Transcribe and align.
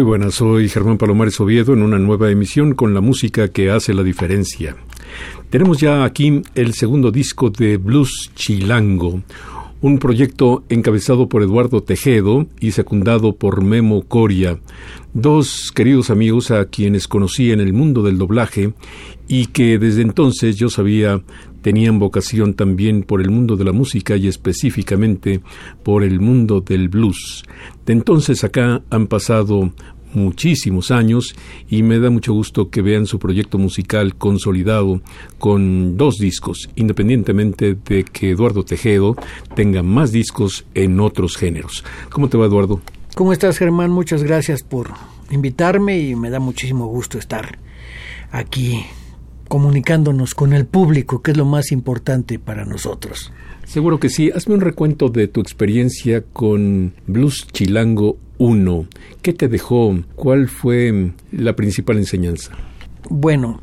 Muy 0.00 0.06
buenas, 0.06 0.36
soy 0.36 0.70
Germán 0.70 0.96
Palomares 0.96 1.38
Oviedo 1.42 1.74
en 1.74 1.82
una 1.82 1.98
nueva 1.98 2.30
emisión 2.30 2.74
con 2.74 2.94
la 2.94 3.02
música 3.02 3.48
que 3.48 3.70
hace 3.70 3.92
la 3.92 4.02
diferencia. 4.02 4.74
Tenemos 5.50 5.78
ya 5.78 6.04
aquí 6.04 6.40
el 6.54 6.72
segundo 6.72 7.10
disco 7.10 7.50
de 7.50 7.76
Blues 7.76 8.30
Chilango, 8.34 9.20
un 9.82 9.98
proyecto 9.98 10.64
encabezado 10.70 11.28
por 11.28 11.42
Eduardo 11.42 11.82
Tejedo 11.82 12.46
y 12.60 12.70
secundado 12.70 13.34
por 13.36 13.62
Memo 13.62 14.00
Coria, 14.08 14.58
dos 15.12 15.70
queridos 15.70 16.08
amigos 16.08 16.50
a 16.50 16.64
quienes 16.64 17.06
conocí 17.06 17.52
en 17.52 17.60
el 17.60 17.74
mundo 17.74 18.02
del 18.02 18.16
doblaje 18.16 18.72
y 19.28 19.48
que 19.48 19.78
desde 19.78 20.00
entonces 20.00 20.56
yo 20.56 20.70
sabía 20.70 21.20
tenían 21.62 21.98
vocación 21.98 22.54
también 22.54 23.02
por 23.02 23.20
el 23.20 23.30
mundo 23.30 23.56
de 23.56 23.64
la 23.64 23.72
música 23.72 24.16
y 24.16 24.28
específicamente 24.28 25.40
por 25.82 26.02
el 26.02 26.20
mundo 26.20 26.60
del 26.60 26.88
blues. 26.88 27.44
De 27.86 27.92
entonces 27.92 28.44
acá 28.44 28.82
han 28.90 29.06
pasado 29.06 29.72
muchísimos 30.12 30.90
años 30.90 31.34
y 31.68 31.82
me 31.82 31.98
da 31.98 32.10
mucho 32.10 32.32
gusto 32.32 32.70
que 32.70 32.82
vean 32.82 33.06
su 33.06 33.18
proyecto 33.18 33.58
musical 33.58 34.16
consolidado 34.16 35.00
con 35.38 35.96
dos 35.96 36.18
discos, 36.18 36.68
independientemente 36.76 37.74
de 37.74 38.04
que 38.04 38.30
Eduardo 38.30 38.64
Tejedo 38.64 39.16
tenga 39.54 39.82
más 39.82 40.12
discos 40.12 40.64
en 40.74 41.00
otros 41.00 41.36
géneros. 41.36 41.84
¿Cómo 42.10 42.28
te 42.28 42.36
va 42.36 42.46
Eduardo? 42.46 42.80
¿Cómo 43.14 43.32
estás 43.32 43.58
Germán? 43.58 43.90
Muchas 43.90 44.22
gracias 44.22 44.62
por 44.62 44.90
invitarme 45.30 45.98
y 45.98 46.16
me 46.16 46.30
da 46.30 46.40
muchísimo 46.40 46.86
gusto 46.86 47.18
estar 47.18 47.58
aquí 48.30 48.84
comunicándonos 49.50 50.36
con 50.36 50.52
el 50.52 50.64
público, 50.64 51.22
que 51.22 51.32
es 51.32 51.36
lo 51.36 51.44
más 51.44 51.72
importante 51.72 52.38
para 52.38 52.64
nosotros. 52.64 53.32
Seguro 53.64 53.98
que 53.98 54.08
sí. 54.08 54.30
Hazme 54.32 54.54
un 54.54 54.60
recuento 54.60 55.08
de 55.08 55.26
tu 55.26 55.40
experiencia 55.40 56.22
con 56.22 56.94
Blues 57.08 57.48
Chilango 57.50 58.16
1. 58.38 58.86
¿Qué 59.22 59.32
te 59.32 59.48
dejó? 59.48 59.98
¿Cuál 60.14 60.48
fue 60.48 61.14
la 61.32 61.56
principal 61.56 61.98
enseñanza? 61.98 62.52
Bueno, 63.08 63.60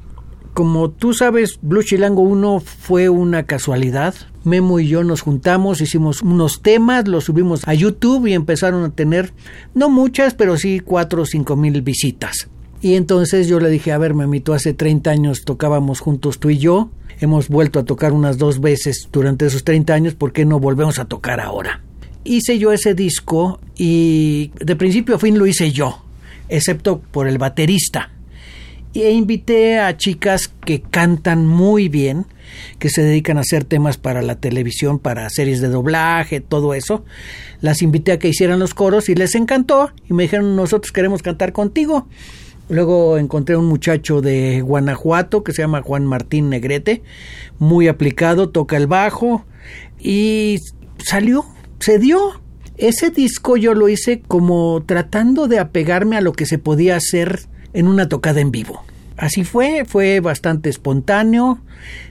como 0.53 0.89
tú 0.89 1.13
sabes, 1.13 1.57
Blues 1.61 1.85
Chilango 1.85 2.21
1 2.21 2.59
fue 2.59 3.07
una 3.07 3.43
casualidad. 3.43 4.13
Memo 4.43 4.81
y 4.81 4.89
yo 4.89 5.05
nos 5.05 5.21
juntamos, 5.21 5.79
hicimos 5.79 6.21
unos 6.21 6.61
temas, 6.61 7.07
los 7.07 7.23
subimos 7.23 7.65
a 7.65 7.73
YouTube 7.73 8.27
y 8.27 8.33
empezaron 8.33 8.83
a 8.83 8.89
tener, 8.89 9.33
no 9.73 9.89
muchas, 9.89 10.33
pero 10.33 10.57
sí 10.57 10.81
cuatro 10.81 11.21
o 11.21 11.25
cinco 11.25 11.55
mil 11.55 11.81
visitas. 11.81 12.49
Y 12.81 12.93
entonces 12.95 13.47
yo 13.47 13.59
le 13.59 13.69
dije, 13.69 13.91
a 13.91 13.97
ver, 13.97 14.13
mamito, 14.13 14.53
hace 14.53 14.73
30 14.73 15.09
años 15.09 15.43
tocábamos 15.45 15.99
juntos 15.99 16.39
tú 16.39 16.49
y 16.49 16.57
yo, 16.57 16.91
hemos 17.19 17.49
vuelto 17.49 17.79
a 17.79 17.85
tocar 17.85 18.13
unas 18.13 18.37
dos 18.37 18.59
veces 18.61 19.09
durante 19.11 19.47
esos 19.47 19.63
30 19.63 19.93
años, 19.93 20.15
¿por 20.15 20.31
qué 20.31 20.45
no 20.45 20.59
volvemos 20.59 20.99
a 20.99 21.05
tocar 21.05 21.39
ahora? 21.39 21.81
Hice 22.23 22.59
yo 22.59 22.71
ese 22.71 22.93
disco 22.93 23.59
y 23.75 24.51
de 24.59 24.75
principio 24.75 25.15
a 25.15 25.19
fin 25.19 25.39
lo 25.39 25.47
hice 25.47 25.71
yo, 25.71 26.03
excepto 26.49 26.99
por 26.99 27.27
el 27.27 27.37
baterista. 27.37 28.11
E 28.93 29.11
invité 29.11 29.79
a 29.79 29.95
chicas 29.95 30.47
que 30.47 30.81
cantan 30.81 31.45
muy 31.45 31.87
bien, 31.87 32.25
que 32.79 32.89
se 32.89 33.03
dedican 33.03 33.37
a 33.37 33.41
hacer 33.41 33.63
temas 33.63 33.97
para 33.97 34.21
la 34.21 34.39
televisión, 34.39 34.97
para 34.97 35.29
series 35.29 35.61
de 35.61 35.67
doblaje, 35.67 36.41
todo 36.41 36.73
eso. 36.73 37.05
Las 37.61 37.81
invité 37.81 38.13
a 38.13 38.19
que 38.19 38.29
hicieran 38.29 38.59
los 38.59 38.73
coros 38.73 39.09
y 39.09 39.15
les 39.15 39.35
encantó 39.35 39.91
y 40.09 40.13
me 40.13 40.23
dijeron, 40.23 40.55
nosotros 40.55 40.91
queremos 40.91 41.21
cantar 41.21 41.53
contigo. 41.53 42.07
Luego 42.69 43.17
encontré 43.17 43.55
un 43.55 43.65
muchacho 43.65 44.21
de 44.21 44.61
Guanajuato 44.61 45.43
que 45.43 45.53
se 45.53 45.61
llama 45.61 45.81
Juan 45.81 46.05
Martín 46.05 46.49
Negrete, 46.49 47.01
muy 47.59 47.87
aplicado, 47.87 48.49
toca 48.49 48.75
el 48.75 48.87
bajo 48.87 49.45
y 49.99 50.59
salió, 50.97 51.45
se 51.79 51.97
dio. 51.97 52.41
Ese 52.77 53.09
disco 53.09 53.57
yo 53.57 53.73
lo 53.73 53.89
hice 53.89 54.21
como 54.27 54.83
tratando 54.85 55.47
de 55.47 55.59
apegarme 55.59 56.17
a 56.17 56.21
lo 56.21 56.33
que 56.33 56.45
se 56.45 56.59
podía 56.59 56.95
hacer 56.95 57.47
en 57.73 57.87
una 57.87 58.07
tocada 58.09 58.41
en 58.41 58.51
vivo. 58.51 58.83
Así 59.17 59.43
fue, 59.43 59.83
fue 59.83 60.19
bastante 60.19 60.69
espontáneo, 60.69 61.59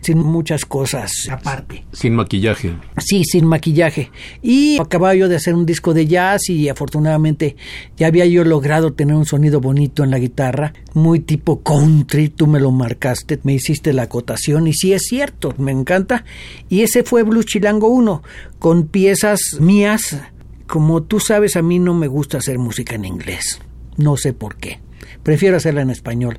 sin 0.00 0.18
muchas 0.18 0.64
cosas 0.64 1.12
aparte. 1.30 1.84
Sin 1.92 2.14
maquillaje. 2.14 2.74
Sí, 2.98 3.22
sin 3.24 3.46
maquillaje. 3.46 4.10
Y 4.42 4.80
acababa 4.80 5.14
yo 5.14 5.28
de 5.28 5.36
hacer 5.36 5.54
un 5.54 5.66
disco 5.66 5.94
de 5.94 6.08
jazz 6.08 6.48
y 6.48 6.68
afortunadamente 6.68 7.54
ya 7.96 8.08
había 8.08 8.26
yo 8.26 8.42
logrado 8.42 8.92
tener 8.92 9.14
un 9.14 9.24
sonido 9.24 9.60
bonito 9.60 10.02
en 10.02 10.10
la 10.10 10.18
guitarra, 10.18 10.72
muy 10.94 11.20
tipo 11.20 11.62
country, 11.62 12.28
tú 12.28 12.48
me 12.48 12.58
lo 12.58 12.72
marcaste, 12.72 13.38
me 13.44 13.54
hiciste 13.54 13.92
la 13.92 14.02
acotación 14.02 14.66
y 14.66 14.72
sí 14.72 14.92
es 14.92 15.02
cierto, 15.02 15.54
me 15.58 15.70
encanta. 15.70 16.24
Y 16.68 16.82
ese 16.82 17.04
fue 17.04 17.22
Blues 17.22 17.46
Chilango 17.46 17.86
1, 17.86 18.22
con 18.58 18.88
piezas 18.88 19.58
mías. 19.60 20.20
Como 20.66 21.04
tú 21.04 21.20
sabes, 21.20 21.54
a 21.54 21.62
mí 21.62 21.78
no 21.78 21.94
me 21.94 22.08
gusta 22.08 22.38
hacer 22.38 22.58
música 22.58 22.96
en 22.96 23.04
inglés. 23.04 23.60
No 23.96 24.16
sé 24.16 24.32
por 24.32 24.56
qué. 24.56 24.80
Prefiero 25.26 25.56
hacerla 25.56 25.82
en 25.82 25.90
español. 25.90 26.38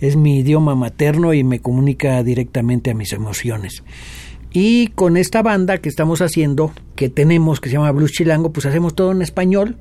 Es 0.00 0.14
mi 0.14 0.38
idioma 0.38 0.76
materno 0.76 1.34
y 1.34 1.42
me 1.42 1.58
comunica 1.58 2.22
directamente 2.22 2.92
a 2.92 2.94
mis 2.94 3.12
emociones. 3.12 3.82
Y 4.52 4.86
con 4.94 5.16
esta 5.16 5.42
banda 5.42 5.78
que 5.78 5.88
estamos 5.88 6.22
haciendo, 6.22 6.70
que 6.94 7.08
tenemos, 7.08 7.60
que 7.60 7.68
se 7.68 7.72
llama 7.72 7.90
Blues 7.90 8.12
Chilango, 8.12 8.52
pues 8.52 8.66
hacemos 8.66 8.94
todo 8.94 9.10
en 9.10 9.22
español. 9.22 9.78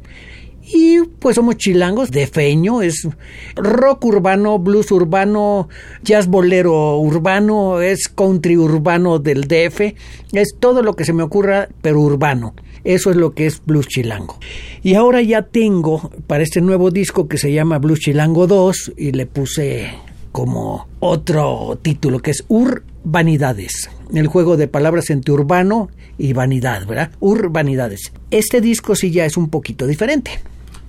Y 0.63 1.01
pues 1.19 1.35
somos 1.35 1.57
chilangos 1.57 2.09
de 2.09 2.25
feño, 2.25 2.81
es 2.81 3.07
rock 3.55 4.05
urbano, 4.05 4.57
blues 4.57 4.91
urbano, 4.91 5.69
jazz 6.01 6.25
bolero 6.25 6.97
urbano, 6.97 7.81
es 7.81 8.07
country 8.09 8.57
urbano 8.57 9.19
del 9.19 9.43
DF, 9.43 9.93
es 10.33 10.55
todo 10.59 10.81
lo 10.81 10.95
que 10.95 11.05
se 11.05 11.13
me 11.13 11.21
ocurra, 11.21 11.69
pero 11.83 12.01
urbano. 12.01 12.55
Eso 12.83 13.09
es 13.09 13.15
lo 13.15 13.33
que 13.33 13.45
es 13.45 13.61
Blues 13.65 13.87
Chilango. 13.87 14.37
Y 14.83 14.95
ahora 14.95 15.21
ya 15.21 15.43
tengo 15.43 16.11
para 16.27 16.43
este 16.43 16.61
nuevo 16.61 16.91
disco 16.91 17.27
que 17.27 17.37
se 17.37 17.51
llama 17.51 17.79
Blues 17.79 17.99
Chilango 17.99 18.47
2 18.47 18.93
y 18.97 19.11
le 19.11 19.25
puse 19.25 19.89
como 20.31 20.87
otro 20.99 21.77
título 21.81 22.19
que 22.19 22.31
es 22.31 22.45
Urbanidades. 22.47 23.89
El 24.13 24.27
juego 24.27 24.57
de 24.57 24.67
palabras 24.67 25.09
entre 25.09 25.33
urbano 25.33 25.89
y 26.17 26.33
vanidad, 26.33 26.85
¿verdad? 26.87 27.11
Urbanidades. 27.19 28.11
Este 28.31 28.61
disco 28.61 28.95
sí 28.95 29.11
ya 29.11 29.25
es 29.25 29.37
un 29.37 29.49
poquito 29.49 29.87
diferente. 29.87 30.31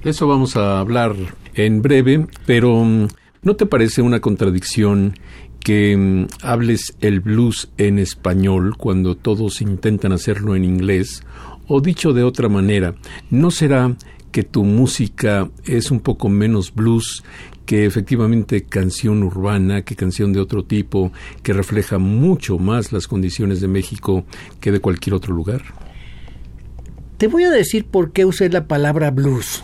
Eso 0.05 0.27
vamos 0.27 0.57
a 0.57 0.81
hablar 0.81 1.15
en 1.55 1.83
breve, 1.83 2.27
pero 2.47 2.85
mm, 2.85 3.09
¿no 3.43 3.57
te 3.57 3.67
parece 3.67 4.03
una 4.03 4.21
contradicción 4.21 5.15
que 5.61 5.97
mm, 5.97 6.27
hables 6.43 6.97
el 7.01 7.21
blues 7.21 7.71
en 7.77 7.99
español 7.99 8.77
cuando 8.77 9.15
todos 9.15 9.61
intentan 9.61 10.13
hacerlo 10.13 10.57
en 10.57 10.65
inglés 10.65 11.23
o 11.72 11.81
dicho 11.81 12.12
de 12.12 12.25
otra 12.25 12.49
manera, 12.49 12.96
¿no 13.31 13.52
será 13.52 13.96
que 14.32 14.43
tu 14.43 14.64
música 14.64 15.49
es 15.64 15.93
un 15.93 16.00
poco 16.00 16.28
menos 16.28 16.75
blues 16.75 17.22
que 17.64 17.87
efectivamente 17.87 18.64
canción 18.64 19.22
urbana, 19.22 19.82
que 19.82 19.94
canción 19.94 20.32
de 20.32 20.40
otro 20.40 20.64
tipo, 20.64 21.12
que 21.44 21.52
refleja 21.52 21.99
mucho 21.99 22.58
más 22.58 22.90
las 22.90 23.06
condiciones 23.06 23.61
de 23.61 23.69
México 23.69 24.25
que 24.61 24.72
de 24.72 24.81
cualquier 24.81 25.14
otro 25.14 25.32
lugar? 25.32 25.62
Te 27.19 27.28
voy 27.28 27.44
a 27.44 27.50
decir 27.50 27.84
por 27.84 28.11
qué 28.11 28.25
usé 28.25 28.49
la 28.49 28.67
palabra 28.67 29.12
blues. 29.12 29.62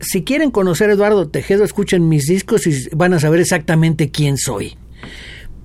Si 0.00 0.22
quieren 0.22 0.50
conocer 0.50 0.88
a 0.88 0.94
Eduardo 0.94 1.28
Tejedo, 1.28 1.62
escuchen 1.64 2.08
mis 2.08 2.24
discos 2.24 2.66
y 2.66 2.88
van 2.96 3.12
a 3.12 3.20
saber 3.20 3.40
exactamente 3.40 4.10
quién 4.10 4.38
soy. 4.38 4.78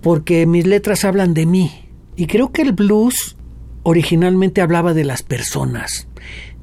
porque 0.01 0.45
mis 0.45 0.65
letras 0.65 1.05
hablan 1.05 1.33
de 1.33 1.45
mí. 1.45 1.71
Y 2.15 2.27
creo 2.27 2.51
que 2.51 2.61
el 2.61 2.73
blues 2.73 3.35
originalmente 3.83 4.61
hablaba 4.61 4.93
de 4.93 5.03
las 5.03 5.23
personas, 5.23 6.07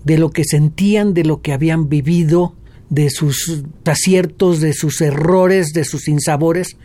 de 0.05 0.19
lo 0.19 0.31
que 0.31 0.45
sentían, 0.45 1.15
de 1.15 1.25
lo 1.25 1.43
que 1.43 1.53
habían 1.53 1.89
vivido, 1.89 2.55
de 2.91 3.11
sus 3.11 3.65
aciertos, 3.85 4.61
de 4.61 4.73
sus 4.73 5.01
errores, 5.01 5.73
de 5.73 5.85
sus 5.85 6.09
insabores. 6.09 6.77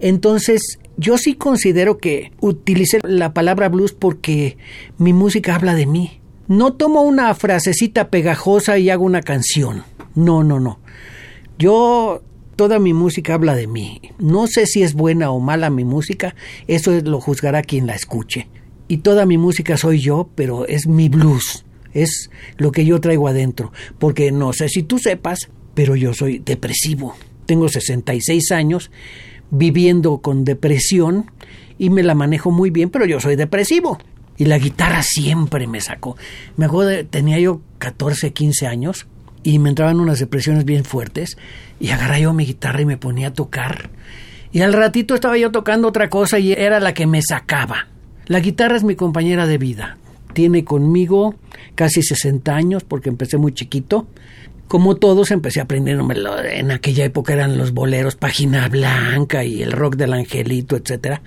Entonces, 0.00 0.78
yo 0.96 1.18
sí 1.18 1.34
considero 1.34 1.98
que 1.98 2.32
utilicé 2.40 3.00
la 3.02 3.32
palabra 3.34 3.68
blues 3.68 3.92
porque 3.92 4.56
mi 4.98 5.12
música 5.12 5.54
habla 5.54 5.74
de 5.74 5.86
mí. 5.86 6.20
No 6.48 6.74
tomo 6.74 7.02
una 7.02 7.34
frasecita 7.34 8.10
pegajosa 8.10 8.78
y 8.78 8.90
hago 8.90 9.04
una 9.04 9.22
canción. 9.22 9.84
No, 10.14 10.44
no, 10.44 10.60
no. 10.60 10.80
Yo 11.58 12.22
toda 12.56 12.78
mi 12.78 12.92
música 12.92 13.34
habla 13.34 13.54
de 13.54 13.66
mí. 13.66 14.00
No 14.18 14.46
sé 14.46 14.66
si 14.66 14.82
es 14.82 14.94
buena 14.94 15.30
o 15.30 15.40
mala 15.40 15.70
mi 15.70 15.84
música, 15.84 16.34
eso 16.66 16.92
lo 17.00 17.20
juzgará 17.20 17.62
quien 17.62 17.86
la 17.86 17.94
escuche. 17.94 18.48
Y 18.92 18.98
toda 18.98 19.24
mi 19.24 19.38
música 19.38 19.78
soy 19.78 20.00
yo, 20.00 20.28
pero 20.34 20.66
es 20.66 20.86
mi 20.86 21.08
blues, 21.08 21.64
es 21.94 22.28
lo 22.58 22.72
que 22.72 22.84
yo 22.84 23.00
traigo 23.00 23.26
adentro. 23.26 23.72
Porque 23.98 24.30
no 24.32 24.52
sé 24.52 24.68
si 24.68 24.82
tú 24.82 24.98
sepas, 24.98 25.48
pero 25.72 25.96
yo 25.96 26.12
soy 26.12 26.40
depresivo. 26.40 27.16
Tengo 27.46 27.70
66 27.70 28.52
años 28.52 28.90
viviendo 29.50 30.18
con 30.18 30.44
depresión 30.44 31.30
y 31.78 31.88
me 31.88 32.02
la 32.02 32.14
manejo 32.14 32.50
muy 32.50 32.68
bien, 32.68 32.90
pero 32.90 33.06
yo 33.06 33.18
soy 33.18 33.34
depresivo. 33.34 33.96
Y 34.36 34.44
la 34.44 34.58
guitarra 34.58 35.02
siempre 35.02 35.66
me 35.66 35.80
sacó. 35.80 36.18
Me 36.58 36.66
acuerdo, 36.66 37.06
tenía 37.06 37.38
yo 37.38 37.62
14, 37.78 38.34
15 38.34 38.66
años 38.66 39.06
y 39.42 39.58
me 39.58 39.70
entraban 39.70 40.00
unas 40.00 40.18
depresiones 40.18 40.66
bien 40.66 40.84
fuertes 40.84 41.38
y 41.80 41.88
agarraba 41.88 42.18
yo 42.18 42.34
mi 42.34 42.44
guitarra 42.44 42.82
y 42.82 42.84
me 42.84 42.98
ponía 42.98 43.28
a 43.28 43.32
tocar. 43.32 43.88
Y 44.52 44.60
al 44.60 44.74
ratito 44.74 45.14
estaba 45.14 45.38
yo 45.38 45.50
tocando 45.50 45.88
otra 45.88 46.10
cosa 46.10 46.38
y 46.38 46.52
era 46.52 46.78
la 46.78 46.92
que 46.92 47.06
me 47.06 47.22
sacaba. 47.22 47.88
La 48.26 48.40
guitarra 48.40 48.76
es 48.76 48.84
mi 48.84 48.96
compañera 48.96 49.46
de 49.46 49.58
vida. 49.58 49.98
Tiene 50.32 50.64
conmigo 50.64 51.34
casi 51.74 52.02
60 52.02 52.54
años 52.54 52.84
porque 52.84 53.08
empecé 53.08 53.36
muy 53.36 53.52
chiquito 53.52 54.06
como 54.72 54.96
todos, 54.96 55.30
empecé 55.32 55.60
aprendiéndomelo. 55.60 56.42
En 56.42 56.70
aquella 56.70 57.04
época 57.04 57.34
eran 57.34 57.58
los 57.58 57.72
boleros 57.74 58.16
Página 58.16 58.66
Blanca 58.70 59.44
y 59.44 59.60
el 59.60 59.70
rock 59.70 59.96
del 59.96 60.14
Angelito, 60.14 60.76
etcétera. 60.76 61.20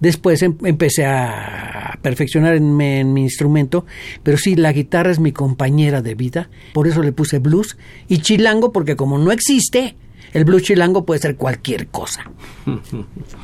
Después 0.00 0.42
em, 0.42 0.56
empecé 0.64 1.04
a 1.04 1.98
perfeccionar 2.00 2.54
en, 2.54 2.74
mi 2.74 3.20
instrumento, 3.20 3.84
pero 4.22 4.38
sí, 4.38 4.56
la 4.56 4.72
guitarra 4.72 5.10
es 5.10 5.20
mi 5.20 5.32
compañera 5.32 6.00
de 6.00 6.14
vida, 6.14 6.48
por 6.72 6.88
eso 6.88 7.02
le 7.02 7.12
puse 7.12 7.38
blues 7.38 7.76
y 8.08 8.20
chilango, 8.20 8.72
porque 8.72 8.96
como 8.96 9.18
no 9.18 9.30
existe, 9.30 9.94
el 10.32 10.44
blues 10.44 10.62
chilango 10.62 11.04
puede 11.04 11.20
ser 11.20 11.36
cualquier 11.36 11.88
cosa. 11.88 12.30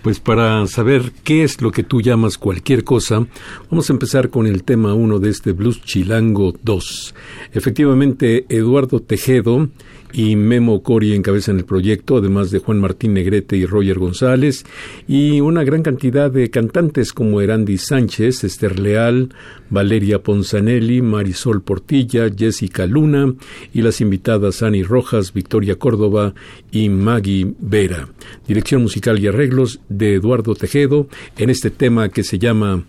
Pues 0.03 0.19
para 0.19 0.67
saber 0.67 1.13
qué 1.23 1.45
es 1.45 1.63
lo 1.63 1.71
que 1.71 1.85
tú 1.85 2.01
llamas 2.01 2.37
cualquier 2.37 2.83
cosa, 2.83 3.25
vamos 3.71 3.89
a 3.89 3.93
empezar 3.93 4.31
con 4.31 4.49
el 4.49 4.65
tema 4.65 4.95
1 4.95 5.21
de 5.21 5.31
este 5.31 5.53
blues 5.53 5.81
chilango 5.83 6.55
2. 6.61 7.15
Efectivamente, 7.53 8.45
Eduardo 8.49 9.01
Tejedo 9.01 9.69
y 10.13 10.37
Memo 10.37 10.83
Cori 10.83 11.15
encabezan 11.15 11.59
el 11.59 11.65
proyecto, 11.65 12.19
además 12.19 12.51
de 12.51 12.59
Juan 12.59 12.81
Martín 12.81 13.15
Negrete 13.15 13.57
y 13.57 13.67
Roger 13.67 13.99
González, 13.99 14.65
y 15.09 15.41
una 15.41 15.65
gran 15.65 15.83
cantidad 15.83 16.31
de 16.31 16.51
cantantes 16.51 17.13
como 17.13 17.41
Erandi 17.41 17.79
Sánchez, 17.79 18.45
Esther 18.45 18.79
Leal, 18.79 19.31
Valeria 19.71 20.23
Ponzanelli, 20.23 21.03
Marisol 21.03 21.63
Portilla, 21.63 22.29
Jessica 22.35 22.87
Luna 22.87 23.33
y 23.73 23.83
las 23.83 24.01
invitadas 24.01 24.63
Ani 24.63 24.83
Rojas, 24.83 25.33
Victoria 25.33 25.77
Córdoba 25.77 26.35
y 26.71 26.89
Maggie 26.89 27.55
Vera. 27.59 28.09
Dirección 28.47 28.83
musical 28.83 29.19
y 29.19 29.29
arreglos 29.29 29.81
de 29.89 30.15
Eduardo 30.15 30.55
Tejedo 30.55 31.09
en 31.39 31.51
este 31.51 31.71
tema 31.71 32.09
que 32.11 32.25
se 32.25 32.39
llama 32.39 32.85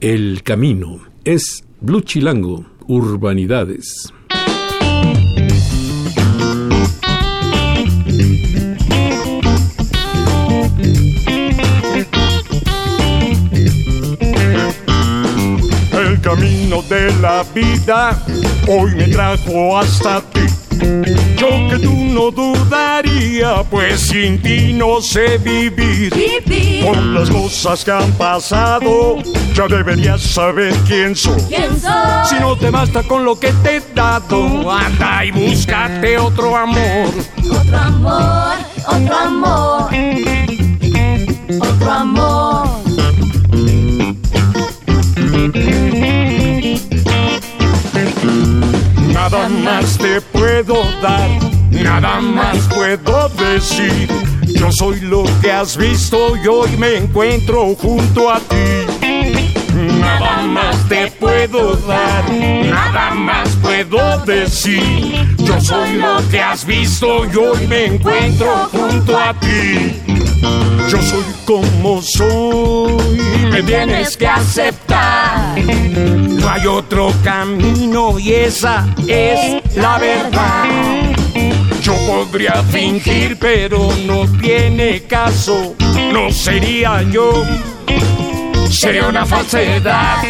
El 0.00 0.42
Camino. 0.42 1.00
Es 1.24 1.64
Blue 1.80 2.00
Chilango, 2.00 2.66
Urbanidades. 2.88 4.12
Camino 16.26 16.82
de 16.82 17.12
la 17.20 17.44
vida 17.54 18.20
hoy 18.66 18.96
me 18.96 19.06
trajo 19.06 19.78
hasta 19.78 20.20
ti. 20.20 20.40
Yo 21.36 21.48
que 21.70 21.78
tú 21.78 21.92
no 21.92 22.32
dudaría, 22.32 23.62
pues 23.70 24.00
sin 24.00 24.42
ti 24.42 24.72
no 24.72 25.00
sé 25.00 25.38
vivir. 25.38 26.12
Por 26.84 26.96
las 26.96 27.30
cosas 27.30 27.84
que 27.84 27.92
han 27.92 28.10
pasado, 28.12 29.18
ya 29.54 29.68
deberías 29.68 30.20
saber 30.20 30.74
quién 30.84 31.14
soy. 31.14 31.40
Si 32.28 32.34
no 32.40 32.56
te 32.56 32.70
basta 32.70 33.04
con 33.04 33.24
lo 33.24 33.38
que 33.38 33.52
te 33.62 33.76
he 33.76 33.82
dado, 33.94 34.68
anda 34.68 35.24
y 35.24 35.30
búscate 35.30 36.18
otro 36.18 36.56
amor. 36.56 37.08
Otro 37.48 37.78
amor, 37.78 38.56
otro 38.88 39.16
amor. 39.16 39.90
Otro 41.60 41.90
amor. 41.92 42.65
Nada 49.28 49.48
más 49.48 49.98
te 49.98 50.20
puedo 50.20 50.84
dar, 51.02 51.28
nada 51.72 52.20
más 52.20 52.58
puedo 52.72 53.28
decir. 53.30 54.08
Yo 54.46 54.70
soy 54.70 55.00
lo 55.00 55.24
que 55.42 55.50
has 55.50 55.76
visto 55.76 56.36
y 56.36 56.46
hoy 56.46 56.76
me 56.76 56.98
encuentro 56.98 57.74
junto 57.74 58.30
a 58.30 58.38
ti. 58.38 58.86
Nada 59.74 60.42
más 60.42 60.88
te 60.88 61.10
puedo 61.10 61.74
dar, 61.88 62.30
nada 62.30 63.14
más 63.14 63.48
puedo 63.60 64.24
decir. 64.24 65.36
Yo 65.38 65.60
soy 65.60 65.94
lo 65.94 66.18
que 66.30 66.40
has 66.40 66.64
visto 66.64 67.24
y 67.24 67.34
hoy 67.34 67.66
me 67.66 67.86
encuentro 67.86 68.68
junto 68.70 69.18
a 69.18 69.34
ti. 69.40 70.05
Yo 70.88 71.02
soy 71.02 71.24
como 71.44 72.00
soy, 72.02 73.20
me 73.50 73.62
tienes 73.62 74.16
que 74.16 74.26
aceptar. 74.26 75.58
No 75.58 76.48
hay 76.48 76.66
otro 76.66 77.12
camino 77.24 78.18
y 78.18 78.32
esa 78.32 78.86
es 79.06 79.62
la 79.76 79.98
verdad. 79.98 80.64
Yo 81.82 81.94
podría 82.06 82.62
fingir, 82.64 83.36
pero 83.38 83.88
no 84.06 84.26
tiene 84.40 85.02
caso. 85.02 85.74
No 86.12 86.30
sería 86.30 87.02
yo, 87.02 87.44
sería 88.70 89.08
una 89.08 89.26
falsedad. 89.26 90.22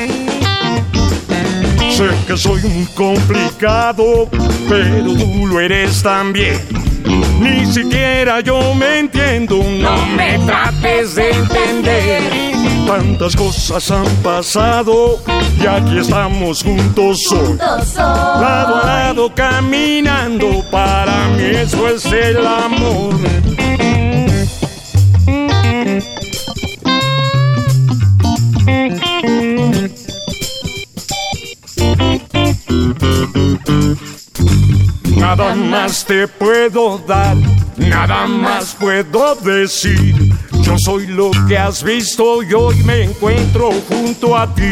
Sé 1.90 2.10
que 2.26 2.36
soy 2.36 2.62
un 2.64 2.86
complicado, 2.94 4.28
pero 4.68 5.14
tú 5.14 5.46
lo 5.46 5.60
eres 5.60 6.02
también. 6.02 6.85
Ni 7.40 7.66
siquiera 7.66 8.40
yo 8.40 8.74
me 8.74 9.00
entiendo, 9.00 9.56
no 9.56 10.06
me 10.16 10.38
trates 10.40 11.14
de 11.14 11.30
entender. 11.30 12.22
Tantas 12.86 13.34
cosas 13.34 13.90
han 13.90 14.06
pasado 14.22 15.18
y 15.60 15.66
aquí 15.66 15.98
estamos 15.98 16.62
juntos 16.62 17.18
hoy. 17.32 17.58
Lado 17.96 18.76
a 18.76 18.86
lado 18.86 19.32
caminando, 19.34 20.64
para 20.70 21.28
mí 21.36 21.44
eso 21.44 21.88
es 21.88 22.04
el 22.06 22.46
amor. 22.46 23.14
Nada 35.26 35.56
más 35.56 36.04
te 36.04 36.28
puedo 36.28 36.98
dar, 36.98 37.36
nada 37.76 38.28
más 38.28 38.76
puedo 38.78 39.34
decir. 39.34 40.14
Yo 40.62 40.78
soy 40.78 41.08
lo 41.08 41.32
que 41.48 41.58
has 41.58 41.82
visto 41.82 42.44
y 42.44 42.54
hoy 42.54 42.76
me 42.84 43.02
encuentro 43.02 43.72
junto 43.88 44.36
a 44.36 44.46
ti. 44.54 44.70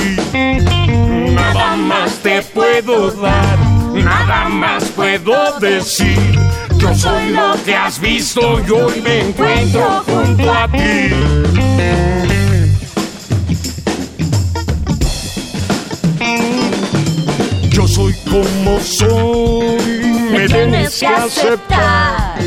Nada 1.35 1.75
más 1.75 2.13
te 2.23 2.41
puedo 2.41 3.11
dar, 3.11 3.59
nada 3.95 4.49
más 4.49 4.85
puedo 4.91 5.59
decir. 5.59 6.39
Yo 6.79 6.95
soy 6.95 7.31
lo 7.31 7.57
que 7.65 7.75
has 7.75 7.99
visto 7.99 8.61
y 8.65 8.71
hoy 8.71 9.01
me 9.01 9.23
encuentro 9.23 10.05
junto 10.07 10.53
a 10.55 10.69
ti. 10.69 11.11
Yo 17.71 17.89
soy 17.89 18.15
como 18.31 18.79
soy, 18.81 20.14
me 20.31 20.47
tienes 20.49 20.99
que 20.99 21.07
aceptar. 21.07 22.39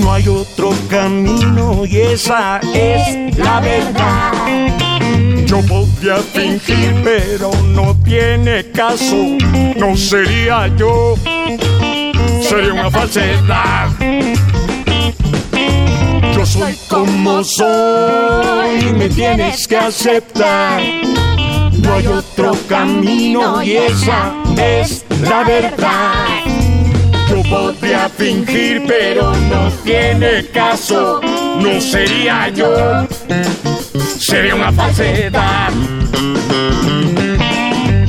No 0.00 0.12
hay 0.12 0.28
otro 0.28 0.70
camino 0.88 1.84
y 1.84 1.96
esa 1.98 2.60
es 2.74 3.36
la 3.38 3.60
verdad. 3.60 4.32
Yo 5.46 5.60
podría 5.62 6.16
fingir, 6.16 6.94
pero 7.04 7.50
no 7.64 7.96
tiene 8.04 8.70
caso. 8.72 9.16
No 9.76 9.96
sería 9.96 10.66
yo, 10.76 11.14
sería 12.42 12.72
una 12.72 12.90
falsedad. 12.90 13.88
Yo 16.34 16.44
soy 16.44 16.76
como 16.88 17.42
soy, 17.42 18.92
me 18.92 19.08
tienes 19.08 19.66
que 19.66 19.76
aceptar. 19.76 20.82
No 21.72 21.94
hay 21.94 22.06
otro 22.06 22.52
camino 22.68 23.62
y 23.62 23.76
esa 23.76 24.34
es 24.56 25.04
la 25.22 25.44
verdad. 25.44 26.55
Podría 27.50 28.08
fingir, 28.08 28.84
pero 28.86 29.32
no 29.32 29.70
tiene 29.84 30.46
caso. 30.52 31.20
No 31.60 31.80
sería 31.80 32.48
yo, 32.48 33.06
sería 34.18 34.54
una 34.54 34.72
falsedad. 34.72 35.70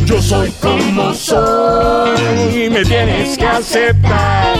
Yo 0.05 0.21
soy 0.21 0.51
como 0.61 1.13
soy, 1.13 2.69
me 2.69 2.83
tienes 2.83 3.37
que 3.37 3.45
aceptar. 3.45 4.55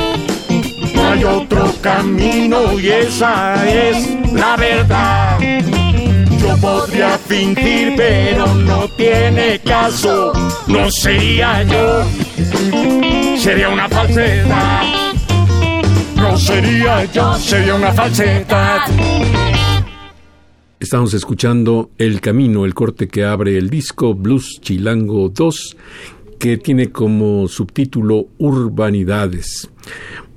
No 0.94 1.10
hay 1.10 1.24
otro 1.24 1.74
camino 1.82 2.80
y 2.80 2.90
esa 2.90 3.68
es 3.68 4.10
la 4.34 4.56
verdad. 4.58 5.40
Podría 6.62 7.18
fingir, 7.18 7.94
pero 7.96 8.54
no 8.56 8.88
tiene 8.90 9.60
caso. 9.60 10.34
No 10.68 10.90
sería 10.92 11.64
yo, 11.64 12.04
sería 13.38 13.70
una 13.70 13.88
falsedad. 13.88 14.84
No 16.16 16.38
sería 16.38 17.06
yo, 17.06 17.34
sería 17.36 17.76
una 17.76 17.94
falsedad. 17.94 18.80
Estamos 20.80 21.14
escuchando 21.16 21.90
El 21.98 22.22
Camino, 22.22 22.64
el 22.64 22.76
corte 22.76 23.08
que 23.08 23.24
abre 23.24 23.58
el 23.58 23.70
disco 23.70 24.14
Blues 24.14 24.60
Chilango 24.62 25.30
2, 25.30 25.78
que 26.40 26.58
tiene 26.58 26.92
como 26.92 27.48
subtítulo 27.48 28.28
Urbanidades. 28.38 29.70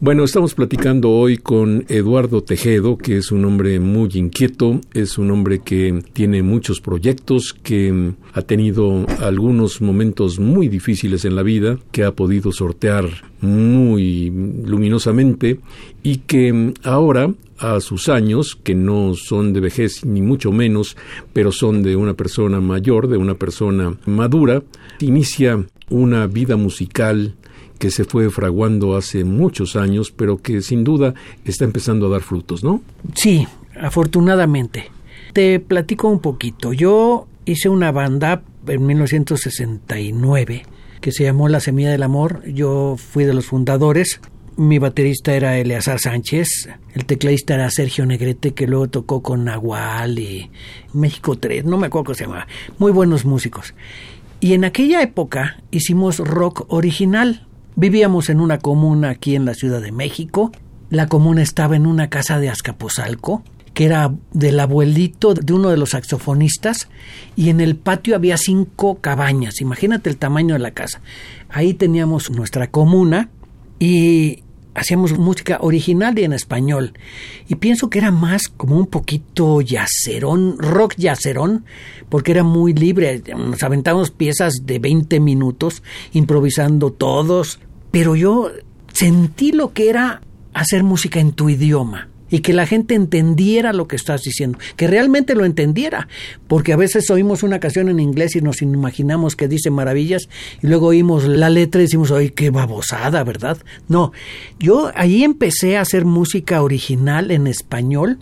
Bueno, 0.03 0.25
estamos 0.25 0.55
platicando 0.55 1.11
hoy 1.11 1.37
con 1.37 1.85
Eduardo 1.89 2.43
Tejedo, 2.43 2.97
que 2.97 3.19
es 3.19 3.31
un 3.33 3.45
hombre 3.45 3.81
muy 3.81 4.09
inquieto, 4.15 4.81
es 4.95 5.19
un 5.19 5.31
hombre 5.31 5.59
que 5.59 6.03
tiene 6.15 6.43
muchos 6.43 6.81
proyectos, 6.81 7.53
que 7.53 8.13
ha 8.33 8.41
tenido 8.41 9.05
algunos 9.19 9.83
momentos 9.83 10.39
muy 10.41 10.69
difíciles 10.69 11.27
en 11.27 11.37
la 11.37 11.43
vida, 11.43 11.79
que 11.93 12.05
ha 12.05 12.13
podido 12.13 12.51
sortear 12.51 13.11
muy 13.43 14.31
luminosamente 14.65 15.61
y 16.03 16.19
que 16.19 16.73
ahora, 16.83 17.35
a 17.59 17.81
sus 17.81 18.09
años, 18.09 18.57
que 18.57 18.75
no 18.75 19.13
son 19.15 19.53
de 19.53 19.61
vejez 19.61 20.07
ni 20.07 20.23
mucho 20.23 20.51
menos, 20.51 20.97
pero 21.35 21.53
son 21.53 21.83
de 21.83 21.97
una 21.97 22.15
persona 22.15 22.59
mayor, 22.63 23.07
de 23.09 23.19
una 23.19 23.35
persona 23.35 23.99
madura, 24.07 24.63
inicia 25.01 25.63
una 25.91 26.27
vida 26.27 26.57
musical 26.57 27.35
que 27.79 27.91
se 27.91 28.05
fue 28.05 28.31
fraguando 28.31 28.97
hace 28.97 29.25
muchos 29.25 29.75
años, 29.75 30.13
pero 30.13 30.37
que 30.39 30.61
sin 30.63 30.85
duda 30.85 31.15
está 31.45 31.65
empezando 31.65 32.07
a 32.07 32.11
dar 32.11 32.21
frutos, 32.21 32.63
¿no? 32.63 32.83
Sí, 33.15 33.47
afortunadamente. 33.81 34.91
Te 35.33 35.61
platico 35.61 36.09
un 36.09 36.21
poquito. 36.21 36.73
Yo 36.73 37.27
hice 37.45 37.69
una 37.69 37.91
banda 37.93 38.43
en 38.67 38.87
1969 38.87 40.63
que 41.01 41.13
se 41.13 41.25
llamó 41.25 41.49
La 41.49 41.61
Semilla 41.61 41.91
del 41.91 42.03
Amor. 42.03 42.43
Yo 42.47 42.97
fui 42.99 43.25
de 43.25 43.33
los 43.33 43.47
fundadores. 43.47 44.21
Mi 44.57 44.79
baterista 44.79 45.33
era 45.33 45.57
Eleazar 45.57 45.99
Sánchez, 46.01 46.69
el 46.93 47.07
tecladista 47.07 47.55
era 47.55 47.71
Sergio 47.71 48.05
Negrete, 48.05 48.53
que 48.53 48.67
luego 48.67 48.89
tocó 48.89 49.23
con 49.23 49.45
Nahual 49.45 50.19
y 50.19 50.51
México 50.93 51.39
3, 51.39 51.65
no 51.65 51.79
me 51.79 51.87
acuerdo 51.87 52.07
cómo 52.07 52.15
se 52.15 52.25
llamaba. 52.25 52.47
Muy 52.77 52.93
buenos 52.93 53.25
músicos. 53.25 53.73
Y 54.41 54.55
en 54.55 54.65
aquella 54.65 55.03
época 55.03 55.59
hicimos 55.71 56.19
rock 56.19 56.65
original. 56.69 57.47
Vivíamos 57.77 58.31
en 58.31 58.41
una 58.41 58.59
comuna 58.59 59.11
aquí 59.11 59.37
en 59.37 59.45
la 59.45 59.55
Ciudad 59.55 59.83
de 59.83 59.93
México. 59.93 60.51
La 60.89 61.07
comuna 61.07 61.43
estaba 61.43 61.77
en 61.77 61.87
una 61.87 62.09
casa 62.09 62.39
de 62.39 62.49
Azcapotzalco, 62.49 63.45
que 63.75 63.85
era 63.85 64.13
del 64.33 64.59
abuelito 64.59 65.35
de 65.35 65.53
uno 65.53 65.69
de 65.69 65.77
los 65.77 65.91
saxofonistas, 65.91 66.89
y 67.37 67.51
en 67.51 67.61
el 67.61 67.77
patio 67.77 68.17
había 68.17 68.39
cinco 68.39 68.97
cabañas. 69.01 69.61
Imagínate 69.61 70.09
el 70.09 70.17
tamaño 70.17 70.55
de 70.55 70.61
la 70.61 70.73
casa. 70.73 71.01
Ahí 71.51 71.75
teníamos 71.75 72.31
nuestra 72.31 72.71
comuna 72.71 73.29
y 73.79 74.43
hacíamos 74.75 75.19
música 75.19 75.59
original 75.61 76.19
y 76.19 76.25
en 76.25 76.33
español. 76.33 76.93
Y 77.49 77.57
pienso 77.57 77.91
que 77.91 77.99
era 77.99 78.11
más 78.11 78.49
como 78.49 78.77
un 78.77 78.87
poquito 78.87 79.61
yacerón, 79.61 80.59
rock 80.59 80.95
yacerón, 80.97 81.65
porque 82.09 82.33
era 82.33 82.45
muy 82.45 82.73
libre. 82.73 83.23
Nos 83.37 83.63
aventábamos 83.63 84.11
piezas 84.11 84.55
de 84.65 84.79
20 84.79 85.21
minutos, 85.21 85.83
improvisando 86.13 86.93
todos. 86.93 87.61
Pero 87.91 88.17
yo 88.17 88.51
sentí 88.93 89.53
lo 89.53 89.73
que 89.73 89.89
era 89.89 90.21
hacer 90.53 90.83
música 90.83 91.21
en 91.21 91.33
tu 91.33 91.49
idioma 91.49 92.10
y 92.31 92.41
que 92.41 92.53
la 92.53 92.67
gente 92.67 92.95
entendiera 92.95 93.73
lo 93.73 93.89
que 93.89 93.97
estás 93.97 94.23
diciendo, 94.23 94.59
que 94.77 94.87
realmente 94.87 95.35
lo 95.35 95.45
entendiera, 95.45 96.09
porque 96.49 96.73
a 96.73 96.77
veces 96.77 97.11
oímos 97.11 97.43
una 97.43 97.61
canción 97.61 97.89
en 97.89 98.01
inglés 98.01 98.37
y 98.37 98.41
nos 98.41 98.63
imaginamos 98.63 99.37
que 99.37 99.49
dice 99.49 99.71
maravillas 99.71 100.29
y 100.63 100.67
luego 100.67 100.89
oímos 100.89 101.25
la 101.25 101.51
letra 101.51 101.81
y 101.81 101.85
decimos, 101.85 102.13
ay, 102.13 102.31
qué 102.31 102.51
babosada, 102.51 103.25
¿verdad? 103.25 103.59
No, 103.89 104.13
yo 104.59 104.93
ahí 104.95 105.25
empecé 105.25 105.77
a 105.77 105.83
hacer 105.83 106.05
música 106.05 106.63
original 106.63 107.31
en 107.31 107.47
español. 107.47 108.19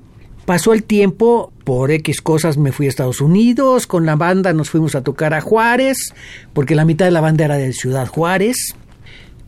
Pasó 0.46 0.72
el 0.72 0.82
tiempo, 0.82 1.52
por 1.64 1.90
X 1.90 2.22
cosas 2.22 2.56
me 2.56 2.72
fui 2.72 2.86
a 2.86 2.88
Estados 2.88 3.20
Unidos, 3.20 3.86
con 3.86 4.06
la 4.06 4.16
banda 4.16 4.54
nos 4.54 4.70
fuimos 4.70 4.94
a 4.94 5.02
tocar 5.02 5.34
a 5.34 5.42
Juárez, 5.42 6.14
porque 6.54 6.74
la 6.74 6.86
mitad 6.86 7.04
de 7.04 7.10
la 7.10 7.20
banda 7.20 7.44
era 7.44 7.56
de 7.56 7.74
Ciudad 7.74 8.06
Juárez. 8.06 8.74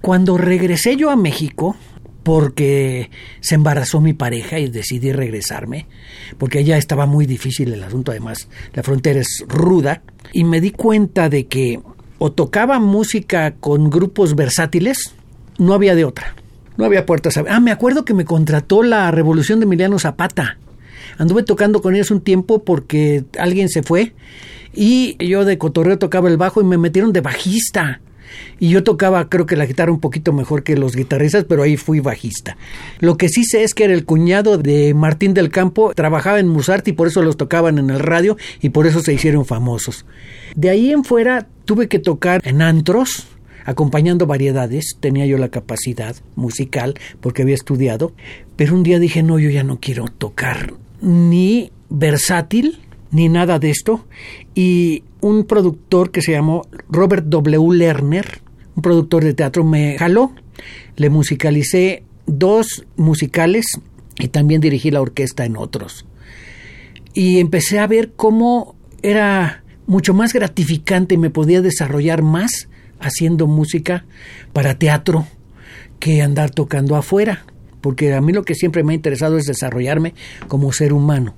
Cuando 0.03 0.37
regresé 0.37 0.97
yo 0.97 1.09
a 1.09 1.17
México, 1.17 1.77
porque 2.23 3.11
se 3.41 3.55
embarazó 3.55 4.01
mi 4.01 4.13
pareja 4.13 4.59
y 4.59 4.69
decidí 4.69 5.13
regresarme, 5.13 5.87
porque 6.39 6.59
allá 6.59 6.77
estaba 6.77 7.07
muy 7.07 7.27
difícil 7.27 7.73
el 7.73 7.83
asunto, 7.83 8.11
además 8.11 8.49
la 8.75 8.83
frontera 8.83 9.21
es 9.21 9.45
ruda, 9.49 10.03
y 10.33 10.45
me 10.45 10.61
di 10.61 10.71
cuenta 10.71 11.29
de 11.29 11.47
que 11.47 11.81
o 12.19 12.33
tocaba 12.33 12.79
música 12.79 13.55
con 13.61 13.89
grupos 13.89 14.37
versátiles, 14.37 15.15
no 15.59 15.73
había 15.75 15.95
de 15.95 16.05
otra, 16.05 16.35
no 16.77 16.85
había 16.85 17.07
puertas. 17.07 17.37
Ah, 17.37 17.61
me 17.61 17.73
acuerdo 17.73 18.05
que 18.05 18.15
me 18.15 18.25
contrató 18.25 18.83
la 18.83 19.11
Revolución 19.11 19.61
de 19.61 19.65
Emiliano 19.65 19.99
Zapata. 19.99 20.59
Anduve 21.19 21.43
tocando 21.43 21.83
con 21.83 21.95
ellos 21.95 22.11
un 22.11 22.21
tiempo 22.21 22.65
porque 22.65 23.25
alguien 23.39 23.69
se 23.69 23.83
fue 23.83 24.15
y 24.73 25.17
yo 25.25 25.45
de 25.45 25.59
cotorreo 25.59 25.99
tocaba 25.99 26.29
el 26.29 26.37
bajo 26.37 26.61
y 26.61 26.65
me 26.65 26.79
metieron 26.79 27.13
de 27.13 27.21
bajista. 27.21 28.01
Y 28.59 28.71
yo 28.71 28.85
tocaba, 28.85 29.29
creo 29.29 29.47
que 29.47 29.57
la 29.57 29.67
guitarra 29.67 29.93
un 29.93 30.01
poquito 30.01 30.33
mejor 30.33 30.63
que 30.63 30.77
los 30.77 30.97
guitarristas, 30.97 31.45
pero 31.49 31.63
ahí 31.63 31.77
fui 31.77 32.01
bajista. 32.01 32.57
Lo 32.99 33.17
que 33.17 33.29
sí 33.29 33.45
sé 33.45 33.63
es 33.63 33.75
que 33.75 33.85
era 33.85 33.95
el 33.95 34.05
cuñado 34.05 34.59
de 34.59 34.95
Martín 34.95 35.35
del 35.35 35.51
Campo, 35.51 35.93
trabajaba 35.95 36.39
en 36.41 36.49
Musarte 36.49 36.91
y 36.91 36.95
por 36.95 37.09
eso 37.09 37.23
los 37.23 37.37
tocaban 37.37 37.79
en 37.79 37.91
el 37.91 38.01
radio 38.01 38.37
y 38.61 38.71
por 38.71 38.87
eso 38.87 39.01
se 39.01 39.13
hicieron 39.13 39.45
famosos. 39.45 40.05
De 40.55 40.71
ahí 40.71 40.93
en 40.93 41.05
fuera 41.05 41.49
tuve 41.65 41.89
que 41.89 41.99
tocar 41.99 42.41
en 42.45 42.63
antros, 42.63 43.27
acompañando 43.65 44.27
variedades, 44.27 44.97
tenía 45.01 45.27
yo 45.27 45.39
la 45.39 45.49
capacidad 45.49 46.17
musical 46.35 46.95
porque 47.21 47.43
había 47.43 47.55
estudiado, 47.55 48.13
pero 48.57 48.75
un 48.75 48.83
día 48.83 48.99
dije, 48.99 49.23
no, 49.23 49.39
yo 49.39 49.51
ya 49.51 49.63
no 49.63 49.79
quiero 49.81 50.07
tocar 50.07 50.75
ni 51.01 51.73
versátil, 51.89 52.81
ni 53.11 53.29
nada 53.29 53.59
de 53.59 53.71
esto. 53.71 54.07
Y 54.55 55.05
un 55.21 55.45
productor 55.45 56.11
que 56.11 56.23
se 56.23 56.33
llamó 56.33 56.67
Robert 56.89 57.27
W. 57.27 57.77
Lerner, 57.77 58.41
un 58.77 58.83
productor 58.83 59.25
de 59.25 59.35
teatro, 59.35 59.65
me 59.65 59.99
jaló. 59.99 60.33
Le 60.97 61.11
musicalicé 61.11 62.05
dos 62.27 62.85
musicales 62.97 63.67
y 64.19 64.29
también 64.29 64.61
dirigí 64.61 64.91
la 64.91 65.01
orquesta 65.01 65.45
en 65.45 65.57
otros. 65.57 66.07
Y 67.15 67.39
empecé 67.39 67.79
a 67.79 67.87
ver 67.87 68.13
cómo 68.15 68.77
era 69.03 69.65
mucho 69.87 70.15
más 70.15 70.33
gratificante 70.33 71.15
y 71.15 71.19
me 71.19 71.31
podía 71.31 71.63
desarrollar 71.63 72.23
más 72.23 72.69
haciendo 73.01 73.47
música 73.47 74.05
para 74.53 74.79
teatro 74.79 75.27
que 75.99 76.23
andar 76.23 76.51
tocando 76.51 76.97
afuera, 76.97 77.45
porque 77.81 78.15
a 78.15 78.21
mí 78.21 78.33
lo 78.33 78.45
que 78.45 78.55
siempre 78.55 78.85
me 78.85 78.93
ha 78.93 78.97
interesado 78.97 79.37
es 79.37 79.47
desarrollarme 79.47 80.15
como 80.49 80.73
ser 80.73 80.93
humano. 80.93 81.35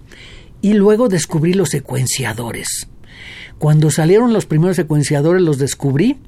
Y 0.62 0.72
luego 0.72 1.08
descubrí 1.08 1.52
los 1.52 1.68
secuenciadores. 1.68 2.88
Cuando 3.58 3.90
salieron 3.90 4.32
los 4.32 4.46
primeros 4.46 4.76
secuenciadores 4.76 5.42
los 5.42 5.58
descubrí 5.58 6.18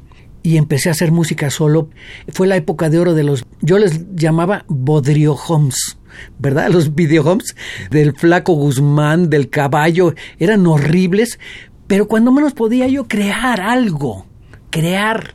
y 0.44 0.58
empecé 0.58 0.90
a 0.90 0.92
hacer 0.92 1.10
música 1.10 1.50
solo. 1.50 1.88
Fue 2.28 2.46
la 2.46 2.56
época 2.56 2.90
de 2.90 3.00
oro 3.00 3.14
de 3.14 3.24
los, 3.24 3.44
yo 3.62 3.78
les 3.78 4.14
llamaba 4.14 4.64
bodrio 4.68 5.32
homes, 5.34 5.98
¿verdad? 6.38 6.68
Los 6.70 6.94
video 6.94 7.24
homes 7.24 7.56
del 7.90 8.14
flaco 8.14 8.52
Guzmán, 8.52 9.30
del 9.30 9.48
caballo, 9.48 10.14
eran 10.38 10.66
horribles, 10.66 11.40
pero 11.86 12.06
cuando 12.06 12.30
menos 12.30 12.52
podía 12.52 12.86
yo 12.86 13.08
crear 13.08 13.62
algo, 13.62 14.26
crear, 14.70 15.34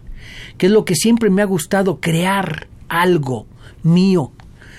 que 0.57 0.67
es 0.67 0.71
lo 0.71 0.85
que 0.85 0.95
siempre 0.95 1.31
me 1.31 1.41
ha 1.41 1.45
gustado, 1.45 1.99
crear 1.99 2.67
algo 2.87 3.47
mío. 3.81 4.31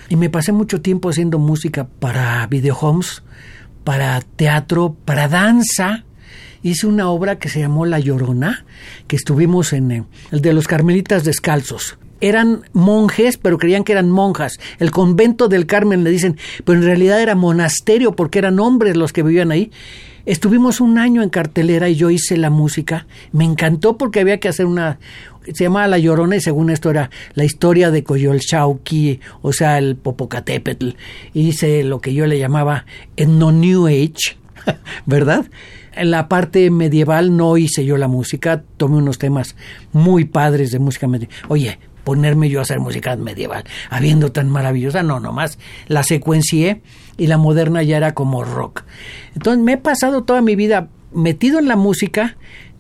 Y 0.08 0.16
me 0.16 0.30
pasé 0.30 0.52
mucho 0.52 0.80
tiempo 0.80 1.10
haciendo 1.10 1.40
música 1.40 1.88
para 1.98 2.46
video 2.46 2.76
homes, 2.76 3.24
para 3.90 4.20
teatro, 4.20 4.94
para 5.04 5.26
danza 5.26 6.04
hice 6.62 6.86
una 6.86 7.10
obra 7.10 7.40
que 7.40 7.48
se 7.48 7.58
llamó 7.58 7.86
La 7.86 7.98
Llorona, 7.98 8.64
que 9.08 9.16
estuvimos 9.16 9.72
en 9.72 9.90
eh, 9.90 10.04
el 10.30 10.40
de 10.40 10.52
los 10.52 10.68
Carmelitas 10.68 11.24
Descalzos. 11.24 11.98
Eran 12.20 12.62
monjes, 12.72 13.36
pero 13.36 13.58
creían 13.58 13.82
que 13.82 13.90
eran 13.90 14.08
monjas. 14.08 14.60
El 14.78 14.92
convento 14.92 15.48
del 15.48 15.66
Carmen 15.66 16.04
le 16.04 16.10
dicen, 16.10 16.38
pero 16.64 16.78
en 16.78 16.84
realidad 16.84 17.20
era 17.20 17.34
monasterio 17.34 18.14
porque 18.14 18.38
eran 18.38 18.60
hombres 18.60 18.96
los 18.96 19.12
que 19.12 19.24
vivían 19.24 19.50
ahí. 19.50 19.72
Estuvimos 20.26 20.80
un 20.80 20.98
año 20.98 21.22
en 21.22 21.30
cartelera 21.30 21.88
y 21.88 21.96
yo 21.96 22.10
hice 22.10 22.36
la 22.36 22.50
música. 22.50 23.06
Me 23.32 23.44
encantó 23.44 23.96
porque 23.96 24.20
había 24.20 24.40
que 24.40 24.48
hacer 24.48 24.66
una... 24.66 24.98
Se 25.54 25.64
llamaba 25.64 25.88
La 25.88 25.98
Llorona 25.98 26.36
y 26.36 26.40
según 26.40 26.70
esto 26.70 26.90
era 26.90 27.10
la 27.34 27.44
historia 27.44 27.90
de 27.90 28.04
Coyolxauqui, 28.04 29.20
o 29.40 29.52
sea, 29.52 29.78
el 29.78 29.96
Popocatépetl. 29.96 30.90
Hice 31.32 31.82
lo 31.82 32.00
que 32.00 32.12
yo 32.12 32.26
le 32.26 32.38
llamaba 32.38 32.84
etno 33.16 33.50
New 33.50 33.86
Age, 33.86 34.36
¿verdad? 35.06 35.46
En 35.94 36.10
la 36.10 36.28
parte 36.28 36.70
medieval 36.70 37.36
no 37.36 37.56
hice 37.56 37.84
yo 37.84 37.96
la 37.96 38.06
música, 38.06 38.62
tomé 38.76 38.96
unos 38.96 39.18
temas 39.18 39.56
muy 39.92 40.24
padres 40.24 40.70
de 40.70 40.78
música 40.78 41.08
medieval. 41.08 41.34
Oye, 41.48 41.78
ponerme 42.04 42.48
yo 42.48 42.58
a 42.58 42.62
hacer 42.62 42.80
música 42.80 43.16
medieval, 43.16 43.64
habiendo 43.88 44.32
tan 44.32 44.48
maravillosa, 44.48 45.02
no, 45.02 45.20
nomás 45.20 45.58
la 45.88 46.02
secuencié 46.02 46.82
y 47.20 47.26
la 47.26 47.36
moderna 47.36 47.82
ya 47.82 47.98
era 47.98 48.14
como 48.14 48.44
rock. 48.44 48.84
Entonces 49.34 49.62
me 49.62 49.74
he 49.74 49.76
pasado 49.76 50.22
toda 50.22 50.40
mi 50.40 50.56
vida 50.56 50.88
metido 51.12 51.58
en 51.58 51.68
la 51.68 51.76
música. 51.76 52.38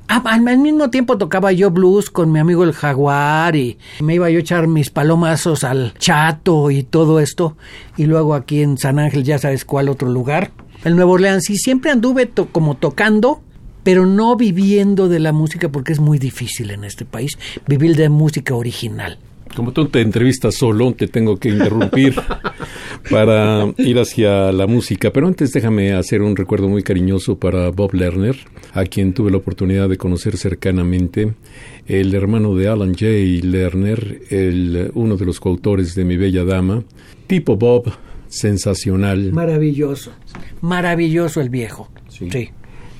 Ah, 0.08 0.22
al 0.24 0.58
mismo 0.58 0.88
tiempo 0.88 1.18
tocaba 1.18 1.52
yo 1.52 1.70
blues 1.70 2.08
con 2.08 2.32
mi 2.32 2.38
amigo 2.38 2.64
el 2.64 2.72
jaguar 2.72 3.54
y 3.54 3.76
me 4.00 4.14
iba 4.14 4.30
yo 4.30 4.38
a 4.38 4.40
echar 4.40 4.66
mis 4.66 4.88
palomazos 4.88 5.62
al 5.62 5.92
chato 5.98 6.70
y 6.70 6.84
todo 6.84 7.20
esto. 7.20 7.58
Y 7.98 8.06
luego 8.06 8.34
aquí 8.34 8.62
en 8.62 8.78
San 8.78 8.98
Ángel, 8.98 9.24
ya 9.24 9.38
sabes 9.38 9.66
cuál 9.66 9.90
otro 9.90 10.08
lugar, 10.08 10.52
el 10.84 10.96
Nuevo 10.96 11.12
Orleans. 11.12 11.50
Y 11.50 11.58
siempre 11.58 11.90
anduve 11.90 12.30
como 12.50 12.78
tocando, 12.78 13.42
pero 13.82 14.06
no 14.06 14.36
viviendo 14.36 15.10
de 15.10 15.18
la 15.18 15.32
música 15.32 15.68
porque 15.68 15.92
es 15.92 16.00
muy 16.00 16.18
difícil 16.18 16.70
en 16.70 16.84
este 16.84 17.04
país 17.04 17.32
vivir 17.66 17.94
de 17.94 18.08
música 18.08 18.54
original. 18.54 19.18
Como 19.54 19.72
tú 19.72 19.86
te 19.86 20.00
entrevistas 20.00 20.54
solo, 20.54 20.92
te 20.94 21.08
tengo 21.08 21.36
que 21.36 21.48
interrumpir 21.48 22.14
para 23.10 23.72
ir 23.78 23.98
hacia 23.98 24.52
la 24.52 24.66
música. 24.66 25.12
Pero 25.12 25.26
antes 25.26 25.52
déjame 25.52 25.92
hacer 25.92 26.22
un 26.22 26.36
recuerdo 26.36 26.68
muy 26.68 26.82
cariñoso 26.82 27.38
para 27.38 27.70
Bob 27.70 27.94
Lerner, 27.94 28.36
a 28.72 28.84
quien 28.84 29.12
tuve 29.12 29.30
la 29.30 29.38
oportunidad 29.38 29.88
de 29.88 29.96
conocer 29.96 30.36
cercanamente, 30.36 31.34
el 31.86 32.14
hermano 32.14 32.54
de 32.54 32.68
Alan 32.68 32.92
J. 32.92 33.06
Lerner, 33.42 34.22
el, 34.30 34.90
uno 34.94 35.16
de 35.16 35.26
los 35.26 35.40
coautores 35.40 35.94
de 35.94 36.04
Mi 36.04 36.16
Bella 36.16 36.44
Dama. 36.44 36.84
Tipo 37.26 37.56
Bob, 37.56 37.92
sensacional. 38.28 39.32
Maravilloso, 39.32 40.12
maravilloso 40.60 41.40
el 41.40 41.50
viejo. 41.50 41.90
Sí. 42.08 42.50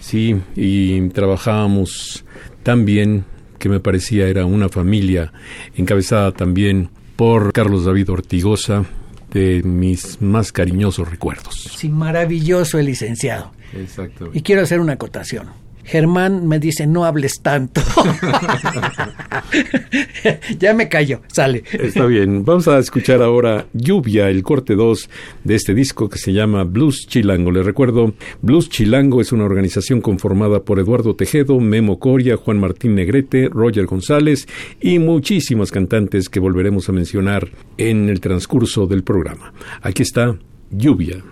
Sí, 0.00 0.35
y 0.57 1.09
trabajábamos 1.11 2.25
tan 2.62 2.85
bien 2.85 3.25
que 3.61 3.69
me 3.69 3.79
parecía 3.79 4.26
era 4.26 4.45
una 4.45 4.69
familia 4.69 5.33
encabezada 5.76 6.33
también 6.33 6.90
por 7.14 7.52
Carlos 7.52 7.85
David 7.85 8.11
Ortigosa, 8.11 8.85
de 9.33 9.62
mis 9.62 10.21
más 10.21 10.50
cariñosos 10.50 11.09
recuerdos. 11.09 11.71
Sí, 11.76 11.88
maravilloso 11.88 12.79
el 12.79 12.87
licenciado. 12.87 13.52
Exacto. 13.73 14.31
Y 14.33 14.43
quiero 14.43 14.62
hacer 14.62 14.81
una 14.81 14.95
acotación. 14.95 15.47
Germán 15.85 16.47
me 16.47 16.59
dice, 16.59 16.87
no 16.87 17.05
hables 17.05 17.41
tanto. 17.41 17.81
ya 20.59 20.75
me 20.75 20.89
callo, 20.89 21.21
sale. 21.29 21.65
Está 21.73 22.07
bien, 22.07 22.45
vamos 22.45 22.69
a 22.69 22.79
escuchar 22.79 23.23
ahora 23.23 23.67
Lluvia, 23.73 24.29
el 24.29 24.43
corte 24.43 24.75
2 24.75 25.11
de 25.45 25.55
este 25.55 25.75
disco 25.75 26.09
que 26.09 26.19
se 26.19 26.33
llama 26.33 26.65
Blues 26.65 27.07
Chilango. 27.09 27.51
Les 27.51 27.65
recuerdo, 27.65 28.15
Blues 28.43 28.69
Chilango 28.69 29.21
es 29.21 29.33
una 29.33 29.45
organización 29.45 30.01
conformada 30.01 30.65
por 30.65 30.79
Eduardo 30.79 31.17
Tejedo, 31.17 31.59
Memo 31.61 31.99
Coria, 31.99 32.37
Juan 32.37 32.59
Martín 32.59 32.95
Negrete, 32.95 33.49
Roger 33.49 33.87
González 33.87 34.47
y 34.81 34.99
muchísimos 34.99 35.71
cantantes 35.71 36.29
que 36.29 36.41
volveremos 36.41 36.88
a 36.88 36.93
mencionar 36.93 37.49
en 37.77 38.09
el 38.09 38.21
transcurso 38.21 38.87
del 38.87 39.03
programa. 39.03 39.53
Aquí 39.83 40.03
está 40.03 40.37
Lluvia. 40.71 41.23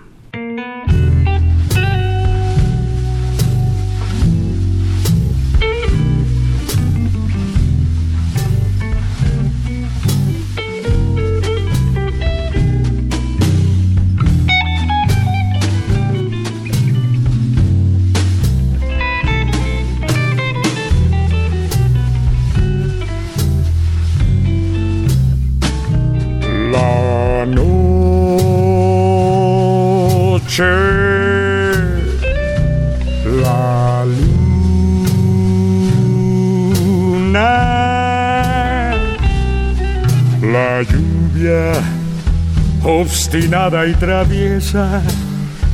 Obstinada 43.09 43.87
y 43.87 43.95
traviesa 43.95 45.01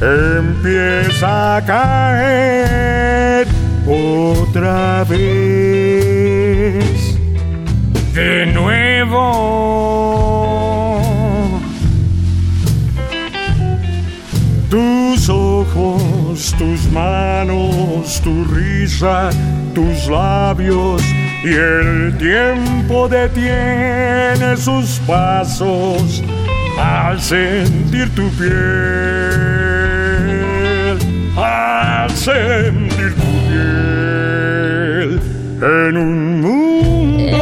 empieza 0.00 1.56
a 1.56 1.64
caer 1.64 3.46
otra 3.86 5.04
vez 5.04 5.24
de 8.14 8.46
nuevo. 8.46 9.64
tus 14.70 15.28
ojos, 15.28 16.54
tus 16.58 16.90
manos, 16.90 18.20
tu 18.24 18.44
risa, 18.44 19.30
tus 19.72 20.08
labios 20.08 21.00
y 21.44 21.52
el 21.52 22.18
tiempo 22.18 23.08
detiene 23.08 24.56
sus 24.56 25.00
pasos 25.06 26.24
al 26.78 27.20
sentir 27.20 28.08
tu 28.14 28.28
piel, 28.30 28.48
al 31.36 32.10
sentir 32.10 33.14
tu 33.14 33.22
piel 33.48 35.20
en 35.62 35.96
un 35.96 36.40
mundo, 36.40 37.36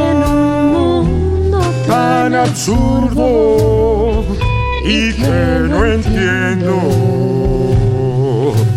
tan 1.87 2.35
absurdo 2.35 4.25
y 4.85 5.12
que 5.12 5.68
no 5.68 5.85
entiendo. 5.85 6.81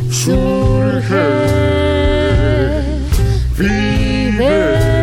Surge, 0.10 1.28
vive, 3.58 4.95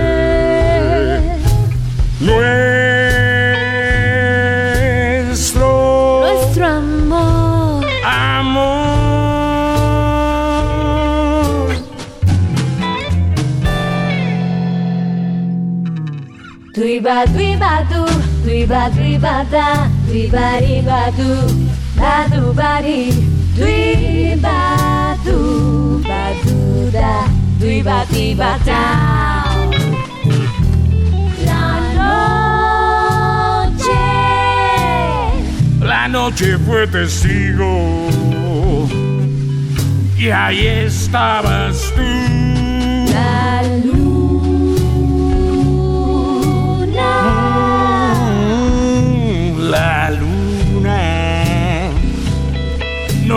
Duiba, 17.23 17.35
duiba, 17.39 17.85
du, 17.89 18.03
duiba, 18.45 18.91
duiba, 18.91 19.45
da, 19.49 19.87
duiba, 20.09 20.59
riba, 20.59 21.13
du, 21.17 21.63
ba, 21.97 22.27
du, 22.29 22.53
ba, 26.03 26.35
da, 26.91 27.29
duiba, 27.61 28.05
duiba, 28.11 28.59
da. 28.65 28.83
La 31.47 31.67
noche, 33.71 34.03
La 35.81 36.09
noche 36.09 36.59
fue 36.59 36.89
testigo 36.89 38.09
y 40.19 40.29
ahí 40.31 40.67
estabas 40.67 41.93
tú. 41.95 42.22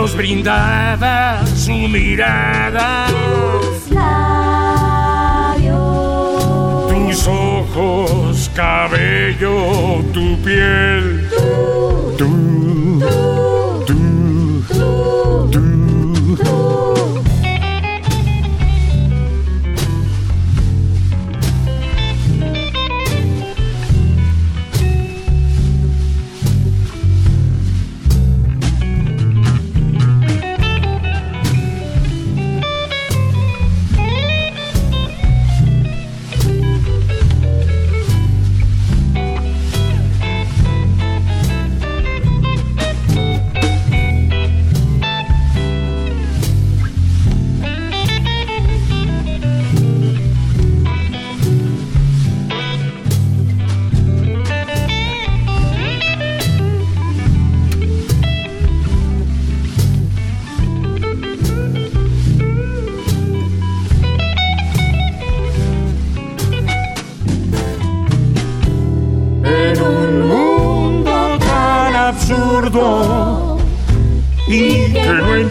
Nos 0.06 0.14
brindaba 0.14 1.44
su 1.56 1.72
mirada, 1.72 3.06
tus 3.08 3.90
labios, 3.90 5.66
tus 6.92 7.26
ojos, 7.26 8.48
cabello, 8.54 10.04
tu 10.12 10.40
piel. 10.42 11.15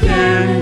Que 0.05 0.54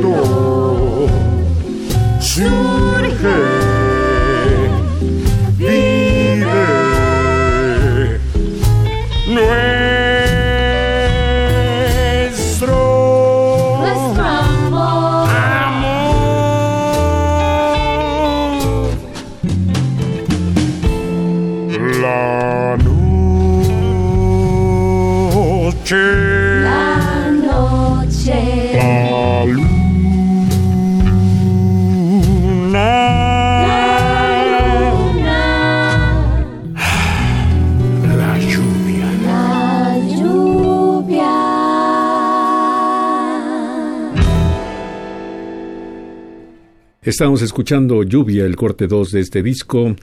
Estamos 47.06 47.42
escuchando 47.42 48.02
Lluvia, 48.04 48.46
el 48.46 48.56
corte 48.56 48.88
2 48.88 49.12
de 49.12 49.20
este 49.20 49.44
disco, 49.44 49.94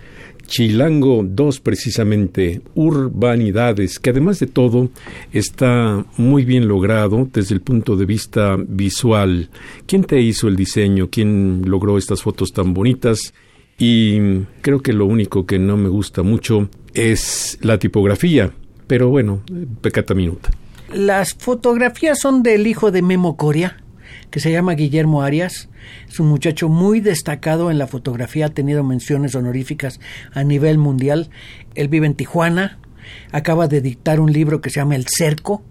Chilango 0.46 1.24
2 1.24 1.60
precisamente, 1.60 2.60
Urbanidades, 2.74 3.98
que 3.98 4.10
además 4.10 4.38
de 4.38 4.48
todo 4.48 4.90
está 5.32 6.04
muy 6.18 6.44
bien 6.44 6.68
logrado 6.68 7.26
desde 7.32 7.54
el 7.54 7.62
punto 7.62 7.96
de 7.96 8.04
vista 8.04 8.58
visual. 8.58 9.48
¿Quién 9.86 10.04
te 10.04 10.20
hizo 10.20 10.46
el 10.46 10.56
diseño? 10.56 11.08
¿Quién 11.10 11.62
logró 11.64 11.96
estas 11.96 12.20
fotos 12.20 12.52
tan 12.52 12.74
bonitas? 12.74 13.32
Y 13.78 14.40
creo 14.60 14.82
que 14.82 14.92
lo 14.92 15.06
único 15.06 15.46
que 15.46 15.58
no 15.58 15.78
me 15.78 15.88
gusta 15.88 16.22
mucho 16.22 16.68
es 16.92 17.56
la 17.62 17.78
tipografía, 17.78 18.52
pero 18.86 19.08
bueno, 19.08 19.40
pecata 19.80 20.12
minuta. 20.12 20.50
Las 20.92 21.32
fotografías 21.32 22.20
son 22.20 22.42
del 22.42 22.66
hijo 22.66 22.90
de 22.90 23.00
Memo 23.00 23.38
Coria, 23.38 23.78
que 24.30 24.40
se 24.40 24.52
llama 24.52 24.74
Guillermo 24.74 25.22
Arias. 25.22 25.68
Es 26.08 26.20
un 26.20 26.28
muchacho 26.28 26.68
muy 26.68 27.00
destacado 27.00 27.70
en 27.70 27.78
la 27.78 27.86
fotografía, 27.86 28.46
ha 28.46 28.50
tenido 28.50 28.84
menciones 28.84 29.34
honoríficas 29.34 30.00
a 30.32 30.44
nivel 30.44 30.78
mundial. 30.78 31.30
Él 31.74 31.88
vive 31.88 32.06
en 32.06 32.14
Tijuana, 32.14 32.78
acaba 33.32 33.68
de 33.68 33.80
dictar 33.80 34.20
un 34.20 34.32
libro 34.32 34.60
que 34.60 34.70
se 34.70 34.80
llama 34.80 34.96
El 34.96 35.06
Cerco, 35.08 35.62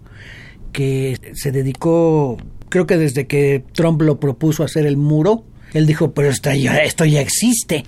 que 0.72 1.18
se 1.34 1.52
dedicó, 1.52 2.36
creo 2.68 2.86
que 2.86 2.96
desde 2.96 3.26
que 3.26 3.64
Trump 3.72 4.02
lo 4.02 4.20
propuso 4.20 4.62
hacer 4.62 4.86
el 4.86 4.96
muro, 4.96 5.44
él 5.72 5.86
dijo, 5.86 6.12
pero 6.12 6.28
esto 6.28 6.52
ya, 6.52 6.78
esto 6.78 7.04
ya 7.04 7.20
existe. 7.20 7.84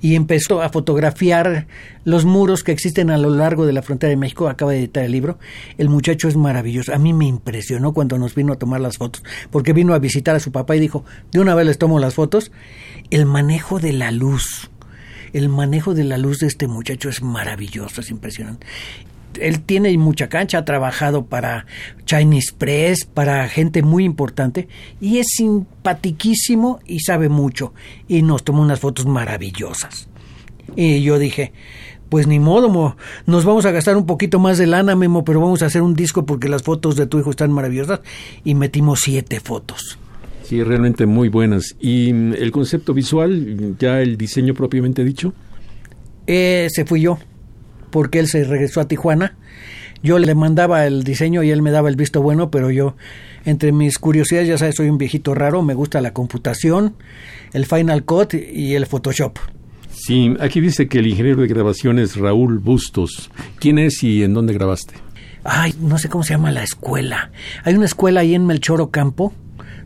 Y 0.00 0.16
empezó 0.16 0.62
a 0.62 0.68
fotografiar 0.68 1.66
los 2.04 2.24
muros 2.24 2.64
que 2.64 2.72
existen 2.72 3.10
a 3.10 3.18
lo 3.18 3.30
largo 3.30 3.66
de 3.66 3.72
la 3.72 3.82
frontera 3.82 4.10
de 4.10 4.16
México. 4.16 4.48
Acaba 4.48 4.72
de 4.72 4.80
editar 4.80 5.04
el 5.04 5.12
libro. 5.12 5.38
El 5.78 5.88
muchacho 5.88 6.28
es 6.28 6.36
maravilloso. 6.36 6.92
A 6.92 6.98
mí 6.98 7.12
me 7.12 7.26
impresionó 7.26 7.92
cuando 7.94 8.18
nos 8.18 8.34
vino 8.34 8.52
a 8.52 8.56
tomar 8.56 8.80
las 8.80 8.98
fotos, 8.98 9.22
porque 9.50 9.72
vino 9.72 9.94
a 9.94 9.98
visitar 9.98 10.34
a 10.34 10.40
su 10.40 10.50
papá 10.50 10.76
y 10.76 10.80
dijo, 10.80 11.04
de 11.30 11.40
una 11.40 11.54
vez 11.54 11.66
les 11.66 11.78
tomo 11.78 11.98
las 11.98 12.14
fotos. 12.14 12.50
El 13.10 13.26
manejo 13.26 13.78
de 13.78 13.92
la 13.92 14.10
luz. 14.10 14.70
El 15.32 15.48
manejo 15.48 15.94
de 15.94 16.04
la 16.04 16.18
luz 16.18 16.40
de 16.40 16.46
este 16.46 16.66
muchacho 16.66 17.08
es 17.08 17.22
maravilloso, 17.22 18.02
es 18.02 18.10
impresionante 18.10 18.66
él 19.40 19.60
tiene 19.60 19.96
mucha 19.98 20.28
cancha, 20.28 20.58
ha 20.58 20.64
trabajado 20.64 21.26
para 21.26 21.66
Chinese 22.04 22.52
Press, 22.56 23.04
para 23.04 23.48
gente 23.48 23.82
muy 23.82 24.04
importante, 24.04 24.68
y 25.00 25.18
es 25.18 25.26
simpatiquísimo 25.36 26.80
y 26.86 27.00
sabe 27.00 27.28
mucho. 27.28 27.72
Y 28.08 28.22
nos 28.22 28.44
tomó 28.44 28.62
unas 28.62 28.80
fotos 28.80 29.06
maravillosas. 29.06 30.08
Y 30.76 31.02
yo 31.02 31.18
dije, 31.18 31.52
pues 32.08 32.26
ni 32.26 32.38
modo, 32.38 32.68
mo, 32.68 32.96
nos 33.26 33.44
vamos 33.44 33.64
a 33.64 33.70
gastar 33.70 33.96
un 33.96 34.06
poquito 34.06 34.38
más 34.38 34.58
de 34.58 34.66
lana, 34.66 34.94
Memo, 34.94 35.24
pero 35.24 35.40
vamos 35.40 35.62
a 35.62 35.66
hacer 35.66 35.82
un 35.82 35.94
disco 35.94 36.26
porque 36.26 36.48
las 36.48 36.62
fotos 36.62 36.96
de 36.96 37.06
tu 37.06 37.18
hijo 37.18 37.30
están 37.30 37.52
maravillosas. 37.52 38.00
Y 38.44 38.54
metimos 38.54 39.00
siete 39.00 39.40
fotos. 39.40 39.98
Sí, 40.42 40.62
realmente 40.62 41.06
muy 41.06 41.30
buenas. 41.30 41.74
¿Y 41.80 42.12
mm, 42.12 42.34
el 42.34 42.52
concepto 42.52 42.92
visual, 42.92 43.76
ya 43.78 44.02
el 44.02 44.18
diseño 44.18 44.52
propiamente 44.52 45.04
dicho? 45.04 45.32
Ese 46.26 46.84
fui 46.84 47.00
yo, 47.00 47.18
porque 47.92 48.18
él 48.18 48.26
se 48.26 48.42
regresó 48.42 48.80
a 48.80 48.88
Tijuana. 48.88 49.36
Yo 50.02 50.18
le 50.18 50.34
mandaba 50.34 50.84
el 50.84 51.04
diseño 51.04 51.44
y 51.44 51.50
él 51.50 51.62
me 51.62 51.70
daba 51.70 51.88
el 51.88 51.94
visto 51.94 52.20
bueno, 52.20 52.50
pero 52.50 52.72
yo, 52.72 52.96
entre 53.44 53.70
mis 53.70 53.98
curiosidades, 53.98 54.48
ya 54.48 54.58
sabes, 54.58 54.74
soy 54.74 54.88
un 54.88 54.98
viejito 54.98 55.32
raro, 55.32 55.62
me 55.62 55.74
gusta 55.74 56.00
la 56.00 56.12
computación, 56.12 56.96
el 57.52 57.66
Final 57.66 58.04
Cut 58.04 58.34
y 58.34 58.74
el 58.74 58.86
Photoshop. 58.86 59.38
Sí, 59.92 60.34
aquí 60.40 60.60
dice 60.60 60.88
que 60.88 60.98
el 60.98 61.06
ingeniero 61.06 61.42
de 61.42 61.46
grabación 61.46 62.00
es 62.00 62.16
Raúl 62.16 62.58
Bustos. 62.58 63.30
¿Quién 63.60 63.78
es 63.78 64.02
y 64.02 64.24
en 64.24 64.34
dónde 64.34 64.54
grabaste? 64.54 64.94
Ay, 65.44 65.74
no 65.80 65.98
sé 65.98 66.08
cómo 66.08 66.24
se 66.24 66.34
llama 66.34 66.50
la 66.50 66.64
escuela. 66.64 67.30
Hay 67.62 67.74
una 67.74 67.84
escuela 67.84 68.20
ahí 68.20 68.34
en 68.34 68.46
Melchor 68.46 68.80
Ocampo 68.80 69.32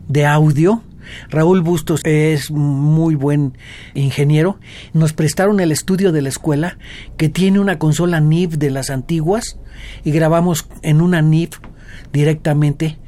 de 0.09 0.25
audio. 0.25 0.83
Raúl 1.29 1.63
Bustos 1.63 2.01
es 2.05 2.51
muy 2.51 3.15
buen 3.15 3.57
ingeniero. 3.95 4.59
Nos 4.93 5.13
prestaron 5.13 5.61
el 5.61 5.73
estudio 5.73 6.13
de 6.13 6.23
la 6.23 6.29
escuela 6.29 6.79
que 7.17 7.29
tiene 7.29 7.61
una 7.61 7.79
consola 7.79 8.21
NIV 8.21 8.59
de 8.59 8.71
las 8.71 8.91
antiguas 8.91 9.59
y 10.05 10.11
grabamos 10.11 10.69
en 10.83 11.01
una 11.01 11.23
NIV 11.23 11.51
directamente 12.13 12.99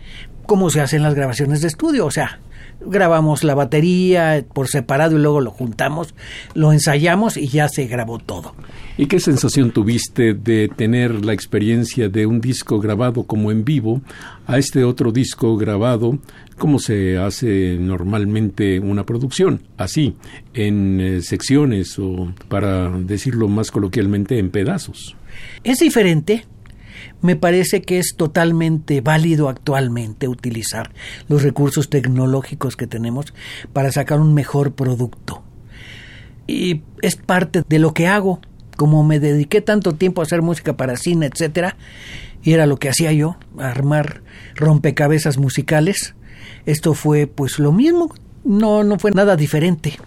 como 0.47 0.71
se 0.71 0.81
hacen 0.81 1.03
las 1.03 1.15
grabaciones 1.15 1.61
de 1.61 1.69
estudio. 1.69 2.07
O 2.07 2.11
sea, 2.11 2.41
grabamos 2.81 3.45
la 3.45 3.55
batería 3.55 4.45
por 4.53 4.69
separado 4.69 5.17
y 5.17 5.21
luego 5.21 5.41
lo 5.41 5.51
juntamos, 5.51 6.15
lo 6.55 6.73
ensayamos 6.73 7.37
y 7.37 7.49
ya 7.49 7.69
se 7.69 7.87
grabó 7.87 8.19
todo. 8.19 8.55
¿Y 8.97 9.07
qué 9.07 9.21
sensación 9.21 9.71
tuviste 9.71 10.35
de 10.35 10.69
tener 10.69 11.25
la 11.25 11.33
experiencia 11.33 12.09
de 12.09 12.27
un 12.27 12.41
disco 12.41 12.81
grabado 12.81 13.25
como 13.25 13.51
en 13.51 13.65
vivo 13.65 14.01
a 14.47 14.59
este 14.59 14.85
otro 14.85 15.13
disco 15.13 15.57
grabado 15.57 16.19
como 16.59 16.79
se 16.79 17.17
hace 17.17 17.77
normalmente 17.79 18.81
una 18.81 19.07
producción? 19.07 19.63
Así, 19.77 20.17
en 20.55 21.01
eh, 21.01 21.23
secciones 21.23 21.99
o, 21.99 22.33
para 22.49 22.91
decirlo 22.91 23.49
más 23.49 23.71
coloquialmente, 23.71 24.39
en 24.39 24.51
pedazos. 24.51 25.17
Es 25.65 25.79
diferente. 25.79 26.45
Me 27.23 27.37
parece 27.37 27.83
que 27.83 27.99
es 27.99 28.15
totalmente 28.17 29.01
válido 29.01 29.49
actualmente 29.49 30.29
utilizar 30.29 30.93
los 31.29 31.43
recursos 31.43 31.89
tecnológicos 31.91 32.77
que 32.77 32.87
tenemos 32.87 33.33
para 33.73 33.91
sacar 33.91 34.21
un 34.21 34.35
mejor 34.35 34.75
producto. 34.75 35.43
Y 36.47 36.83
es 37.03 37.17
parte 37.17 37.63
de 37.69 37.79
lo 37.79 37.95
que 37.95 38.07
hago. 38.07 38.41
Como 38.77 39.03
me 39.03 39.19
dediqué 39.19 39.61
tanto 39.61 39.95
tiempo 39.95 40.21
a 40.21 40.25
hacer 40.25 40.43
música 40.43 40.77
para 40.77 40.97
cine, 40.97 41.27
etcétera, 41.27 41.77
y 42.43 42.53
era 42.53 42.67
lo 42.67 42.77
que 42.77 42.89
hacía 42.89 43.13
yo, 43.13 43.37
armar 43.59 44.23
rompecabezas 44.55 45.39
musicales. 45.39 46.15
Esto 46.67 46.95
fue 46.95 47.27
pues 47.27 47.59
lo 47.59 47.73
mismo, 47.73 48.15
no 48.45 48.85
no 48.85 48.99
fue 48.99 49.11
nada 49.11 49.37
diferente. 49.37 49.99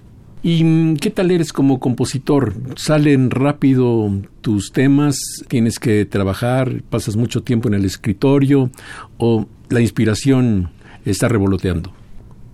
¿Y 0.43 0.95
qué 0.95 1.11
tal 1.11 1.29
eres 1.29 1.53
como 1.53 1.79
compositor? 1.79 2.55
¿Salen 2.75 3.29
rápido 3.29 4.11
tus 4.41 4.71
temas? 4.71 5.19
¿Tienes 5.47 5.77
que 5.77 6.05
trabajar? 6.05 6.81
¿Pasas 6.89 7.15
mucho 7.15 7.43
tiempo 7.43 7.67
en 7.67 7.75
el 7.75 7.85
escritorio? 7.85 8.71
¿O 9.17 9.45
la 9.69 9.81
inspiración 9.81 10.71
está 11.05 11.27
revoloteando? 11.27 11.93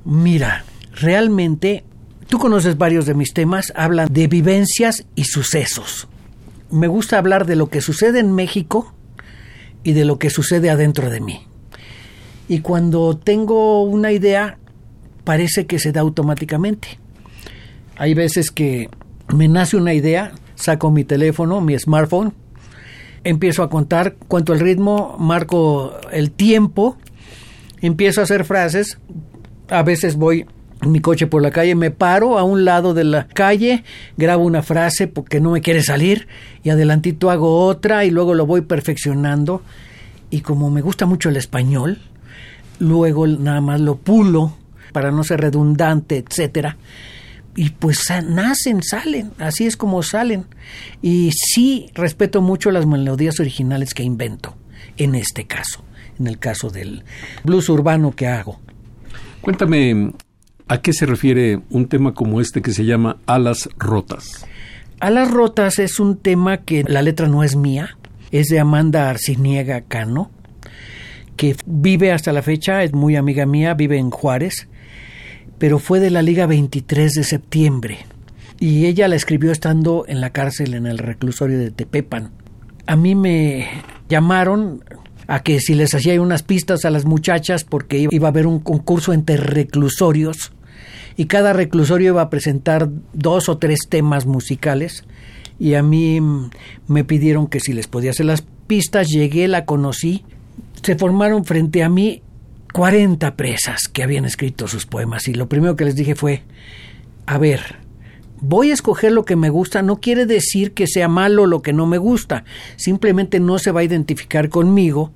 Mira, 0.04 0.66
realmente 0.94 1.86
tú 2.28 2.40
conoces 2.40 2.78
varios 2.78 3.06
de 3.06 3.14
mis 3.14 3.34
temas, 3.34 3.72
hablan 3.74 4.12
de 4.12 4.28
vivencias 4.28 5.06
y 5.16 5.24
sucesos. 5.24 6.10
Me 6.70 6.88
gusta 6.88 7.18
hablar 7.18 7.46
de 7.46 7.56
lo 7.56 7.70
que 7.70 7.80
sucede 7.80 8.20
en 8.20 8.36
México 8.36 8.94
y 9.84 9.94
de 9.94 10.04
lo 10.04 10.20
que 10.20 10.30
sucede 10.30 10.70
adentro 10.70 11.10
de 11.10 11.22
mí. 11.22 11.47
Y 12.48 12.60
cuando 12.60 13.18
tengo 13.18 13.84
una 13.84 14.12
idea, 14.12 14.58
parece 15.24 15.66
que 15.66 15.80
se 15.80 15.92
da 15.92 16.02
automáticamente. 16.02 17.00
Hay 17.98 18.14
veces 18.14 18.52
que 18.52 18.90
me 19.34 19.48
nace 19.48 19.76
una 19.76 19.94
idea, 19.94 20.32
saco 20.56 20.92
mi 20.92 21.04
teléfono, 21.04 21.62
mi 21.62 21.78
smartphone, 21.78 22.34
empiezo 23.24 23.64
a 23.64 23.70
contar, 23.70 24.16
cuento 24.28 24.54
el 24.54 24.60
ritmo, 24.60 25.18
marco 25.20 25.98
el 26.12 26.32
tiempo, 26.32 26.98
empiezo 27.82 28.22
a 28.22 28.24
hacer 28.24 28.46
frases, 28.46 29.00
a 29.70 29.84
veces 29.84 30.16
voy 30.16 30.46
en 30.82 30.92
mi 30.92 31.00
coche 31.00 31.28
por 31.28 31.42
la 31.42 31.52
calle, 31.52 31.76
me 31.76 31.92
paro 31.92 32.38
a 32.38 32.44
un 32.44 32.64
lado 32.64 32.94
de 32.94 33.04
la 33.04 33.28
calle, 33.28 33.84
grabo 34.16 34.46
una 34.46 34.62
frase 34.62 35.08
porque 35.08 35.40
no 35.40 35.52
me 35.52 35.62
quiere 35.62 35.84
salir 35.84 36.28
y 36.64 36.70
adelantito 36.70 37.32
hago 37.32 37.66
otra 37.66 38.06
y 38.06 38.12
luego 38.12 38.34
lo 38.34 38.46
voy 38.46 38.62
perfeccionando 38.62 39.62
y 40.30 40.42
como 40.42 40.70
me 40.70 40.82
gusta 40.82 41.06
mucho 41.06 41.30
el 41.30 41.38
español, 41.38 42.00
luego 42.80 43.28
nada 43.28 43.62
más 43.62 43.80
lo 43.80 43.98
pulo 43.98 44.56
para 44.92 45.12
no 45.12 45.24
ser 45.24 45.42
redundante, 45.42 46.18
etcétera. 46.18 46.78
Y 47.56 47.72
pues 47.72 48.04
nacen, 48.28 48.84
salen, 48.84 49.32
así 49.40 49.66
es 49.66 49.78
como 49.78 50.04
salen. 50.04 50.46
Y 51.02 51.32
sí 51.34 51.90
respeto 51.96 52.42
mucho 52.42 52.70
las 52.72 52.86
melodías 52.86 53.40
originales 53.40 53.94
que 53.94 54.04
invento, 54.04 54.56
en 54.98 55.16
este 55.16 55.46
caso. 55.48 55.84
en 56.20 56.28
el 56.28 56.40
caso 56.40 56.70
del 56.70 57.04
blues 57.44 57.70
urbano 57.70 58.12
que 58.12 58.28
hago. 58.28 58.60
Cuéntame, 59.42 60.14
¿a 60.68 60.82
qué 60.82 60.94
se 60.94 61.06
refiere 61.06 61.62
un 61.70 61.88
tema 61.88 62.14
como 62.14 62.42
este 62.42 62.62
que 62.62 62.72
se 62.72 62.86
llama 62.86 63.18
Alas 63.26 63.70
Rotas? 63.78 64.46
Alas 65.00 65.30
Rotas 65.30 65.80
es 65.80 66.00
un 66.00 66.18
tema 66.18 66.58
que 66.58 66.84
la 66.84 67.02
letra 67.02 67.28
no 67.28 67.44
es 67.44 67.56
mía, 67.56 67.98
es 68.32 68.48
de 68.48 68.60
Amanda 68.60 69.10
Arciniega 69.10 69.82
Cano, 69.82 70.32
que 71.38 71.56
vive 71.66 72.12
hasta 72.12 72.34
la 72.34 72.42
fecha, 72.42 72.84
es 72.84 72.94
muy 72.94 73.16
amiga 73.16 73.46
mía, 73.46 73.74
vive 73.74 73.98
en 73.98 74.10
Juárez, 74.10 74.68
pero 75.58 75.80
fue 75.80 76.00
de 76.00 76.10
la 76.10 76.22
Liga 76.22 76.46
23 76.46 77.14
de 77.14 77.24
septiembre. 77.24 78.00
Y 78.60 78.86
ella 78.86 79.08
la 79.08 79.16
escribió 79.16 79.52
estando 79.52 80.04
en 80.08 80.20
la 80.20 80.32
cárcel 80.32 80.74
en 80.74 80.88
el 80.88 80.98
reclusorio 80.98 81.60
de 81.60 81.72
Tepepan. 81.72 82.32
A 82.88 82.96
mí 82.96 83.16
me 83.16 83.68
llamaron 84.10 84.84
a 85.28 85.44
que 85.44 85.60
si 85.60 85.76
les 85.76 85.94
hacía 85.94 86.20
unas 86.22 86.44
pistas 86.44 86.86
a 86.86 86.90
las 86.90 87.06
muchachas 87.06 87.64
porque 87.64 88.08
iba 88.10 88.28
a 88.28 88.32
haber 88.32 88.48
un 88.48 88.60
concurso 88.60 89.14
entre 89.14 89.38
reclusorios 89.38 90.54
y 91.18 91.26
cada 91.26 91.54
reclusorio 91.54 92.14
iba 92.14 92.22
a 92.22 92.30
presentar 92.30 92.90
dos 93.14 93.50
o 93.50 93.58
tres 93.58 93.82
temas 93.90 94.26
musicales 94.26 95.04
y 95.60 95.74
a 95.74 95.84
mí 95.84 96.20
me 96.88 97.04
pidieron 97.04 97.48
que 97.48 97.60
si 97.60 97.74
les 97.74 97.88
podía 97.88 98.12
hacer 98.12 98.28
las 98.28 98.44
pistas, 98.68 99.08
llegué, 99.08 99.48
la 99.48 99.66
conocí, 99.66 100.24
se 100.88 100.96
formaron 100.96 101.44
frente 101.44 101.84
a 101.84 101.90
mí 101.90 102.22
40 102.72 103.36
presas 103.36 103.90
que 103.90 104.04
habían 104.04 104.24
escrito 104.24 104.70
sus 104.70 104.86
poemas 104.86 105.28
y 105.28 105.34
lo 105.34 105.50
primero 105.50 105.76
que 105.76 105.84
les 105.84 105.98
dije 105.98 106.16
fue, 106.16 106.44
a 107.26 107.38
ver, 107.38 107.60
voy 108.40 108.72
a 108.72 108.74
escoger 108.74 109.12
lo 109.12 109.26
que 109.26 109.36
me 109.36 109.50
gusta, 109.50 109.82
no 109.82 109.98
quiere 109.98 110.26
decir 110.26 110.74
que 110.74 110.88
sea 110.88 111.10
malo 111.10 111.46
lo 111.46 111.62
que 111.62 111.74
no 111.74 111.88
me 111.88 111.98
gusta, 111.98 112.46
simplemente 112.78 113.42
no 113.42 113.60
se 113.60 113.72
va 113.72 113.82
a 113.82 113.84
identificar 113.84 114.48
conmigo, 114.48 115.12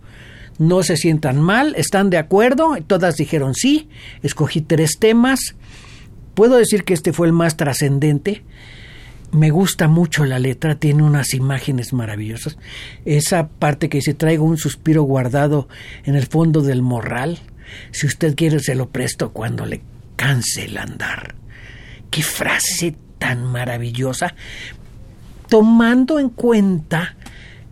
no 0.60 0.84
se 0.84 0.98
sientan 0.98 1.40
mal, 1.40 1.74
están 1.78 2.10
de 2.10 2.18
acuerdo, 2.18 2.76
todas 2.86 3.16
dijeron 3.16 3.54
sí, 3.54 3.88
escogí 4.24 4.60
tres 4.60 5.00
temas, 5.00 5.56
puedo 6.34 6.58
decir 6.58 6.84
que 6.84 6.94
este 6.94 7.14
fue 7.14 7.28
el 7.28 7.34
más 7.34 7.56
trascendente, 7.56 8.44
me 9.32 9.50
gusta 9.50 9.88
mucho 9.88 10.26
la 10.26 10.39
letra, 10.39 10.76
tiene 10.76 11.04
unas 11.04 11.34
imágenes 11.34 11.94
maravillosas. 11.94 12.58
Esa 13.06 13.48
parte 13.48 13.89
que 13.89 14.00
dice 14.00 14.13
traigo 14.13 14.46
un 14.46 14.58
suspiro 14.58 15.04
guardado 15.04 15.67
en 16.04 16.15
el 16.15 16.28
fondo 16.28 16.62
del 16.62 16.82
morral. 16.82 17.39
Si 17.91 18.06
usted 18.06 18.36
quiere 18.36 18.60
se 18.60 18.76
lo 18.76 18.89
presto 18.89 19.32
cuando 19.32 19.65
le 19.65 19.82
canse 20.15 20.65
el 20.65 20.78
andar. 20.78 21.36
Qué 22.10 22.24
frase 22.24 22.96
tan 23.17 23.46
maravillosa, 23.46 24.36
tomando 25.48 26.20
en 26.20 26.30
cuenta 26.30 27.15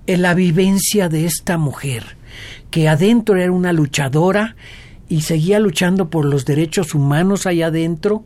la 0.08 0.34
vivencia 0.34 1.10
de 1.10 1.26
esta 1.26 1.58
mujer, 1.58 2.16
que 2.72 2.88
adentro 2.88 3.36
era 3.36 3.52
una 3.52 3.74
luchadora 3.74 4.56
y 5.08 5.22
seguía 5.22 5.60
luchando 5.60 6.10
por 6.10 6.26
los 6.26 6.46
derechos 6.46 6.96
humanos 6.96 7.46
allá 7.46 7.68
adentro, 7.68 8.24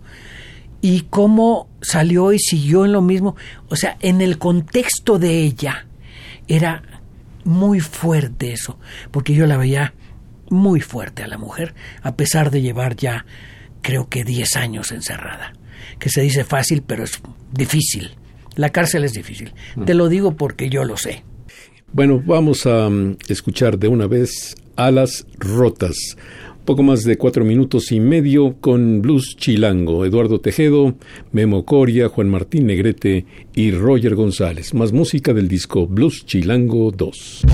y 0.83 1.05
cómo 1.09 1.69
salió 1.81 2.33
y 2.33 2.39
siguió 2.39 2.83
en 2.83 2.91
lo 2.91 3.01
mismo. 3.01 3.37
O 3.69 3.77
sea, 3.77 3.95
en 4.01 4.19
el 4.19 4.37
contexto 4.37 5.17
de 5.17 5.41
ella 5.41 5.87
era 6.49 6.83
muy 7.45 7.79
fuerte 7.79 8.51
eso, 8.51 8.77
porque 9.09 9.33
yo 9.33 9.47
la 9.47 9.55
veía 9.55 9.93
muy 10.49 10.81
fuerte 10.81 11.23
a 11.23 11.27
la 11.27 11.37
mujer, 11.37 11.73
a 12.01 12.17
pesar 12.17 12.51
de 12.51 12.61
llevar 12.61 12.97
ya 12.97 13.25
creo 13.81 14.09
que 14.09 14.25
10 14.25 14.57
años 14.57 14.91
encerrada, 14.91 15.53
que 15.99 16.09
se 16.09 16.21
dice 16.21 16.43
fácil, 16.43 16.83
pero 16.85 17.05
es 17.05 17.21
difícil. 17.53 18.17
La 18.55 18.69
cárcel 18.69 19.05
es 19.05 19.13
difícil. 19.13 19.53
Mm. 19.77 19.85
Te 19.85 19.93
lo 19.93 20.09
digo 20.09 20.35
porque 20.35 20.69
yo 20.69 20.83
lo 20.83 20.97
sé. 20.97 21.23
Bueno, 21.93 22.21
vamos 22.25 22.65
a 22.65 22.89
mm, 22.89 23.19
escuchar 23.29 23.79
de 23.79 23.87
una 23.87 24.07
vez 24.07 24.57
Alas 24.75 25.25
Rotas 25.39 25.95
poco 26.65 26.83
más 26.83 27.03
de 27.03 27.17
cuatro 27.17 27.43
minutos 27.43 27.91
y 27.91 27.99
medio 27.99 28.55
con 28.59 29.01
Blues 29.01 29.35
Chilango, 29.37 30.05
Eduardo 30.05 30.39
Tejedo, 30.39 30.95
Memo 31.31 31.65
Coria, 31.65 32.09
Juan 32.09 32.29
Martín 32.29 32.67
Negrete 32.67 33.25
y 33.53 33.71
Roger 33.71 34.15
González. 34.15 34.73
Más 34.73 34.91
música 34.91 35.33
del 35.33 35.47
disco 35.47 35.87
Blues 35.87 36.25
Chilango 36.25 36.91
2. 36.91 37.45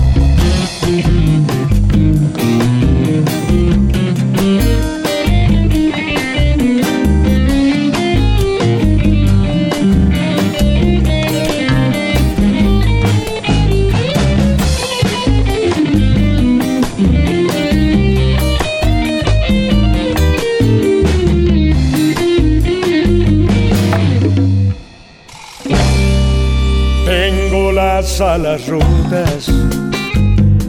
A 28.22 28.36
las 28.36 28.68
rutas 28.68 29.50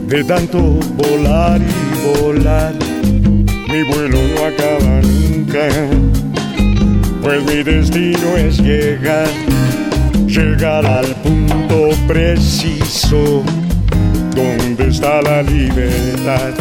de 0.06 0.24
tanto 0.24 0.58
volar 0.96 1.60
y 1.60 2.20
volar. 2.20 2.72
Mi 3.68 3.82
vuelo 3.82 4.18
no 4.34 4.46
acaba 4.46 5.00
nunca, 5.02 5.68
pues 7.20 7.44
mi 7.44 7.62
destino 7.62 8.36
es 8.38 8.58
llegar, 8.58 9.28
llegar 10.26 10.86
al 10.86 11.14
punto 11.16 11.90
preciso 12.06 13.42
donde 14.34 14.88
está 14.88 15.20
la 15.20 15.42
libertad. 15.42 16.54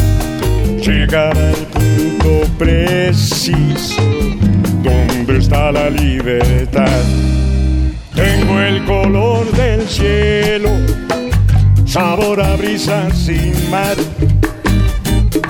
Llegar 0.86 1.38
al 1.38 1.56
punto 1.67 2.47
preciso 2.58 4.01
donde 4.84 5.38
está 5.38 5.71
la 5.71 5.89
libertad 5.89 7.01
tengo 8.13 8.60
el 8.60 8.84
color 8.86 9.52
del 9.52 9.88
cielo, 9.88 10.69
sabor 11.86 12.41
a 12.41 12.56
brisa 12.56 13.10
sin 13.13 13.54
mar. 13.69 13.95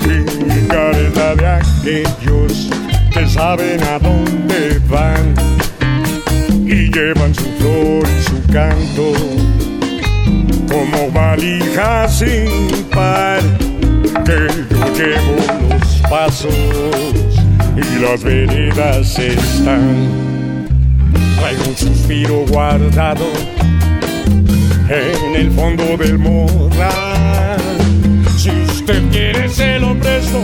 Y 0.04 0.68
careta 0.68 1.34
de 1.34 1.46
aquellos 1.46 2.70
que 3.12 3.26
saben 3.26 3.82
a 3.82 3.98
dónde 3.98 4.80
van 4.88 5.34
y 6.66 6.90
llevan 6.90 7.34
su 7.34 7.44
flor 7.58 8.04
y 8.08 8.22
su 8.22 8.52
canto 8.52 9.12
como 10.68 11.10
valija 11.10 12.08
sin 12.08 12.84
par. 12.90 13.40
Que 14.24 14.46
yo 14.70 14.94
llevo 14.94 15.36
los 15.68 16.02
pasos 16.08 16.54
y 17.76 18.02
las 18.02 18.22
veredas 18.22 19.18
están 19.18 20.31
Traigo 21.42 21.64
un 21.70 21.76
suspiro 21.76 22.44
guardado 22.46 23.26
en 24.88 25.34
el 25.34 25.50
fondo 25.50 25.96
del 25.96 26.16
morral. 26.16 27.58
Si 28.36 28.50
usted 28.50 29.02
quiere 29.10 29.48
se 29.48 29.80
lo 29.80 29.98
presto 29.98 30.38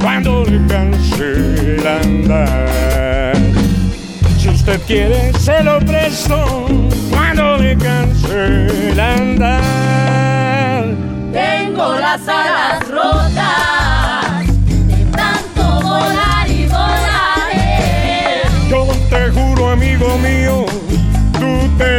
cuando 0.00 0.44
le 0.44 0.64
canse 0.68 1.32
el 1.78 1.84
andar. 1.84 3.36
Si 4.38 4.50
usted 4.50 4.80
quiere 4.86 5.32
se 5.32 5.64
lo 5.64 5.80
presto 5.80 6.68
cuando 7.10 7.56
le 7.56 7.76
canse 7.76 8.66
el 8.92 9.00
andar. 9.00 10.84
Tengo 11.32 11.98
las 11.98 12.28
alas 12.28 12.88
rotas 12.88 13.89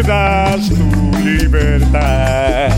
das 0.03 0.69
tu 0.69 0.75
libertad. 1.19 2.71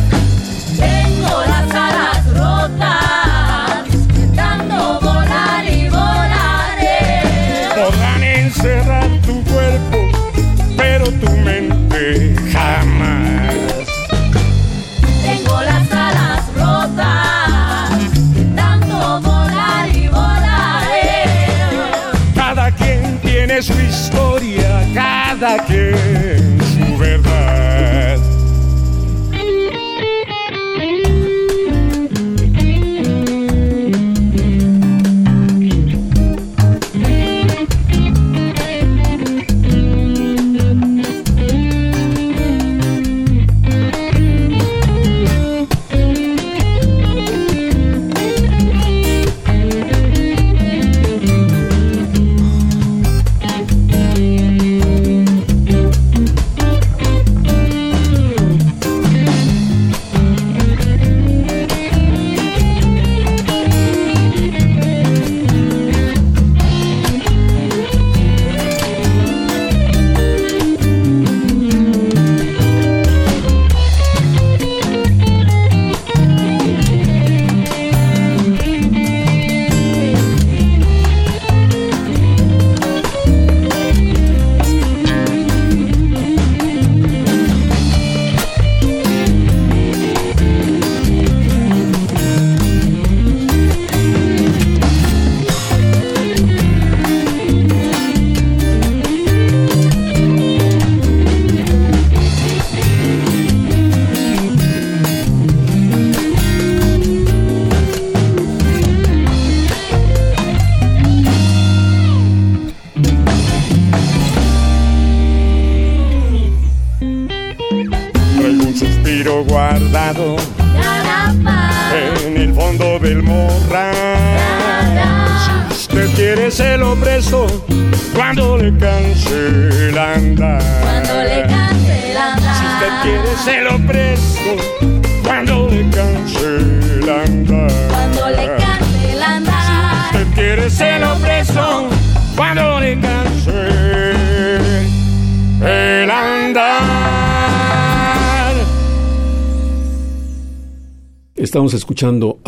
Tengo 0.77 1.41
las 1.45 1.71
alas 1.71 2.25
rotas, 2.33 3.85
dando 4.33 4.99
volar 4.99 5.65
y 5.65 5.89
volaré. 5.89 7.21
Podrán 7.75 8.23
encerrar 8.23 9.09
tu 9.25 9.43
cuerpo, 9.43 9.97
pero 10.75 11.05
tu 11.11 11.31
mente 11.37 12.35
jamás. 12.51 13.53
Tengo 15.23 15.61
las 15.61 15.91
alas 15.91 16.43
rotas, 16.55 17.89
dando 18.55 19.21
volar 19.21 19.89
y 19.95 20.07
volaré. 20.07 21.25
Cada 22.35 22.71
quien 22.71 23.17
tiene 23.21 23.61
su 23.61 23.73
historia 23.73 24.73
cada 24.93 25.57
quien 25.65 25.82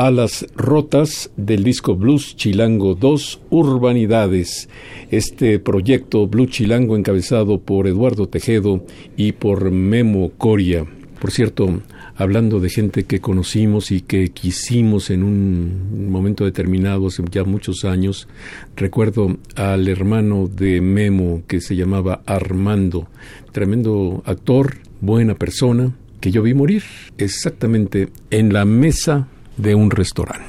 Alas 0.06 0.46
Rotas 0.56 1.32
del 1.36 1.64
disco 1.64 1.96
Blues 1.96 2.36
Chilango 2.36 2.94
2 2.94 3.42
Urbanidades. 3.50 4.70
Este 5.10 5.58
proyecto 5.58 6.28
Blues 6.28 6.52
Chilango 6.52 6.96
encabezado 6.96 7.60
por 7.60 7.88
Eduardo 7.88 8.28
Tejedo 8.28 8.86
y 9.18 9.32
por 9.32 9.72
Memo 9.72 10.30
Coria. 10.38 10.86
Por 11.20 11.32
cierto, 11.32 11.82
hablando 12.16 12.60
de 12.60 12.70
gente 12.70 13.06
que 13.06 13.20
conocimos 13.20 13.90
y 13.90 14.02
que 14.02 14.30
quisimos 14.30 15.10
en 15.10 15.24
un 15.24 16.12
momento 16.12 16.46
determinado, 16.46 17.08
hace 17.08 17.24
ya 17.32 17.44
muchos 17.44 17.84
años, 17.84 18.28
recuerdo 18.76 19.38
al 19.56 19.88
hermano 19.88 20.48
de 20.48 20.82
Memo 20.82 21.42
que 21.48 21.62
se 21.62 21.76
llamaba 21.76 22.22
Armando, 22.28 23.08
tremendo 23.52 24.22
actor, 24.28 24.76
buena 25.02 25.34
persona, 25.34 25.96
que 26.20 26.30
yo 26.30 26.44
vi 26.44 26.54
morir 26.54 26.84
exactamente 27.18 28.10
en 28.30 28.54
la 28.54 28.66
mesa 28.66 29.30
de 29.58 29.76
un 29.76 29.92
restaurante. 29.92 30.46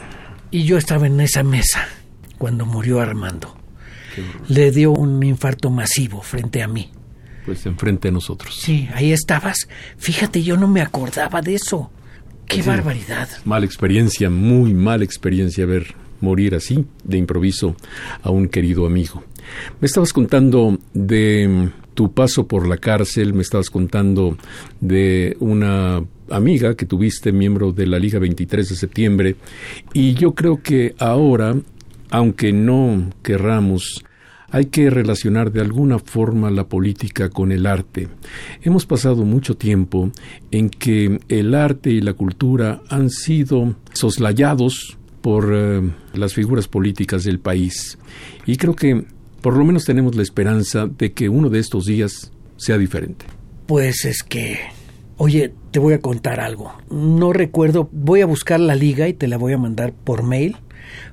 Y 0.51 0.65
yo 0.65 0.79
estaba 0.79 1.07
en 1.07 1.21
esa 1.21 1.43
mesa 1.43 1.87
cuando 2.39 2.67
murió 2.67 3.01
Armando. 3.01 3.57
Le 4.49 4.71
dio 4.71 4.93
un 4.93 5.23
infarto 5.23 5.71
masivo 5.71 6.23
frente 6.23 6.63
a 6.63 6.69
mí. 6.69 6.91
Pues 7.45 7.67
enfrente 7.67 8.09
de 8.09 8.13
nosotros. 8.13 8.59
Sí, 8.61 8.89
ahí 8.95 9.13
estabas. 9.13 9.69
Fíjate, 9.99 10.43
yo 10.43 10.57
no 10.57 10.67
me 10.69 10.81
acordaba 10.81 11.43
de 11.43 11.55
eso. 11.57 11.91
Qué 12.47 12.63
Sí. 12.63 12.69
barbaridad. 12.69 13.29
Mala 13.45 13.67
experiencia, 13.67 14.31
muy 14.31 14.73
mala 14.73 15.05
experiencia 15.05 15.67
ver 15.67 15.95
morir 16.21 16.55
así, 16.55 16.87
de 17.05 17.19
improviso, 17.19 17.77
a 18.23 18.31
un 18.31 18.49
querido 18.49 18.87
amigo. 18.87 19.23
Me 19.81 19.87
estabas 19.87 20.13
contando 20.13 20.79
de 20.95 21.71
tu 21.97 22.13
paso 22.13 22.47
por 22.47 22.69
la 22.69 22.77
cárcel, 22.77 23.33
me 23.33 23.41
estabas 23.41 23.71
contando 23.71 24.37
de 24.81 25.35
una 25.41 26.05
amiga 26.31 26.77
que 26.77 26.85
tuviste, 26.85 27.33
miembro 27.33 27.73
de 27.73 27.87
la 27.87 27.99
Liga 27.99 28.19
23 28.19 28.69
de 28.69 28.77
septiembre, 28.77 29.37
y 29.95 30.13
yo 30.13 30.35
creo 30.35 30.63
que 30.63 30.95
ahora, 30.99 31.57
aunque 32.11 32.53
no 32.53 33.11
querramos, 33.23 34.05
hay 34.51 34.67
que 34.67 34.91
relacionar 34.91 35.51
de 35.51 35.63
alguna 35.63 35.99
forma 35.99 36.51
la 36.51 36.69
política 36.69 37.31
con 37.31 37.51
el 37.51 37.67
arte. 37.67 38.09
Hemos 38.63 38.85
pasado 38.85 39.25
mucho 39.25 39.57
tiempo 39.57 40.11
en 40.51 40.69
que 40.69 41.19
el 41.29 41.55
arte 41.55 41.91
y 41.91 42.03
la 42.03 42.13
cultura 42.13 42.83
han 42.91 43.09
sido 43.09 43.75
soslayados 43.95 44.99
por 45.23 45.51
eh, 45.53 45.81
las 46.13 46.35
figuras 46.35 46.69
políticas 46.69 47.25
del 47.25 47.41
país. 47.41 47.99
Y 48.45 48.57
creo 48.57 48.77
que 48.77 49.07
por 49.47 49.57
lo 49.57 49.65
menos 49.65 49.85
tenemos 49.85 50.17
la 50.17 50.25
esperanza 50.25 50.89
de 50.89 51.13
que 51.13 51.29
uno 51.29 51.51
de 51.51 51.61
estos 51.61 51.87
días 51.87 52.33
sea 52.57 52.79
diferente. 52.79 53.27
Pues 53.67 54.05
es 54.05 54.25
que... 54.25 54.59
Oye, 55.19 55.55
te 55.71 55.79
voy 55.79 55.95
a 55.95 56.01
contar 56.01 56.41
algo. 56.41 56.75
No 56.91 57.33
recuerdo, 57.33 57.89
voy 57.93 58.23
a 58.23 58.27
buscar 58.27 58.59
la 58.59 58.75
liga 58.75 59.07
y 59.07 59.13
te 59.13 59.29
la 59.29 59.37
voy 59.37 59.53
a 59.53 59.57
mandar 59.57 59.93
por 59.93 60.25
mail 60.25 60.57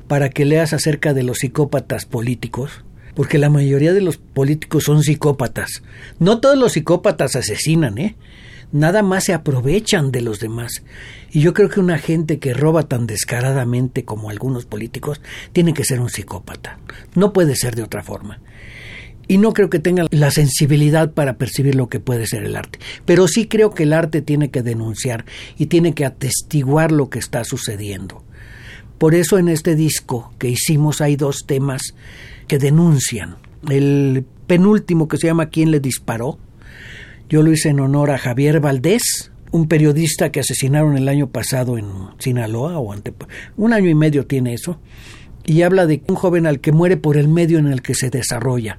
para 0.07 0.31
que 0.31 0.45
leas 0.45 0.73
acerca 0.73 1.13
de 1.13 1.21
los 1.21 1.37
psicópatas 1.37 2.07
políticos, 2.07 2.83
porque 3.13 3.37
la 3.37 3.51
mayoría 3.51 3.93
de 3.93 4.01
los 4.01 4.17
políticos 4.17 4.85
son 4.85 5.03
psicópatas. 5.03 5.83
No 6.17 6.39
todos 6.39 6.57
los 6.57 6.71
psicópatas 6.71 7.35
asesinan, 7.35 7.99
¿eh? 7.99 8.15
Nada 8.73 9.03
más 9.03 9.23
se 9.23 9.33
aprovechan 9.33 10.11
de 10.11 10.19
los 10.19 10.41
demás. 10.41 10.83
Y 11.31 11.39
yo 11.39 11.53
creo 11.53 11.69
que 11.69 11.79
una 11.79 11.97
gente 11.97 12.39
que 12.39 12.53
roba 12.53 12.83
tan 12.83 13.07
descaradamente 13.07 14.03
como 14.03 14.29
algunos 14.29 14.65
políticos 14.65 15.21
tiene 15.53 15.73
que 15.73 15.85
ser 15.85 16.01
un 16.01 16.09
psicópata. 16.09 16.79
No 17.15 17.31
puede 17.31 17.55
ser 17.55 17.75
de 17.75 17.83
otra 17.83 18.03
forma 18.03 18.39
y 19.27 19.37
no 19.37 19.53
creo 19.53 19.69
que 19.69 19.79
tengan 19.79 20.07
la 20.11 20.31
sensibilidad 20.31 21.11
para 21.13 21.37
percibir 21.37 21.75
lo 21.75 21.87
que 21.87 21.99
puede 21.99 22.27
ser 22.27 22.43
el 22.43 22.55
arte. 22.55 22.79
Pero 23.05 23.27
sí 23.27 23.47
creo 23.47 23.71
que 23.71 23.83
el 23.83 23.93
arte 23.93 24.21
tiene 24.21 24.51
que 24.51 24.61
denunciar 24.63 25.25
y 25.57 25.67
tiene 25.67 25.93
que 25.93 26.05
atestiguar 26.05 26.91
lo 26.91 27.09
que 27.09 27.19
está 27.19 27.43
sucediendo. 27.43 28.23
Por 28.97 29.15
eso 29.15 29.37
en 29.37 29.49
este 29.49 29.75
disco 29.75 30.33
que 30.39 30.49
hicimos 30.49 31.01
hay 31.01 31.15
dos 31.15 31.45
temas 31.45 31.95
que 32.47 32.57
denuncian. 32.57 33.37
El 33.69 34.25
penúltimo 34.47 35.07
que 35.07 35.17
se 35.17 35.27
llama 35.27 35.47
¿Quién 35.47 35.71
le 35.71 35.79
disparó? 35.79 36.37
Yo 37.33 37.41
lo 37.41 37.51
hice 37.51 37.69
en 37.69 37.79
honor 37.79 38.11
a 38.11 38.19
Javier 38.19 38.59
Valdés, 38.59 39.31
un 39.49 39.67
periodista 39.67 40.31
que 40.31 40.41
asesinaron 40.41 40.99
el 40.99 41.09
año 41.09 41.31
pasado 41.31 41.79
en 41.79 41.87
Sinaloa 42.19 42.77
o 42.77 42.93
ante 42.93 43.11
un 43.57 43.73
año 43.73 43.89
y 43.89 43.95
medio 43.95 44.27
tiene 44.27 44.53
eso 44.53 44.79
y 45.43 45.63
habla 45.63 45.87
de 45.87 46.03
un 46.07 46.13
joven 46.13 46.45
al 46.45 46.59
que 46.59 46.71
muere 46.71 46.95
por 46.95 47.17
el 47.17 47.27
medio 47.27 47.57
en 47.57 47.65
el 47.65 47.81
que 47.81 47.95
se 47.95 48.11
desarrolla. 48.11 48.77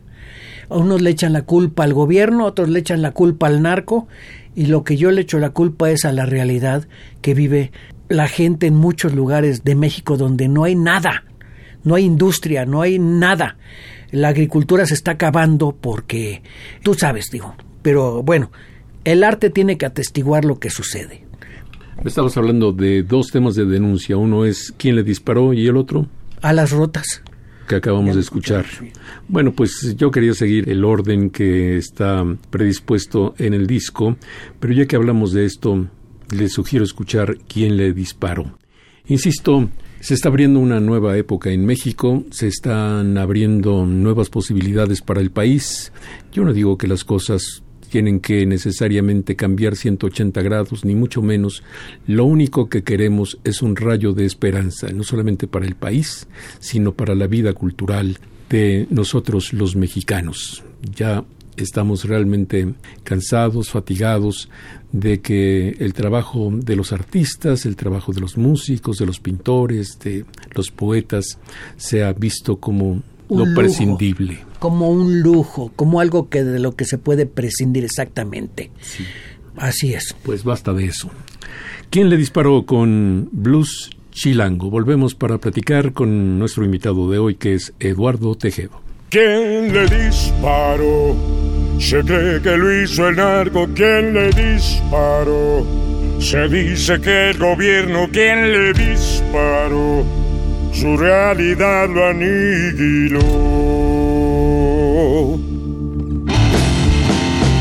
A 0.69 0.77
unos 0.77 1.03
le 1.03 1.11
echan 1.11 1.33
la 1.33 1.43
culpa 1.43 1.83
al 1.83 1.95
gobierno, 1.95 2.45
otros 2.45 2.69
le 2.69 2.79
echan 2.79 3.03
la 3.03 3.11
culpa 3.11 3.49
al 3.49 3.61
narco, 3.61 4.07
y 4.55 4.67
lo 4.67 4.85
que 4.85 4.97
yo 4.97 5.11
le 5.11 5.23
echo 5.23 5.41
la 5.41 5.51
culpa 5.51 5.91
es 5.91 6.05
a 6.05 6.13
la 6.13 6.25
realidad 6.25 6.87
que 7.23 7.35
vive 7.35 7.73
la 8.09 8.29
gente 8.29 8.69
en 8.69 8.77
muchos 8.77 9.15
lugares 9.15 9.65
de 9.65 9.75
México 9.75 10.17
donde 10.17 10.47
no 10.47 10.63
hay 10.63 10.77
nada, 10.77 11.25
no 11.83 11.97
hay 11.97 12.05
industria, 12.05 12.67
no 12.67 12.83
hay 12.83 13.01
nada. 13.01 13.57
La 14.13 14.29
agricultura 14.29 14.87
se 14.87 14.95
está 14.95 15.11
acabando 15.11 15.75
porque, 15.75 16.45
tú 16.85 16.95
sabes, 16.95 17.33
digo, 17.33 17.57
pero 17.85 18.23
bueno, 18.23 18.51
el 19.05 19.23
arte 19.23 19.51
tiene 19.51 19.77
que 19.77 19.85
atestiguar 19.85 20.47
lo 20.47 20.59
que 20.59 20.71
sucede. 20.71 21.23
Estamos 22.03 22.35
hablando 22.39 22.73
de 22.73 23.03
dos 23.03 23.29
temas 23.31 23.55
de 23.55 23.67
denuncia. 23.67 24.17
Uno 24.17 24.47
es 24.47 24.73
quién 24.79 24.97
le 24.97 25.03
disparó 25.03 25.53
y 25.53 25.67
el 25.67 25.77
otro 25.77 26.07
A 26.41 26.55
las 26.55 26.71
rotas. 26.73 27.23
que 27.69 27.77
acabamos 27.77 28.15
de 28.15 28.23
escuchar. 28.23 28.65
Bueno, 29.29 29.53
pues 29.53 29.95
yo 29.99 30.11
quería 30.11 30.33
seguir 30.33 30.69
el 30.71 30.83
orden 30.85 31.29
que 31.29 31.77
está 31.77 32.25
predispuesto 32.51 33.35
en 33.37 33.53
el 33.53 33.67
disco, 33.67 34.17
pero 34.61 34.73
ya 34.73 34.87
que 34.87 34.97
hablamos 34.97 35.33
de 35.33 35.45
esto, 35.45 35.87
les 36.35 36.53
sugiero 36.53 36.85
escuchar 36.87 37.37
quién 37.47 37.77
le 37.77 37.93
disparó. 37.93 38.59
Insisto, 39.07 39.69
se 40.01 40.13
está 40.13 40.29
abriendo 40.29 40.61
una 40.61 40.81
nueva 40.81 41.17
época 41.17 41.51
en 41.51 41.65
México, 41.65 42.25
se 42.31 42.49
están 42.49 43.17
abriendo 43.17 43.87
nuevas 43.87 44.29
posibilidades 44.29 45.01
para 45.01 45.23
el 45.23 45.31
país. 45.31 45.93
Yo 46.31 46.45
no 46.45 46.53
digo 46.53 46.77
que 46.77 46.87
las 46.87 47.05
cosas 47.05 47.63
tienen 47.95 48.19
que 48.19 48.45
necesariamente 48.45 49.37
cambiar 49.37 49.77
180 49.77 50.43
grados, 50.43 50.85
ni 50.85 50.97
mucho 50.97 51.23
menos. 51.23 51.63
Lo 52.09 52.25
único 52.25 52.69
que 52.69 52.83
queremos 52.83 53.39
es 53.45 53.63
un 53.63 53.77
rayo 53.77 54.13
de 54.13 54.25
esperanza, 54.25 54.89
no 54.89 55.05
solamente 55.05 55.47
para 55.47 55.65
el 55.65 55.77
país, 55.77 56.27
sino 56.59 56.91
para 56.93 57.15
la 57.15 57.29
vida 57.29 57.53
cultural 57.53 58.19
de 58.51 58.89
nosotros 58.91 59.53
los 59.53 59.77
mexicanos. 59.77 60.65
Ya 60.93 61.23
estamos 61.57 62.05
realmente 62.05 62.75
cansados, 63.05 63.71
fatigados 63.71 64.49
de 64.91 65.21
que 65.21 65.77
el 65.79 65.95
trabajo 65.95 66.51
de 66.53 66.75
los 66.75 66.93
artistas, 66.93 67.65
el 67.65 67.77
trabajo 67.77 68.13
de 68.13 68.23
los 68.23 68.37
músicos, 68.37 68.99
de 68.99 69.07
los 69.07 69.21
pintores, 69.21 70.01
de 70.03 70.25
los 70.53 70.73
poetas, 70.73 71.39
sea 71.77 72.13
visto 72.13 72.57
como 72.57 72.89
Un 72.89 73.03
lo 73.29 73.45
lujo. 73.45 73.55
prescindible. 73.55 74.41
Como 74.65 74.89
un 74.89 75.21
lujo, 75.21 75.71
como 75.77 76.01
algo 76.01 76.31
que 76.31 76.43
de 76.43 76.59
lo 76.59 76.75
que 76.75 76.87
se 76.87 76.97
puede 76.97 77.27
prescindir 77.27 77.85
exactamente. 77.85 78.71
Así 79.59 79.93
es. 79.93 80.17
Pues 80.23 80.43
basta 80.43 80.73
de 80.73 80.87
eso. 80.87 81.11
¿Quién 81.91 82.09
le 82.09 82.17
disparó 82.17 82.65
con 82.65 83.29
Blues 83.31 83.91
Chilango? 84.11 84.71
Volvemos 84.71 85.15
para 85.15 85.37
platicar 85.37 85.93
con 85.93 86.39
nuestro 86.39 86.65
invitado 86.65 87.11
de 87.11 87.19
hoy, 87.19 87.35
que 87.35 87.53
es 87.53 87.75
Eduardo 87.79 88.37
Tejedo. 88.37 88.81
¿Quién 89.11 89.71
le 89.71 89.87
disparó? 89.87 91.15
Se 91.79 92.01
cree 92.01 92.41
que 92.41 92.57
lo 92.57 92.83
hizo 92.83 93.07
el 93.07 93.17
narco. 93.17 93.69
¿Quién 93.75 94.15
le 94.15 94.31
disparó? 94.31 95.67
Se 96.21 96.49
dice 96.49 96.99
que 97.03 97.29
el 97.33 97.39
gobierno. 97.39 98.09
¿Quién 98.11 98.51
le 98.51 98.73
disparó? 98.73 100.07
Su 100.73 100.97
realidad 100.97 101.87
lo 101.91 102.07
aniquiló. 102.07 104.04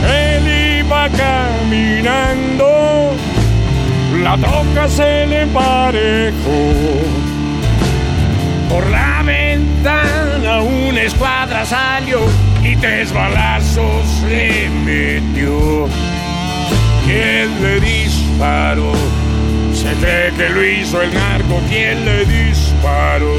Él 0.07 0.79
iba 0.79 1.09
caminando, 1.09 2.65
la 4.21 4.37
troca 4.37 4.87
se 4.87 5.25
le 5.27 5.41
emparejó. 5.41 6.73
Por 8.69 8.89
la 8.89 9.23
ventana 9.23 10.61
una 10.61 11.01
escuadra 11.01 11.65
salió 11.65 12.21
y 12.63 12.75
tres 12.77 13.13
balazos 13.13 14.23
le 14.29 14.69
metió. 14.85 15.87
¿Quién 17.05 17.61
le 17.61 17.79
disparó? 17.81 18.93
Se 19.73 19.93
cree 19.95 20.31
que 20.31 20.49
lo 20.49 20.63
hizo 20.65 21.01
el 21.01 21.13
narco, 21.13 21.59
¿quién 21.69 22.05
le 22.05 22.25
disparó? 22.25 23.35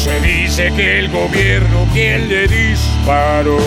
Se 0.00 0.18
dice 0.20 0.72
que 0.74 0.98
el 1.00 1.10
gobierno, 1.10 1.86
¿quién 1.92 2.26
le 2.30 2.48
disparó? 2.48 3.58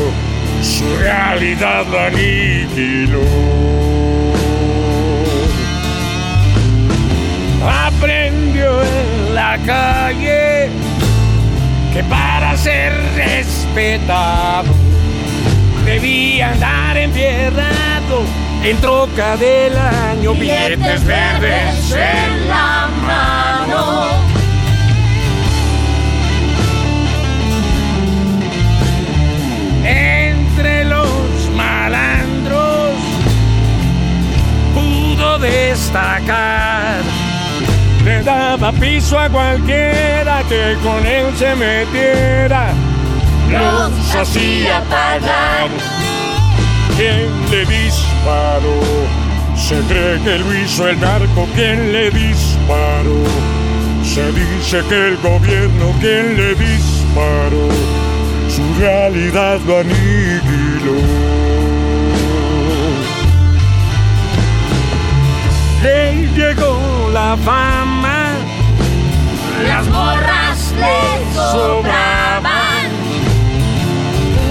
Su 0.63 0.83
realidad 0.97 1.85
la 1.91 2.07
aniquiló. 2.07 3.21
Aprendió 7.85 8.81
en 8.81 9.35
la 9.35 9.59
calle 9.63 10.69
que 11.93 12.03
para 12.05 12.57
ser 12.57 12.93
respetado 13.15 14.73
debía 15.85 16.49
andar 16.49 16.97
enterrado 16.97 18.23
en 18.63 18.77
troca 18.77 19.37
del 19.37 19.77
año, 19.77 20.33
billetes 20.33 21.05
verdes 21.05 21.91
en 21.91 22.49
la 22.49 22.89
mano. 23.05 24.32
Destacar. 35.43 37.01
Le 38.03 38.23
daba 38.23 38.71
piso 38.71 39.17
a 39.17 39.29
cualquiera 39.29 40.43
que 40.49 40.75
con 40.83 41.05
él 41.05 41.27
se 41.37 41.55
metiera. 41.55 42.73
Los 43.49 44.15
hacía 44.15 44.81
pagar. 44.89 45.69
¿Quién 46.97 47.29
le 47.51 47.65
disparó? 47.65 48.81
Se 49.55 49.79
cree 49.81 50.19
que 50.21 50.39
lo 50.39 50.53
hizo 50.57 50.87
el 50.87 50.99
narco, 50.99 51.47
¿quién 51.55 51.91
le 51.91 52.09
disparó? 52.11 53.23
Se 54.03 54.31
dice 54.31 54.81
que 54.89 55.07
el 55.09 55.17
gobierno, 55.17 55.93
¿quién 55.99 56.35
le 56.35 56.55
disparó? 56.55 57.69
Su 58.49 58.79
realidad 58.79 59.59
lo 59.65 59.79
aniquiló. 59.79 61.22
Le 65.83 66.27
llegó 66.35 67.09
la 67.11 67.35
fama, 67.43 68.35
Las 69.67 69.85
morras 69.87 70.73
le 70.79 71.33
sobraban. 71.35 72.87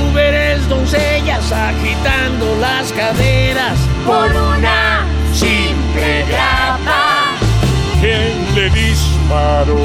mujeres 0.06 0.68
doncellas 0.68 1.50
agitando 1.52 2.56
las 2.60 2.92
caderas. 2.92 3.78
por 4.06 4.30
una 4.30 5.04
simple 5.32 6.24
grapa. 6.28 7.36
¿Quién 8.00 8.54
le 8.54 8.68
disparó? 8.70 9.82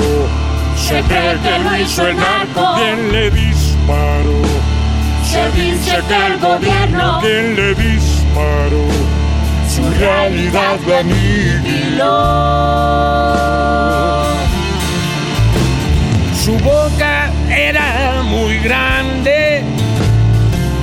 Se 0.75 1.01
cree 1.03 1.37
que 1.39 1.59
lo 1.59 1.77
hizo 1.77 2.07
el 2.07 2.17
narco. 2.17 2.75
¿Quién 2.75 3.11
le 3.11 3.29
disparó? 3.31 4.41
Se 5.23 5.51
dice 5.51 6.01
que 6.07 6.25
el 6.27 6.39
gobierno 6.39 7.19
¿Quién 7.21 7.55
le 7.55 7.75
disparó? 7.75 8.87
Su 9.77 9.87
realidad 9.99 10.79
lo 10.87 10.97
aniquiló. 10.97 12.07
Su 16.43 16.57
boca 16.57 17.29
era 17.47 18.23
muy 18.23 18.57
grande. 18.57 19.63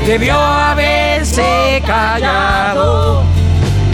Debió 0.06 0.38
haberse 0.38 1.82
callado. 1.84 3.24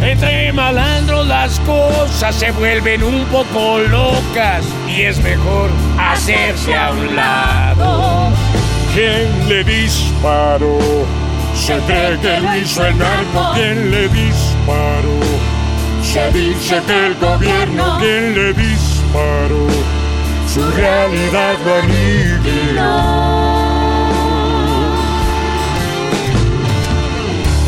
Entre 0.03 0.53
malandros 0.53 1.27
las 1.27 1.59
cosas 1.61 2.35
se 2.35 2.51
vuelven 2.51 3.03
un 3.03 3.25
poco 3.27 3.79
locas 3.79 4.67
y 4.87 5.05
es 5.05 5.19
mejor 5.21 5.71
hacerse 5.99 6.77
a 6.77 6.91
un 6.91 7.17
lado. 7.17 8.33
¿Quién 8.93 9.49
le 9.49 9.65
disparó? 9.65 10.79
Se 11.55 11.79
cree 11.87 12.19
que 12.19 12.39
lo 12.41 12.57
hizo 12.57 12.85
el 12.85 12.99
narco. 12.99 13.53
¿Quién 13.55 13.91
le 13.91 14.09
disparó? 14.09 14.50
Se 16.13 16.29
dice 16.33 16.83
que 16.89 17.07
el 17.07 17.15
gobierno. 17.15 17.99
¿Quién 18.01 18.35
le 18.35 18.53
disparó? 18.53 19.69
Su 20.53 20.61
realidad 20.73 21.55
lo 21.65 21.75
aniquiló. 21.77 22.83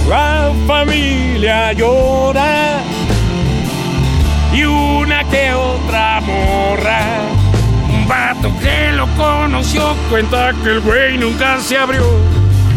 La 0.09 0.53
familia 0.66 1.72
llora 1.72 2.80
y 4.53 4.64
una 4.64 5.22
que 5.28 5.55
otra 5.55 6.20
morra. 6.22 7.20
Un 7.88 8.09
vato 8.09 8.53
que 8.61 8.90
lo 8.93 9.07
conoció 9.16 9.95
cuenta 10.11 10.53
que 10.64 10.70
el 10.70 10.80
güey 10.80 11.16
nunca 11.16 11.61
se 11.61 11.78
abrió 11.78 12.03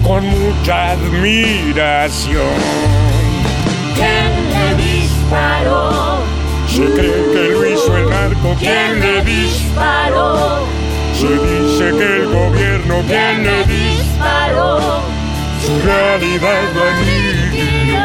con 0.03 0.23
mucha 0.27 0.91
admiración. 0.91 2.94
¿Quién 3.95 4.31
le 4.51 4.75
disparó? 4.75 6.19
Se 6.67 6.83
cree 6.91 7.31
que 7.33 7.49
lo 7.53 7.65
hizo 7.65 7.95
el 7.95 8.09
narco, 8.09 8.55
¿quién 8.59 8.99
le 8.99 9.23
disparó? 9.23 10.67
Se 11.13 11.27
dice 11.27 11.97
que 11.97 12.17
el 12.17 12.25
gobierno, 12.27 12.95
¿quién 13.07 13.43
le 13.43 13.63
disparó? 13.63 15.01
Su 15.65 15.81
realidad 15.81 16.63
lo 16.75 16.83
aniquiló. 16.83 17.99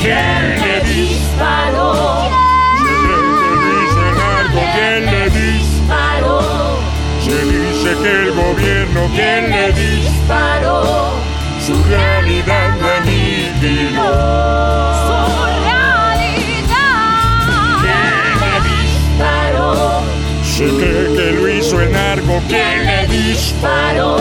¿Quién 0.00 0.60
le 0.60 0.80
disparó? 0.94 2.30
Se 2.78 2.90
cree 3.02 3.32
que 3.40 3.56
lo 3.58 3.70
hizo 3.82 4.00
el 4.08 4.14
narco, 4.16 4.60
¿quién 4.74 5.00
le 5.06 5.24
disparó? 5.30 6.40
Se 7.24 7.36
dice 7.44 7.90
que 8.00 8.10
el 8.22 8.30
gobierno, 8.32 9.00
¿quién 9.12 9.50
le 9.50 9.72
disparó? 9.72 11.21
Su 11.64 11.80
realidad 11.84 12.76
lo 12.80 12.88
aniquiló. 12.90 14.02
disparó? 18.64 20.02
Se 20.42 20.64
cree 20.64 21.14
que 21.14 21.32
lo 21.40 21.48
hizo 21.48 21.80
el 21.80 21.92
narco, 21.92 22.42
¿quién 22.48 22.84
le 22.84 23.06
disparó? 23.06 24.16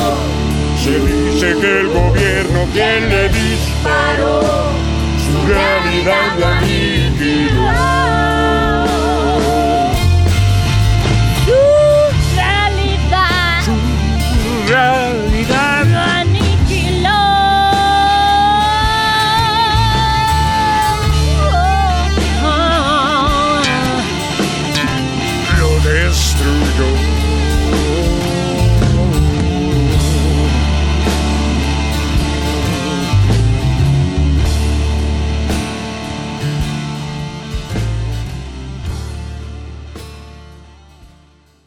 Se 0.83 0.99
dice 0.99 1.55
que 1.59 1.79
el 1.79 1.87
gobierno, 1.87 2.67
¿quién 2.73 3.09
le 3.09 3.29
disparó? 3.29 4.41
Su 5.25 5.47
realidad 5.47 6.37
lo 6.37 6.45
aniquiló. 6.45 7.80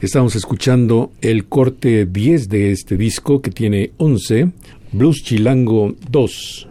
Estamos 0.05 0.35
escuchando 0.35 1.13
el 1.19 1.45
corte 1.45 2.05
10 2.05 2.47
de 2.47 2.71
este 2.71 2.95
disco 2.95 3.41
que 3.41 3.49
tiene 3.49 3.89
11, 3.97 4.51
Blues 4.91 5.23
Chilango 5.23 5.95
2, 6.11 6.67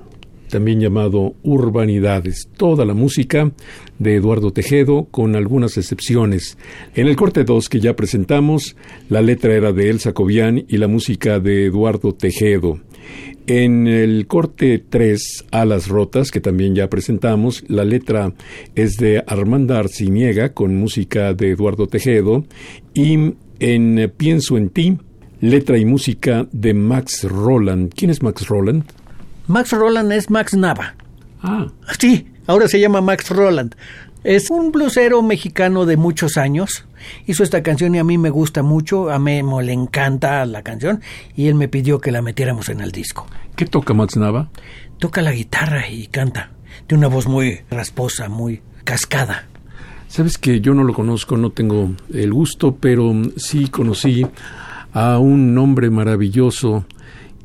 también 0.50 0.78
llamado 0.78 1.34
Urbanidades. 1.42 2.48
Toda 2.56 2.84
la 2.84 2.94
música 2.94 3.50
de 3.98 4.14
Eduardo 4.14 4.52
Tejedo, 4.52 5.08
con 5.10 5.34
algunas 5.34 5.76
excepciones. 5.76 6.56
En 6.94 7.08
el 7.08 7.16
corte 7.16 7.42
2 7.42 7.68
que 7.68 7.80
ya 7.80 7.96
presentamos, 7.96 8.76
la 9.08 9.20
letra 9.20 9.52
era 9.52 9.72
de 9.72 9.90
Elsa 9.90 10.12
Cobian 10.12 10.64
y 10.68 10.76
la 10.76 10.86
música 10.86 11.40
de 11.40 11.66
Eduardo 11.66 12.14
Tejedo. 12.14 12.78
En 13.46 13.86
el 13.86 14.26
corte 14.26 14.82
3, 14.88 15.46
Alas 15.50 15.88
Rotas, 15.88 16.30
que 16.30 16.40
también 16.40 16.74
ya 16.74 16.88
presentamos, 16.88 17.62
la 17.68 17.84
letra 17.84 18.32
es 18.74 18.96
de 18.96 19.22
Armanda 19.26 19.78
Arciniega 19.78 20.54
con 20.54 20.76
música 20.76 21.34
de 21.34 21.50
Eduardo 21.50 21.86
Tejedo 21.86 22.44
y 22.94 23.34
en 23.60 24.12
Pienso 24.16 24.56
en 24.56 24.70
ti, 24.70 24.98
letra 25.40 25.76
y 25.78 25.84
música 25.84 26.46
de 26.52 26.72
Max 26.72 27.24
Roland. 27.24 27.92
¿Quién 27.94 28.10
es 28.10 28.22
Max 28.22 28.46
Roland? 28.48 28.84
Max 29.46 29.72
Roland 29.72 30.10
es 30.12 30.30
Max 30.30 30.54
Nava. 30.54 30.94
Ah, 31.42 31.66
Sí, 31.98 32.26
ahora 32.46 32.66
se 32.68 32.80
llama 32.80 33.02
Max 33.02 33.28
Roland. 33.28 33.74
Es 34.24 34.48
un 34.48 34.72
blusero 34.72 35.20
mexicano 35.20 35.84
de 35.84 35.98
muchos 35.98 36.38
años. 36.38 36.86
Hizo 37.26 37.42
esta 37.42 37.62
canción 37.62 37.94
y 37.94 37.98
a 37.98 38.04
mí 38.04 38.16
me 38.16 38.30
gusta 38.30 38.62
mucho. 38.62 39.10
A 39.10 39.18
Memo 39.18 39.60
le 39.60 39.74
encanta 39.74 40.46
la 40.46 40.62
canción 40.62 41.02
y 41.36 41.48
él 41.48 41.54
me 41.54 41.68
pidió 41.68 42.00
que 42.00 42.10
la 42.10 42.22
metiéramos 42.22 42.70
en 42.70 42.80
el 42.80 42.90
disco. 42.90 43.26
¿Qué 43.54 43.66
toca 43.66 43.92
Max 43.92 44.16
Nava? 44.16 44.48
Toca 44.98 45.20
la 45.20 45.30
guitarra 45.30 45.90
y 45.90 46.06
canta. 46.06 46.52
Tiene 46.86 47.06
una 47.06 47.14
voz 47.14 47.26
muy 47.26 47.60
rasposa, 47.68 48.30
muy 48.30 48.62
cascada. 48.84 49.46
Sabes 50.08 50.38
que 50.38 50.62
yo 50.62 50.72
no 50.72 50.84
lo 50.84 50.94
conozco, 50.94 51.36
no 51.36 51.50
tengo 51.50 51.90
el 52.10 52.32
gusto, 52.32 52.76
pero 52.80 53.12
sí 53.36 53.68
conocí 53.68 54.26
a 54.94 55.18
un 55.18 55.58
hombre 55.58 55.90
maravilloso 55.90 56.86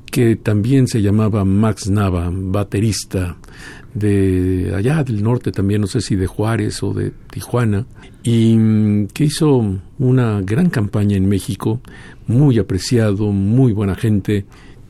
que 0.09 0.37
también 0.37 0.87
se 0.87 1.01
llamaba 1.01 1.43
Max 1.43 1.89
Nava, 1.89 2.29
baterista 2.31 3.35
de 3.93 4.73
allá 4.75 5.03
del 5.03 5.23
norte 5.23 5.51
también, 5.51 5.81
no 5.81 5.87
sé 5.87 6.01
si 6.01 6.15
de 6.15 6.27
Juárez 6.27 6.81
o 6.83 6.93
de 6.93 7.11
Tijuana, 7.31 7.85
y 8.23 8.55
mm, 8.55 9.07
que 9.07 9.25
hizo 9.25 9.79
una 9.97 10.41
gran 10.41 10.69
campaña 10.69 11.17
en 11.17 11.27
México, 11.27 11.81
muy 12.27 12.59
apreciado, 12.59 13.31
muy 13.31 13.73
buena 13.73 13.95
gente, 13.95 14.45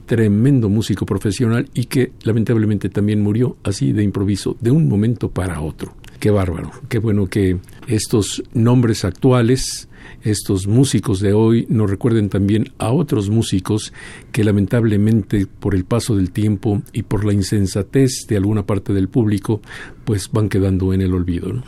tremendo 0.06 0.70
músico 0.70 1.06
profesional 1.06 1.70
y 1.74 1.86
que 1.86 2.14
lamentablemente 2.24 2.90
también 2.90 3.22
murió 3.22 3.58
así 3.64 3.92
de 3.92 4.04
improviso, 4.04 4.58
de 4.60 4.72
un 4.72 4.88
momento 4.90 5.30
para 5.30 5.62
otro. 5.62 5.94
Qué 6.20 6.32
bárbaro, 6.32 6.72
qué 6.90 6.98
bueno 6.98 7.28
que 7.28 7.60
estos 7.88 8.44
nombres 8.54 9.06
actuales 9.06 9.89
estos 10.24 10.68
músicos 10.68 11.20
de 11.20 11.34
hoy 11.34 11.66
nos 11.70 11.90
recuerden 11.90 12.30
también 12.30 12.72
a 12.78 12.92
otros 12.92 13.30
músicos 13.30 13.94
que 14.32 14.44
lamentablemente 14.44 15.48
por 15.48 15.76
el 15.76 15.86
paso 15.86 16.16
del 16.16 16.32
tiempo 16.32 16.82
y 16.94 17.04
por 17.04 17.26
la 17.26 17.34
insensatez 17.34 18.26
de 18.28 18.38
alguna 18.38 18.66
parte 18.66 18.94
del 18.94 19.10
público, 19.10 19.62
pues 20.06 20.30
van 20.32 20.50
quedando 20.50 20.94
en 20.94 21.02
el 21.02 21.14
olvido. 21.14 21.64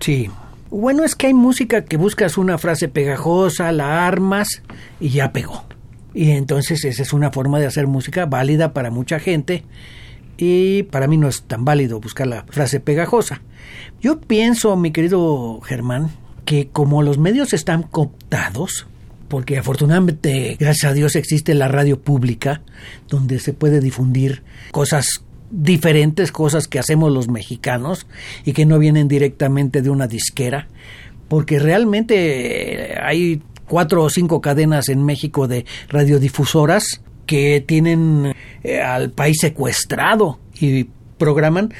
Sí. 0.00 0.30
Bueno, 0.70 1.02
es 1.04 1.16
que 1.16 1.26
hay 1.26 1.34
música 1.34 1.84
que 1.84 1.96
buscas 1.96 2.38
una 2.38 2.56
frase 2.56 2.88
pegajosa, 2.88 3.72
la 3.72 4.06
armas 4.06 4.62
y 5.00 5.08
ya 5.08 5.32
pegó. 5.32 5.64
Y 6.14 6.30
entonces 6.30 6.84
esa 6.84 7.02
es 7.02 7.12
una 7.12 7.30
forma 7.30 7.58
de 7.58 7.66
hacer 7.66 7.86
música 7.86 8.26
válida 8.26 8.72
para 8.72 8.90
mucha 8.90 9.18
gente 9.18 9.64
y 10.36 10.84
para 10.84 11.06
mí 11.06 11.16
no 11.16 11.28
es 11.28 11.42
tan 11.42 11.64
válido 11.64 12.00
buscar 12.00 12.26
la 12.26 12.44
frase 12.44 12.80
pegajosa. 12.80 13.42
Yo 14.00 14.20
pienso, 14.20 14.76
mi 14.76 14.90
querido 14.90 15.60
Germán, 15.60 16.10
que 16.50 16.66
como 16.66 17.00
los 17.02 17.16
medios 17.16 17.52
están 17.52 17.84
cooptados, 17.84 18.88
porque 19.28 19.56
afortunadamente, 19.56 20.56
gracias 20.58 20.90
a 20.90 20.94
Dios, 20.94 21.14
existe 21.14 21.54
la 21.54 21.68
radio 21.68 22.00
pública, 22.00 22.62
donde 23.08 23.38
se 23.38 23.52
puede 23.52 23.78
difundir 23.78 24.42
cosas 24.72 25.22
diferentes, 25.52 26.32
cosas 26.32 26.66
que 26.66 26.80
hacemos 26.80 27.12
los 27.12 27.28
mexicanos 27.28 28.08
y 28.44 28.52
que 28.52 28.66
no 28.66 28.80
vienen 28.80 29.06
directamente 29.06 29.80
de 29.80 29.90
una 29.90 30.08
disquera, 30.08 30.66
porque 31.28 31.60
realmente 31.60 32.98
hay 33.00 33.40
cuatro 33.68 34.02
o 34.02 34.10
cinco 34.10 34.40
cadenas 34.40 34.88
en 34.88 35.04
México 35.04 35.46
de 35.46 35.66
radiodifusoras 35.88 37.00
que 37.26 37.64
tienen 37.64 38.34
eh, 38.64 38.80
al 38.80 39.12
país 39.12 39.36
secuestrado 39.40 40.40
y 40.60 40.88
programan 41.16 41.72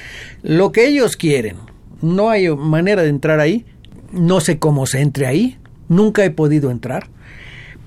lo 0.44 0.70
que 0.70 0.86
ellos 0.86 1.16
quieren. 1.16 1.56
No 2.02 2.30
hay 2.30 2.48
manera 2.54 3.02
de 3.02 3.08
entrar 3.08 3.40
ahí 3.40 3.66
no 4.12 4.40
sé 4.40 4.58
cómo 4.58 4.86
se 4.86 5.00
entre 5.00 5.26
ahí, 5.26 5.58
nunca 5.88 6.24
he 6.24 6.30
podido 6.30 6.70
entrar, 6.70 7.08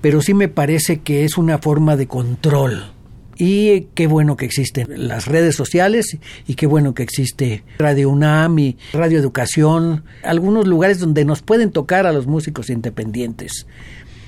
pero 0.01 0.21
sí 0.21 0.34
me 0.34 0.47
parece 0.47 0.99
que 0.99 1.24
es 1.26 1.38
una 1.38 1.57
forma 1.57 1.95
de 1.95 2.07
control. 2.07 2.91
Y 3.36 3.88
qué 3.95 4.05
bueno 4.05 4.38
que 4.38 4.45
existen 4.45 5.07
las 5.07 5.26
redes 5.26 5.55
sociales 5.55 6.17
y 6.45 6.53
qué 6.53 6.67
bueno 6.67 6.93
que 6.93 7.01
existe 7.01 7.63
Radio 7.80 8.09
UNAM 8.09 8.59
y 8.59 8.78
Radio 8.93 9.17
Educación, 9.17 10.03
algunos 10.24 10.67
lugares 10.67 10.99
donde 10.99 11.26
nos 11.26 11.41
pueden 11.41 11.71
tocar 11.71 12.05
a 12.05 12.13
los 12.13 12.28
músicos 12.28 12.69
independientes. 12.69 13.65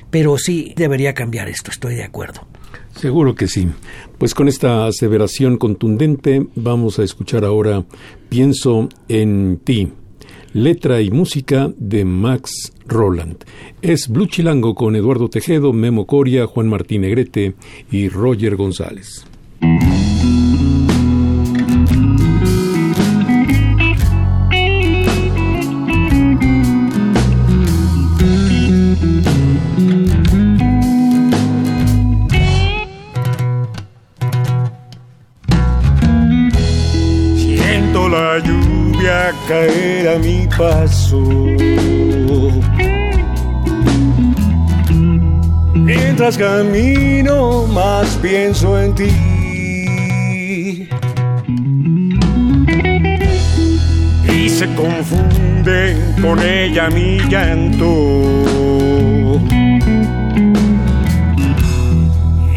Pero 0.10 0.38
sí 0.38 0.74
debería 0.76 1.14
cambiar 1.14 1.50
esto, 1.50 1.72
estoy 1.72 1.96
de 1.96 2.04
acuerdo. 2.04 2.48
Seguro 2.96 3.36
que 3.36 3.48
sí. 3.48 3.68
Pues 4.18 4.34
con 4.34 4.48
esta 4.48 4.88
aseveración 4.88 5.58
contundente 5.58 6.48
vamos 6.56 6.98
a 6.98 7.04
escuchar 7.04 7.44
ahora 7.44 7.84
Pienso 8.30 8.90
en 9.08 9.60
ti 9.64 9.92
letra 10.56 11.02
y 11.02 11.12
música 11.12 11.70
de 11.76 12.06
Max 12.06 12.72
Roland. 12.88 13.44
Es 13.82 14.08
Blue 14.08 14.26
Chilango 14.26 14.74
con 14.74 14.96
Eduardo 14.96 15.28
Tejedo, 15.30 15.74
Memo 15.74 16.08
Coria, 16.08 16.48
Juan 16.48 16.70
Martín 16.70 17.02
Negrete 17.02 17.56
y 17.92 18.08
Roger 18.08 18.56
González. 18.56 19.26
Mientras 45.74 46.38
camino, 46.38 47.68
más 47.68 48.18
pienso 48.22 48.80
en 48.80 48.96
ti. 48.96 49.12
Y 54.34 54.50
se 54.50 54.66
confunde 54.76 55.96
con 56.22 56.40
ella 56.42 56.90
mi 56.90 57.20
llanto. 57.30 57.86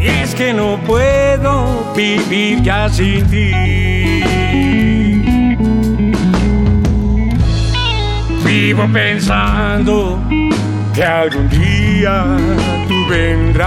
Y 0.01 0.07
es 0.07 0.33
que 0.33 0.53
no 0.53 0.79
puedo 0.87 1.93
vivir 1.95 2.63
ya 2.63 2.89
sin 2.89 3.25
ti. 3.27 3.98
Vivo 8.69 8.87
pensando 8.93 10.21
que 10.93 11.03
algún 11.03 11.49
día 11.49 12.23
tú 12.87 12.93
vendrás 13.09 13.63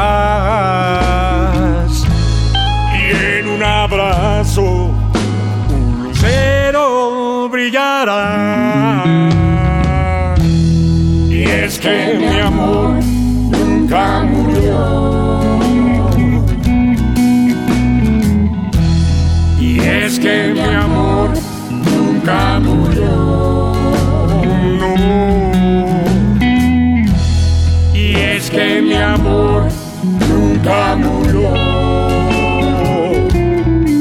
y 2.94 3.10
en 3.38 3.48
un 3.48 3.64
abrazo 3.64 4.94
un 5.74 6.04
lucero 6.04 7.48
brillará. 7.48 9.02
Y 11.28 11.42
es 11.42 11.80
que 11.80 12.18
mi 12.20 12.38
amor 12.38 13.02
nunca 13.02 14.22
murió. 14.22 15.58
Y 19.58 19.80
es 19.80 20.20
que 20.20 20.52
mi 20.54 20.60
amor 20.60 21.30
nunca 21.70 22.60
murió. 22.60 23.21
Amor 29.02 29.64
nunca 30.02 30.96
murió. 30.96 31.52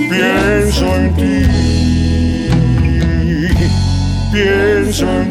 Pienso 0.09 0.95
en 0.95 1.15
ti, 1.15 1.45
pienso 4.31 5.05
en 5.09 5.30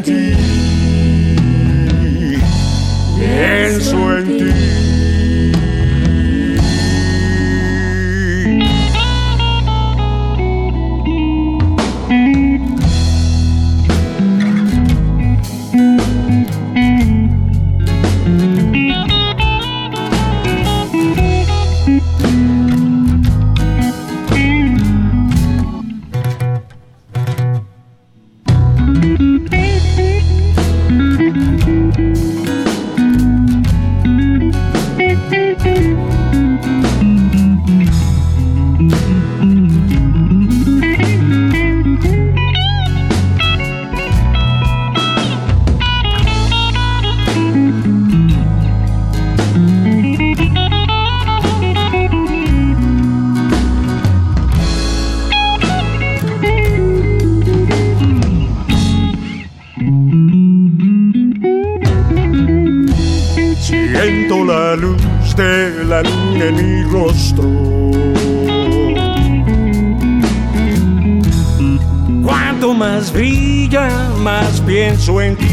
mi 66.49 66.81
rostro. 66.83 67.43
Cuanto 72.23 72.73
más 72.73 73.13
brilla, 73.13 74.09
más 74.17 74.59
pienso 74.61 75.21
en 75.21 75.35
ti. 75.35 75.51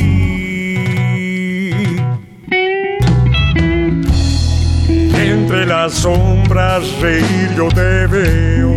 Entre 5.14 5.66
las 5.66 5.92
sombras 5.92 6.84
reír 7.00 7.50
yo 7.56 7.68
te 7.68 8.06
veo. 8.06 8.72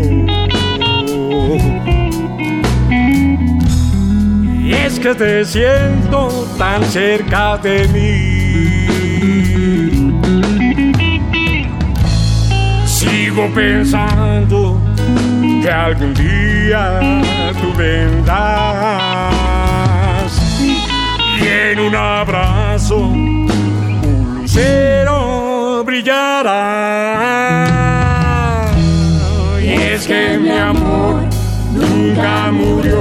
Y 4.63 4.73
es 4.73 4.99
que 4.99 5.15
te 5.15 5.45
siento 5.45 6.47
tan 6.57 6.83
cerca 6.83 7.57
de 7.57 7.87
mí. 7.87 8.40
Sigo 13.31 13.47
pensando 13.55 14.77
que 15.63 15.71
algún 15.71 16.13
día 16.15 16.99
tú 17.61 17.73
vendrás 17.77 18.41
y 21.39 21.47
en 21.47 21.79
un 21.79 21.95
abrazo 21.95 22.97
un 22.97 23.47
lucero 24.35 25.81
brillará. 25.85 26.57
Y 29.63 29.69
es 29.69 30.05
que 30.05 30.37
mi 30.37 30.49
amor 30.49 31.21
nunca 31.73 32.51
murió. 32.51 32.97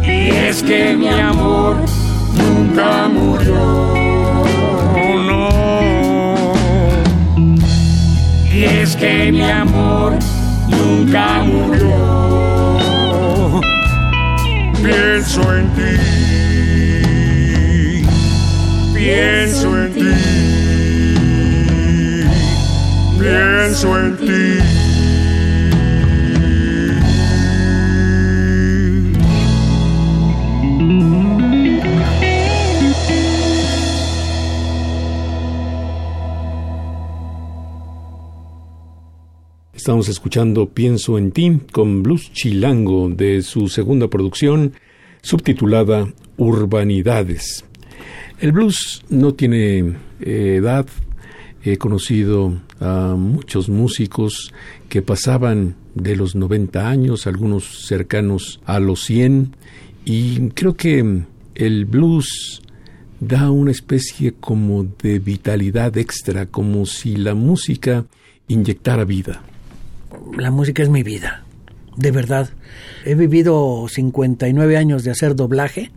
Y 0.00 0.30
es 0.30 0.62
que 0.62 0.94
mi 0.96 1.08
amor 1.08 1.74
nunca 2.36 3.08
murió. 3.08 3.09
Que 9.00 9.32
mi 9.32 9.50
amor 9.50 10.12
nunca 10.68 11.42
murió. 11.42 12.90
Pienso 14.82 15.40
en 15.56 15.68
ti. 15.74 15.92
Pienso 18.94 19.84
en 19.84 19.92
ti. 19.94 20.00
Pienso 23.18 23.98
en 23.98 24.16
ti. 24.18 24.19
Estamos 39.90 40.08
escuchando 40.08 40.68
Pienso 40.68 41.18
en 41.18 41.32
ti 41.32 41.62
con 41.72 42.04
Blues 42.04 42.32
Chilango 42.32 43.08
de 43.10 43.42
su 43.42 43.66
segunda 43.66 44.06
producción 44.06 44.74
subtitulada 45.20 46.06
Urbanidades. 46.36 47.64
El 48.38 48.52
blues 48.52 49.02
no 49.08 49.34
tiene 49.34 49.96
eh, 50.20 50.54
edad. 50.58 50.86
He 51.64 51.76
conocido 51.76 52.56
a 52.78 53.16
muchos 53.18 53.68
músicos 53.68 54.54
que 54.88 55.02
pasaban 55.02 55.74
de 55.96 56.14
los 56.14 56.36
90 56.36 56.88
años, 56.88 57.26
algunos 57.26 57.84
cercanos 57.88 58.60
a 58.66 58.78
los 58.78 59.02
100, 59.02 59.56
y 60.04 60.50
creo 60.50 60.76
que 60.76 61.24
el 61.56 61.84
blues 61.84 62.62
da 63.18 63.50
una 63.50 63.72
especie 63.72 64.34
como 64.38 64.84
de 64.84 65.18
vitalidad 65.18 65.98
extra, 65.98 66.46
como 66.46 66.86
si 66.86 67.16
la 67.16 67.34
música 67.34 68.06
inyectara 68.46 69.04
vida 69.04 69.42
la 70.36 70.50
música 70.50 70.82
es 70.82 70.88
mi 70.88 71.02
vida, 71.02 71.44
de 71.96 72.10
verdad. 72.10 72.50
He 73.04 73.14
vivido 73.14 73.86
59 73.88 74.76
años 74.76 75.04
de 75.04 75.10
hacer 75.10 75.36
doblaje, 75.36 75.90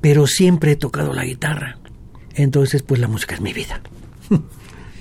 pero 0.00 0.26
siempre 0.26 0.72
he 0.72 0.76
tocado 0.76 1.12
la 1.12 1.24
guitarra. 1.24 1.78
Entonces, 2.34 2.82
pues 2.82 3.00
la 3.00 3.08
música 3.08 3.34
es 3.34 3.40
mi 3.40 3.52
vida. 3.52 3.80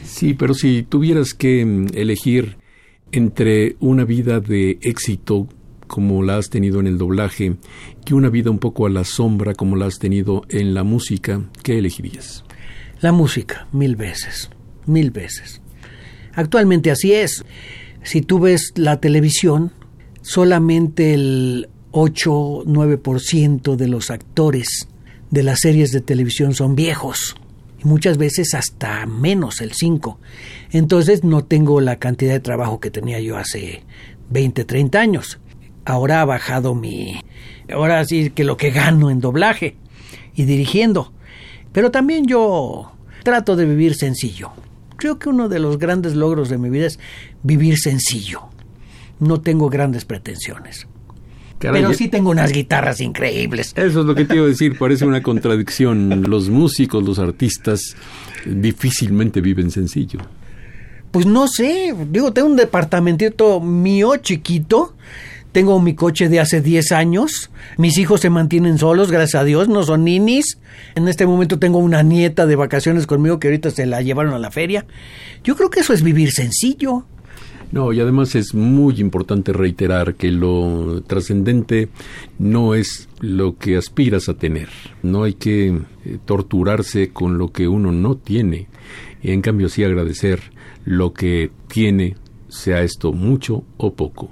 Sí, 0.03 0.33
pero 0.33 0.53
si 0.53 0.83
tuvieras 0.83 1.33
que 1.33 1.65
mm, 1.65 1.87
elegir 1.93 2.57
entre 3.11 3.75
una 3.79 4.05
vida 4.05 4.39
de 4.39 4.77
éxito 4.81 5.49
como 5.87 6.23
la 6.23 6.37
has 6.37 6.49
tenido 6.49 6.79
en 6.79 6.87
el 6.87 6.97
doblaje 6.97 7.55
y 8.05 8.13
una 8.13 8.29
vida 8.29 8.49
un 8.49 8.59
poco 8.59 8.85
a 8.85 8.89
la 8.89 9.03
sombra 9.03 9.53
como 9.53 9.75
la 9.75 9.87
has 9.87 9.99
tenido 9.99 10.43
en 10.49 10.73
la 10.73 10.83
música, 10.83 11.41
¿qué 11.63 11.77
elegirías? 11.77 12.45
La 13.01 13.11
música, 13.11 13.67
mil 13.71 13.95
veces, 13.95 14.49
mil 14.85 15.11
veces. 15.11 15.61
Actualmente 16.33 16.91
así 16.91 17.13
es 17.13 17.43
si 18.05 18.21
tú 18.21 18.39
ves 18.39 18.71
la 18.75 19.01
televisión, 19.01 19.71
solamente 20.21 21.15
el 21.15 21.69
8-9% 21.91 23.75
de 23.75 23.87
los 23.87 24.11
actores 24.11 24.87
de 25.31 25.41
las 25.41 25.61
series 25.61 25.91
de 25.91 26.01
televisión 26.01 26.53
son 26.53 26.75
viejos 26.75 27.35
y 27.83 27.87
muchas 27.87 28.17
veces 28.17 28.53
hasta 28.53 29.07
menos 29.07 29.59
el 29.59 29.73
5. 29.73 30.19
Entonces 30.71 31.23
no 31.23 31.45
tengo 31.45 31.81
la 31.81 31.97
cantidad 31.97 32.33
de 32.33 32.39
trabajo 32.39 32.79
que 32.79 32.91
tenía 32.91 33.19
yo 33.19 33.37
hace 33.37 33.83
20, 34.29 34.65
30 34.65 34.99
años. 34.99 35.39
Ahora 35.83 36.21
ha 36.21 36.25
bajado 36.25 36.75
mi... 36.75 37.19
Ahora 37.73 38.05
sí 38.05 38.29
que 38.29 38.43
lo 38.43 38.55
que 38.55 38.69
gano 38.69 39.09
en 39.09 39.19
doblaje 39.19 39.77
y 40.35 40.45
dirigiendo. 40.45 41.11
Pero 41.71 41.89
también 41.89 42.27
yo 42.27 42.91
trato 43.23 43.55
de 43.55 43.65
vivir 43.65 43.95
sencillo 43.95 44.51
creo 44.95 45.19
que 45.19 45.29
uno 45.29 45.49
de 45.49 45.59
los 45.59 45.77
grandes 45.77 46.15
logros 46.15 46.49
de 46.49 46.57
mi 46.57 46.69
vida 46.69 46.87
es 46.87 46.99
vivir 47.43 47.77
sencillo. 47.77 48.41
No 49.19 49.41
tengo 49.41 49.69
grandes 49.69 50.05
pretensiones. 50.05 50.87
pero 51.59 51.93
sí 51.93 52.09
tengo 52.09 52.29
unas 52.29 52.51
guitarras 52.51 52.99
increíbles. 53.01 53.73
Eso 53.75 54.01
es 54.01 54.05
lo 54.05 54.13
que 54.13 54.25
te 54.25 54.35
iba 54.35 54.45
a 54.45 54.49
decir, 54.49 54.77
parece 54.77 55.05
una 55.05 55.23
contradicción. 55.23 56.23
Los 56.29 56.49
músicos, 56.49 57.03
los 57.03 57.17
artistas, 57.19 57.95
difícilmente 58.45 59.41
viven 59.41 59.71
sencillo. 59.71 60.19
Pues 61.11 61.25
no 61.25 61.47
sé, 61.47 61.95
digo, 62.11 62.33
tengo 62.33 62.49
un 62.49 62.57
departamentito 62.57 63.61
mío 63.61 64.17
chiquito 64.17 64.95
tengo 65.55 65.79
mi 65.79 65.95
coche 65.95 66.27
de 66.27 66.41
hace 66.41 66.59
10 66.59 66.91
años. 66.91 67.49
Mis 67.77 67.97
hijos 67.97 68.19
se 68.19 68.29
mantienen 68.29 68.77
solos, 68.77 69.09
gracias 69.09 69.41
a 69.41 69.45
Dios, 69.45 69.69
no 69.69 69.83
son 69.83 70.03
ninis. 70.03 70.59
En 70.95 71.07
este 71.07 71.25
momento 71.25 71.59
tengo 71.59 71.77
una 71.77 72.03
nieta 72.03 72.45
de 72.45 72.57
vacaciones 72.57 73.07
conmigo 73.07 73.39
que 73.39 73.47
ahorita 73.47 73.71
se 73.71 73.85
la 73.85 74.01
llevaron 74.01 74.33
a 74.33 74.39
la 74.39 74.51
feria. 74.51 74.85
Yo 75.45 75.55
creo 75.55 75.69
que 75.69 75.79
eso 75.79 75.93
es 75.93 76.03
vivir 76.03 76.33
sencillo. 76.33 77.05
No, 77.71 77.93
y 77.93 78.01
además 78.01 78.35
es 78.35 78.53
muy 78.53 78.99
importante 78.99 79.53
reiterar 79.53 80.15
que 80.15 80.29
lo 80.29 81.01
trascendente 81.07 81.87
no 82.37 82.75
es 82.75 83.07
lo 83.21 83.57
que 83.57 83.77
aspiras 83.77 84.27
a 84.27 84.33
tener. 84.33 84.67
No 85.03 85.23
hay 85.23 85.35
que 85.35 85.67
eh, 85.67 86.17
torturarse 86.25 87.11
con 87.13 87.37
lo 87.37 87.53
que 87.53 87.69
uno 87.69 87.93
no 87.93 88.17
tiene. 88.17 88.67
Y 89.23 89.31
en 89.31 89.41
cambio 89.41 89.69
sí 89.69 89.85
agradecer 89.85 90.41
lo 90.83 91.13
que 91.13 91.49
tiene, 91.69 92.17
sea 92.49 92.81
esto 92.81 93.13
mucho 93.13 93.63
o 93.77 93.93
poco 93.93 94.31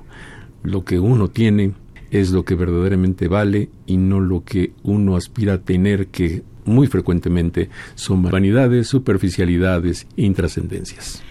lo 0.63 0.83
que 0.83 0.99
uno 0.99 1.29
tiene 1.29 1.73
es 2.11 2.31
lo 2.31 2.45
que 2.45 2.55
verdaderamente 2.55 3.27
vale 3.27 3.69
y 3.85 3.97
no 3.97 4.19
lo 4.19 4.43
que 4.43 4.71
uno 4.83 5.15
aspira 5.15 5.53
a 5.53 5.57
tener 5.59 6.07
que 6.07 6.43
muy 6.65 6.87
frecuentemente 6.87 7.69
son 7.95 8.21
vanidades, 8.21 8.87
superficialidades, 8.87 10.07
intrascendencias. 10.15 11.21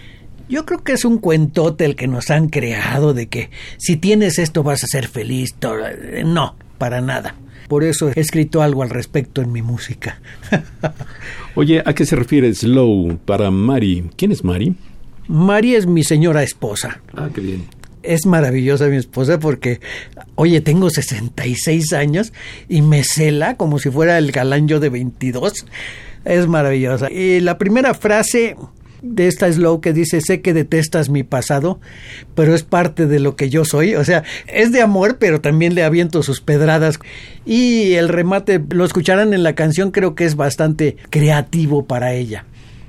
Yo 0.49 0.65
creo 0.65 0.83
que 0.83 0.91
es 0.91 1.05
un 1.05 1.17
cuentote 1.17 1.85
el 1.85 1.95
que 1.95 2.07
nos 2.07 2.29
han 2.29 2.49
creado 2.49 3.13
de 3.13 3.27
que 3.27 3.49
si 3.77 3.95
tienes 3.95 4.37
esto 4.37 4.61
vas 4.61 4.83
a 4.83 4.87
ser 4.87 5.07
feliz. 5.07 5.55
No, 6.25 6.55
para 6.77 7.01
nada. 7.01 7.35
Por 7.69 7.83
eso 7.83 8.09
he 8.09 8.19
escrito 8.19 8.61
algo 8.61 8.83
al 8.83 8.89
respecto 8.89 9.41
en 9.41 9.51
mi 9.53 9.61
música. 9.61 10.19
Oye, 11.55 11.81
¿a 11.85 11.93
qué 11.93 12.05
se 12.05 12.17
refiere 12.17 12.53
Slow 12.53 13.17
para 13.25 13.49
Mari? 13.49 14.09
¿Quién 14.17 14.33
es 14.33 14.43
Mari? 14.43 14.75
Mari 15.27 15.75
es 15.75 15.87
mi 15.87 16.03
señora 16.03 16.43
esposa. 16.43 17.01
Ah, 17.15 17.29
qué 17.33 17.39
bien 17.39 17.63
es 18.03 18.25
maravillosa 18.25 18.87
mi 18.87 18.97
esposa 18.97 19.39
porque, 19.39 19.79
oye, 20.35 20.61
tengo 20.61 20.89
66 20.89 21.93
años 21.93 22.33
y 22.69 22.81
me 22.81 23.03
cela 23.03 23.55
como 23.55 23.79
si 23.79 23.89
fuera 23.89 24.17
el 24.17 24.31
galán 24.31 24.67
yo 24.67 24.79
de 24.79 24.89
22. 24.89 25.65
Es 26.25 26.47
maravillosa. 26.47 27.11
Y 27.11 27.39
la 27.39 27.57
primera 27.57 27.93
frase 27.93 28.55
de 29.03 29.27
esta 29.27 29.51
slow 29.51 29.81
que 29.81 29.93
dice, 29.93 30.21
sé 30.21 30.41
que 30.41 30.53
detestas 30.53 31.09
mi 31.09 31.23
pasado, 31.23 31.79
pero 32.35 32.55
es 32.55 32.63
parte 32.63 33.05
de 33.05 33.19
lo 33.19 33.35
que 33.35 33.49
yo 33.49 33.65
soy. 33.65 33.95
O 33.95 34.03
sea, 34.03 34.23
es 34.47 34.71
de 34.71 34.81
amor, 34.81 35.17
pero 35.19 35.41
también 35.41 35.75
le 35.75 35.83
aviento 35.83 36.23
sus 36.23 36.41
pedradas. 36.41 36.99
Y 37.45 37.93
el 37.93 38.09
remate, 38.09 38.63
lo 38.69 38.85
escucharán 38.85 39.33
en 39.33 39.43
la 39.43 39.53
canción, 39.55 39.91
creo 39.91 40.15
que 40.15 40.25
es 40.25 40.35
bastante 40.35 40.95
creativo 41.09 41.85
para 41.85 42.13
ella. 42.13 42.45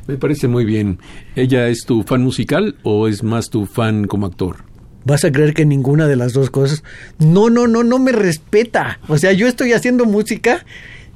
Me 0.07 0.17
parece 0.17 0.49
muy 0.49 0.65
bien. 0.65 0.99
¿Ella 1.35 1.69
es 1.69 1.85
tu 1.85 2.03
fan 2.03 2.23
musical 2.23 2.77
o 2.83 3.09
es 3.09 3.23
más 3.23 3.51
tu 3.51 3.67
fan 3.67 4.07
como 4.07 4.27
actor? 4.27 4.74
Vas 5.05 5.25
a 5.25 5.33
creer 5.33 5.55
que 5.55 5.65
ninguna 5.65 6.07
de 6.07 6.17
las 6.17 6.33
dos 6.33 6.51
cosas. 6.51 6.83
No, 7.19 7.51
no, 7.51 7.67
no, 7.67 7.85
no 7.85 7.99
me 7.99 8.13
respeta. 8.13 8.99
O 9.09 9.19
sea, 9.19 9.33
yo 9.33 9.47
estoy 9.47 9.73
haciendo 9.73 10.05
música 10.05 10.65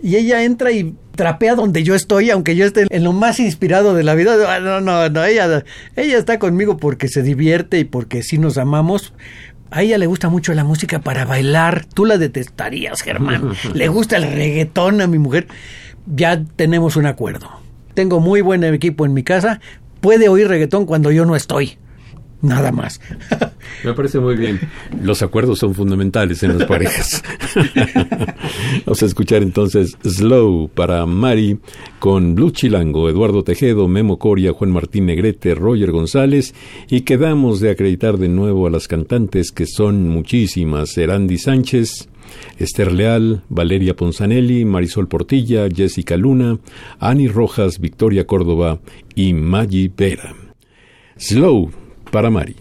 y 0.03 0.17
ella 0.17 0.45
entra 0.45 0.71
y 0.73 0.95
trapea 1.17 1.57
donde 1.57 1.83
yo 1.83 1.95
estoy, 1.95 2.31
aunque 2.31 2.55
yo 2.55 2.65
esté 2.65 2.87
en 2.89 3.05
lo 3.05 3.13
más 3.13 3.41
inspirado 3.41 3.95
de 3.95 4.05
la 4.05 4.15
vida. 4.15 4.37
Ah, 4.55 4.61
no, 4.61 4.81
no, 4.81 5.09
no, 5.09 5.25
ella, 5.25 5.65
ella 5.97 6.19
está 6.19 6.39
conmigo 6.39 6.77
porque 6.77 7.09
se 7.09 7.23
divierte 7.23 7.79
y 7.81 7.85
porque 7.85 8.23
sí 8.23 8.39
nos 8.39 8.59
amamos. 8.59 9.13
A 9.71 9.83
ella 9.83 9.99
le 9.99 10.07
gusta 10.07 10.29
mucho 10.29 10.55
la 10.55 10.65
música 10.65 11.01
para 11.01 11.25
bailar. 11.25 11.85
Tú 11.85 12.05
la 12.05 12.17
detestarías, 12.17 13.03
Germán. 13.03 13.53
le 13.75 13.89
gusta 13.89 14.17
el 14.17 14.25
reggaetón 14.25 15.01
a 15.01 15.07
mi 15.07 15.19
mujer. 15.19 15.49
Ya 16.07 16.43
tenemos 16.57 16.97
un 16.97 17.07
acuerdo. 17.07 17.51
Tengo 17.95 18.21
muy 18.21 18.41
buen 18.41 18.63
equipo 18.65 19.05
en 19.05 19.13
mi 19.13 19.25
casa. 19.25 19.61
Puede 20.01 20.29
oír 20.29 20.49
reggaetón 20.49 20.87
cuando 20.87 21.11
yo 21.11 21.27
no 21.27 21.35
estoy. 21.37 21.79
Nada 22.41 22.71
más. 22.71 23.01
Me 23.85 23.95
parece 23.95 24.21
muy 24.21 24.37
bien. 24.37 24.61
Los 25.03 25.23
acuerdos 25.23 25.59
son 25.59 25.75
fundamentales 25.75 26.43
en 26.45 26.57
las 26.57 26.69
parejas. 26.69 27.23
Vamos 28.87 29.03
a 29.03 29.07
escuchar 29.07 29.43
entonces 29.43 29.97
Slow 30.05 30.71
para 30.73 31.05
Mari 31.05 31.59
con 31.99 32.37
Blue 32.37 32.53
Chilango, 32.53 33.09
Eduardo 33.09 33.43
Tejedo, 33.43 33.89
Memo 33.89 34.19
Coria, 34.19 34.53
Juan 34.53 34.71
Martín 34.71 35.07
Negrete, 35.07 35.55
Roger 35.55 35.91
González 35.91 36.55
y 36.89 37.01
quedamos 37.01 37.61
de 37.61 37.71
acreditar 37.71 38.19
de 38.19 38.29
nuevo 38.29 38.67
a 38.67 38.71
las 38.71 38.87
cantantes 38.87 39.51
que 39.51 39.67
son 39.67 40.09
muchísimas. 40.09 40.97
Erandi 40.97 41.39
Sánchez, 41.39 42.09
Esther 42.59 42.93
Leal, 42.93 43.43
Valeria 43.49 43.97
Ponzanelli, 43.97 44.65
Marisol 44.65 45.09
Portilla, 45.09 45.69
Jessica 45.69 46.17
Luna, 46.17 46.59
Ani 47.01 47.27
Rojas, 47.27 47.81
Victoria 47.81 48.27
Córdoba 48.27 48.81
y 49.17 49.33
Maggie 49.33 49.91
Vera. 49.97 50.35
Slow 51.17 51.88
para 52.11 52.31
Mari. 52.31 52.57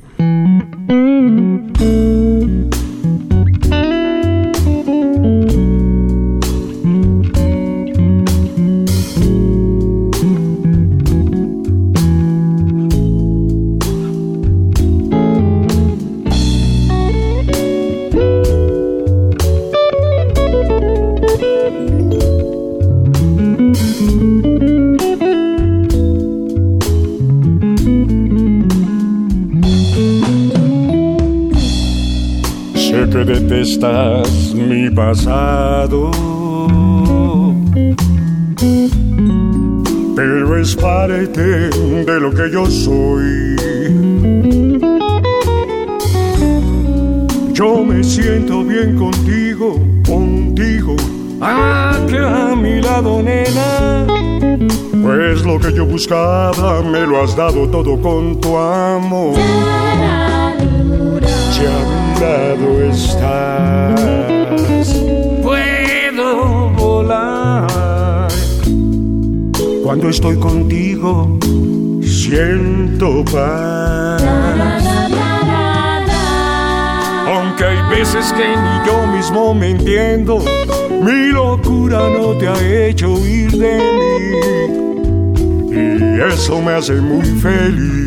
Pasado. 34.97 36.09
Pero 40.15 40.57
es 40.59 40.75
parte 40.75 41.69
de 42.09 42.19
lo 42.19 42.31
que 42.31 42.49
yo 42.51 42.65
soy. 42.65 43.55
Yo 47.53 47.83
me 47.83 48.03
siento 48.03 48.63
bien 48.63 48.97
contigo, 48.97 49.79
contigo, 50.03 50.95
aquí 51.41 52.17
a 52.17 52.55
mi 52.55 52.81
lado, 52.81 53.21
nena. 53.21 54.07
Pues 55.03 55.45
lo 55.45 55.59
que 55.59 55.73
yo 55.73 55.85
buscaba 55.85 56.81
me 56.81 57.05
lo 57.05 57.21
has 57.21 57.35
dado 57.35 57.69
todo 57.69 58.01
con 58.01 58.41
tu 58.41 58.57
amor 58.57 59.37
estás. 62.89 64.56
Cuando 69.88 70.09
estoy 70.09 70.35
contigo, 70.35 71.39
siento 72.01 73.23
paz. 73.23 74.21
Aunque 77.25 77.63
hay 77.63 77.97
veces 77.97 78.33
que 78.33 78.49
ni 78.49 78.85
yo 78.85 79.07
mismo 79.07 79.53
me 79.53 79.69
entiendo, 79.69 80.43
mi 81.01 81.31
locura 81.31 82.09
no 82.09 82.33
te 82.33 82.49
ha 82.49 82.88
hecho 82.88 83.13
huir 83.13 83.49
de 83.51 83.77
mí. 83.97 85.71
Y 85.71 86.19
eso 86.33 86.61
me 86.61 86.73
hace 86.73 86.95
muy 86.95 87.25
feliz. 87.39 88.06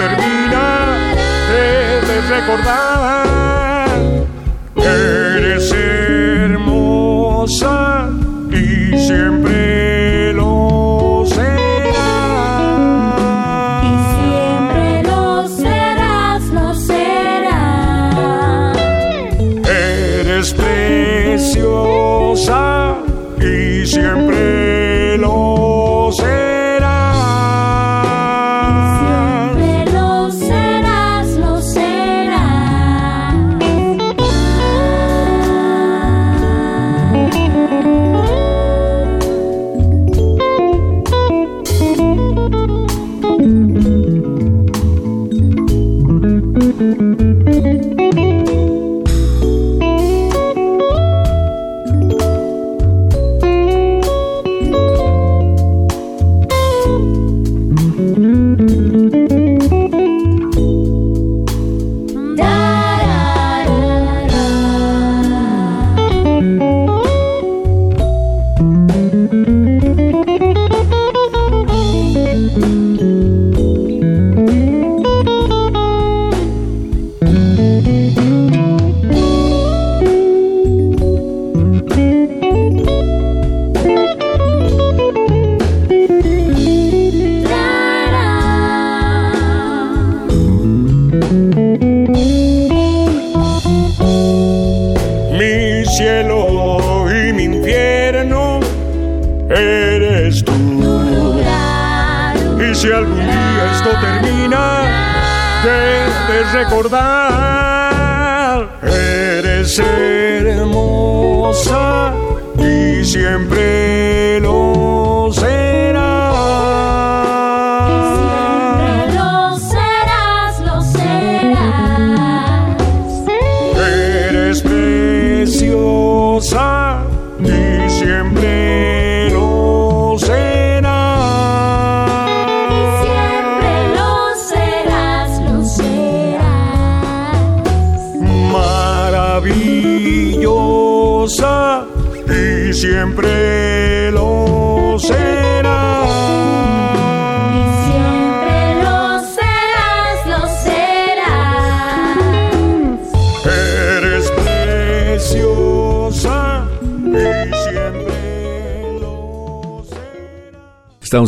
Termina, 0.00 0.86
debes 1.50 2.28
recordar, 2.30 3.29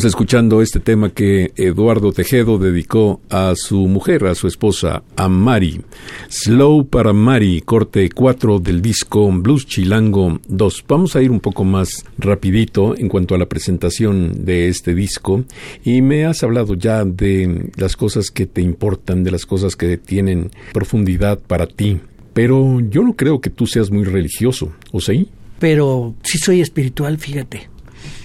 Escuchando 0.04 0.62
este 0.62 0.80
tema 0.80 1.10
que 1.10 1.52
Eduardo 1.54 2.12
Tejedo 2.12 2.58
dedicó 2.58 3.20
a 3.30 3.52
su 3.54 3.86
mujer, 3.86 4.26
a 4.26 4.34
su 4.34 4.48
esposa, 4.48 5.04
a 5.14 5.28
Mari. 5.28 5.80
Slow 6.28 6.88
para 6.88 7.12
Mari, 7.12 7.60
corte 7.60 8.10
4 8.10 8.58
del 8.58 8.82
disco 8.82 9.30
Blues 9.30 9.66
Chilango 9.66 10.40
2. 10.48 10.84
Vamos 10.88 11.14
a 11.14 11.22
ir 11.22 11.30
un 11.30 11.38
poco 11.38 11.62
más 11.62 12.04
rapidito 12.18 12.96
en 12.96 13.08
cuanto 13.08 13.34
a 13.34 13.38
la 13.38 13.46
presentación 13.46 14.44
de 14.44 14.68
este 14.68 14.94
disco 14.94 15.44
y 15.84 16.02
me 16.02 16.24
has 16.24 16.42
hablado 16.42 16.74
ya 16.74 17.04
de 17.04 17.70
las 17.76 17.94
cosas 17.94 18.30
que 18.30 18.46
te 18.46 18.60
importan, 18.60 19.22
de 19.22 19.30
las 19.30 19.46
cosas 19.46 19.76
que 19.76 19.98
tienen 19.98 20.50
profundidad 20.72 21.38
para 21.38 21.66
ti. 21.66 22.00
Pero 22.32 22.80
yo 22.80 23.02
no 23.02 23.14
creo 23.14 23.40
que 23.40 23.50
tú 23.50 23.66
seas 23.66 23.90
muy 23.90 24.04
religioso, 24.04 24.72
¿o 24.90 25.00
sí? 25.00 25.28
Pero 25.60 26.14
sí 26.22 26.38
soy 26.38 26.60
espiritual, 26.60 27.18
fíjate. 27.18 27.71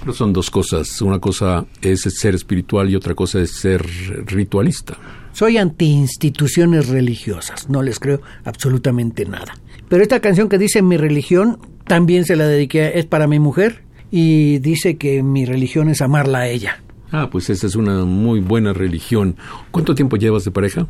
Pero 0.07 0.15
son 0.15 0.31
dos 0.31 0.49
cosas. 0.49 1.01
Una 1.01 1.19
cosa 1.19 1.65
es 1.81 1.99
ser 2.17 2.33
espiritual 2.33 2.89
y 2.89 2.95
otra 2.95 3.13
cosa 3.13 3.41
es 3.41 3.51
ser 3.51 3.85
ritualista. 4.25 4.97
Soy 5.33 5.57
anti 5.57 5.87
instituciones 5.87 6.87
religiosas, 6.87 7.69
no 7.69 7.83
les 7.83 7.99
creo 7.99 8.21
absolutamente 8.45 9.25
nada. 9.25 9.57
Pero 9.89 10.01
esta 10.01 10.21
canción 10.21 10.47
que 10.47 10.57
dice 10.57 10.81
mi 10.81 10.95
religión 10.95 11.59
también 11.85 12.23
se 12.23 12.37
la 12.37 12.47
dediqué, 12.47 12.97
es 12.97 13.05
para 13.05 13.27
mi 13.27 13.39
mujer 13.39 13.83
y 14.09 14.59
dice 14.59 14.95
que 14.95 15.23
mi 15.23 15.43
religión 15.43 15.89
es 15.89 16.01
amarla 16.01 16.39
a 16.39 16.47
ella. 16.47 16.81
Ah, 17.11 17.29
pues 17.29 17.49
esa 17.49 17.67
es 17.67 17.75
una 17.75 18.05
muy 18.05 18.39
buena 18.39 18.71
religión. 18.71 19.35
¿Cuánto 19.71 19.93
tiempo 19.93 20.15
llevas 20.15 20.45
de 20.45 20.51
pareja? 20.51 20.87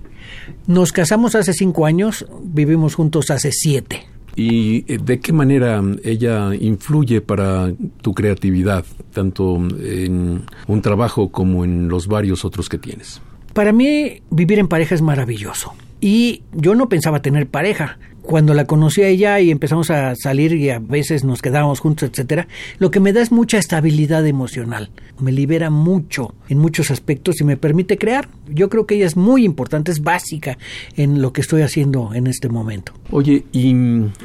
Nos 0.68 0.91
casamos 0.91 1.34
hace 1.34 1.53
cinco 1.53 1.88
años, 1.88 2.28
vivimos 2.43 2.93
juntos 2.93 3.32
hace 3.32 3.51
siete. 3.51 4.05
¿Y 4.38 4.86
eh, 4.88 5.00
de 5.04 5.20
qué 5.20 5.34
manera 5.34 5.82
ella 6.04 6.54
influye 6.54 7.22
para 7.22 7.74
tu 8.02 8.14
creatividad, 8.14 8.86
tanto 9.12 9.58
en 9.58 10.44
un 10.68 10.82
trabajo 10.84 11.30
como 11.30 11.66
en 11.66 11.90
los 11.90 12.08
varios 12.08 12.46
otros 12.46 12.70
que 12.70 12.78
tienes? 12.78 13.20
Para 13.54 13.72
mí 13.72 14.22
vivir 14.30 14.60
en 14.60 14.68
pareja 14.68 14.94
es 14.94 15.02
maravilloso. 15.02 15.74
Y 16.00 16.44
yo 16.54 16.76
no 16.76 16.88
pensaba 16.88 17.24
tener 17.24 17.48
pareja 17.48 17.98
cuando 18.28 18.54
la 18.54 18.66
conocí 18.66 19.02
a 19.04 19.08
ella 19.08 19.40
y 19.40 19.52
empezamos 19.52 19.90
a 19.90 20.14
salir 20.16 20.52
y 20.54 20.70
a 20.70 20.80
veces 20.80 21.24
nos 21.24 21.42
quedábamos 21.42 21.80
juntos, 21.80 22.10
etcétera, 22.10 22.50
lo 22.78 22.92
que 22.92 23.00
me 23.00 23.14
da 23.14 23.22
es 23.22 23.32
mucha 23.32 23.58
estabilidad 23.58 24.28
emocional. 24.28 24.90
Me 25.18 25.32
libera 25.32 25.70
mucho 25.70 26.36
en 26.50 26.58
muchos 26.58 26.92
aspectos 26.92 27.40
y 27.40 27.46
me 27.46 27.56
permite 27.56 27.98
crear. 27.98 28.28
Yo 28.50 28.68
creo 28.68 28.86
que 28.86 28.96
ella 28.96 29.06
es 29.06 29.16
muy 29.16 29.46
importante, 29.46 29.92
es 29.94 30.04
básica 30.04 30.58
en 30.98 31.22
lo 31.22 31.32
que 31.32 31.40
estoy 31.40 31.62
haciendo 31.62 32.14
en 32.14 32.28
este 32.28 32.50
momento. 32.50 32.92
Oye, 33.10 33.45
¿y 33.53 33.74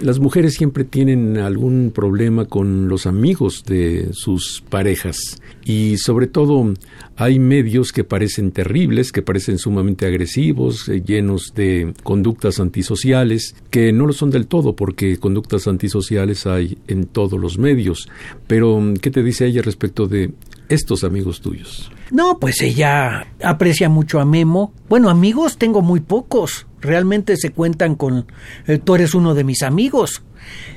las 0.01 0.19
mujeres 0.19 0.55
siempre 0.55 0.83
tienen 0.83 1.39
algún 1.39 1.93
problema 1.95 2.47
con 2.47 2.89
los 2.89 3.07
amigos 3.07 3.63
de 3.65 4.09
sus 4.13 4.65
parejas? 4.69 5.41
Y 5.65 5.99
sobre 5.99 6.27
todo 6.27 6.75
hay 7.17 7.39
medios 7.39 7.93
que 7.93 8.03
parecen 8.03 8.51
terribles, 8.51 9.13
que 9.13 9.23
parecen 9.23 9.59
sumamente 9.59 10.05
agresivos, 10.07 10.89
eh, 10.89 11.01
llenos 11.01 11.53
de 11.55 11.95
conductas 12.03 12.59
antisociales, 12.59 13.55
que 13.71 13.93
no 13.93 14.05
lo 14.07 14.13
son 14.13 14.31
del 14.31 14.49
todo 14.49 14.75
porque 14.75 15.17
conductas 15.19 15.69
antisociales 15.69 16.47
hay 16.47 16.77
en 16.89 17.05
todos 17.07 17.39
los 17.39 17.59
medios. 17.59 18.09
Pero, 18.49 18.83
¿qué 19.01 19.13
te 19.13 19.23
dice 19.23 19.47
ella 19.47 19.63
respecto 19.63 20.09
de 20.09 20.33
estos 20.69 21.05
amigos 21.05 21.41
tuyos? 21.41 21.93
No, 22.11 22.41
pues 22.41 22.61
ella 22.61 23.29
aprecia 23.45 23.89
mucho 23.89 24.19
a 24.19 24.25
Memo. 24.25 24.73
Bueno, 24.89 25.09
amigos 25.09 25.57
tengo 25.57 25.83
muy 25.83 26.01
pocos. 26.01 26.67
Realmente 26.83 27.37
se 27.37 27.51
cuentan 27.51 27.95
con... 27.95 28.27
Eh, 28.67 28.79
tú 28.79 28.95
eres 28.95 29.15
uno 29.15 29.35
de 29.35 29.45
mis 29.45 29.63
amigos. 29.63 30.23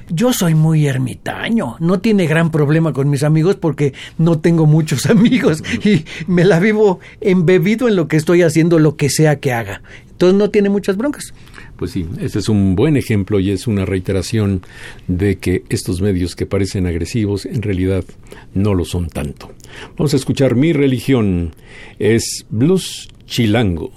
Yo 0.09 0.31
soy 0.31 0.53
muy 0.53 0.85
ermitaño, 0.85 1.77
no 1.79 1.99
tiene 1.99 2.27
gran 2.27 2.51
problema 2.51 2.93
con 2.93 3.09
mis 3.09 3.23
amigos 3.23 3.55
porque 3.55 3.93
no 4.19 4.39
tengo 4.39 4.67
muchos 4.67 5.05
amigos 5.09 5.63
y 5.83 6.05
me 6.27 6.45
la 6.45 6.59
vivo 6.59 6.99
embebido 7.21 7.87
en 7.87 7.95
lo 7.95 8.07
que 8.07 8.17
estoy 8.17 8.43
haciendo, 8.43 8.77
lo 8.77 8.95
que 8.95 9.09
sea 9.09 9.39
que 9.39 9.51
haga. 9.51 9.81
Entonces 10.11 10.37
no 10.37 10.49
tiene 10.49 10.69
muchas 10.69 10.95
broncas. 10.95 11.33
Pues 11.75 11.91
sí, 11.91 12.05
ese 12.21 12.39
es 12.39 12.47
un 12.47 12.75
buen 12.75 12.95
ejemplo 12.95 13.39
y 13.39 13.51
es 13.51 13.67
una 13.67 13.83
reiteración 13.83 14.61
de 15.07 15.37
que 15.37 15.63
estos 15.69 16.01
medios 16.01 16.35
que 16.35 16.45
parecen 16.45 16.87
agresivos 16.87 17.45
en 17.45 17.61
realidad 17.61 18.05
no 18.53 18.73
lo 18.73 18.85
son 18.85 19.09
tanto. 19.09 19.51
Vamos 19.97 20.13
a 20.13 20.17
escuchar 20.17 20.55
Mi 20.55 20.71
religión 20.71 21.53
es 21.99 22.45
blues 22.49 23.09
chilango. 23.25 23.91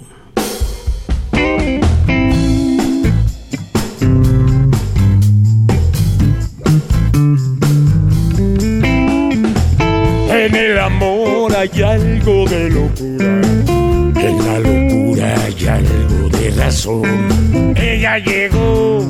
En 10.49 10.55
el 10.55 10.79
amor 10.79 11.55
hay 11.55 11.81
algo 11.83 12.43
de 12.49 12.71
locura, 12.71 13.41
en 14.19 14.37
la 14.47 14.59
locura 14.59 15.35
hay 15.45 15.67
algo 15.67 16.29
de 16.29 16.49
razón. 16.57 17.75
Ella 17.75 18.17
llegó 18.17 19.05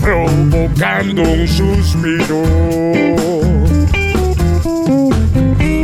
provocando 0.00 1.22
un 1.24 1.46
suspiro. 1.46 2.42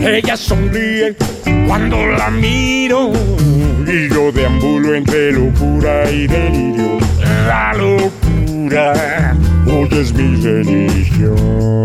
Ella 0.08 0.38
sonríe 0.38 1.16
cuando 1.66 2.06
la 2.06 2.30
miro 2.30 3.12
y 3.86 4.08
yo 4.08 4.32
deambulo 4.32 4.94
entre 4.94 5.32
locura 5.32 6.10
y 6.10 6.26
delirio. 6.26 6.96
La 7.46 7.74
locura 7.74 9.36
hoy 9.66 9.88
es 9.92 10.14
mi 10.14 10.42
religión. 10.42 11.82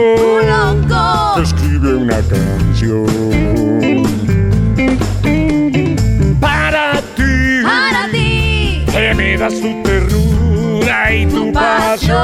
Un 0.00 0.48
loco. 0.48 1.34
que 1.36 1.42
escribe 1.42 1.94
una 1.94 2.20
canción 2.22 3.06
para 6.40 7.02
ti, 7.16 7.62
Para 7.62 8.08
ti, 8.10 8.84
que 8.90 9.14
me 9.14 9.36
das 9.36 9.60
tu 9.60 9.82
ternura 9.82 11.14
y 11.14 11.26
tu 11.26 11.44
tu 11.46 11.52
pasión. 11.52 12.18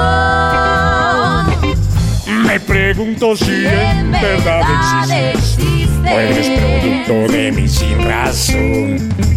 Me 2.47 2.59
pregunto 2.61 3.37
si 3.37 3.66
en 3.66 4.11
verdad 4.11 5.11
existes. 5.35 5.91
O 6.03 6.07
eres 6.09 6.49
producto 6.49 7.31
de 7.33 7.53
mi 7.53 7.68
sin 7.68 8.03
razón. 8.03 8.97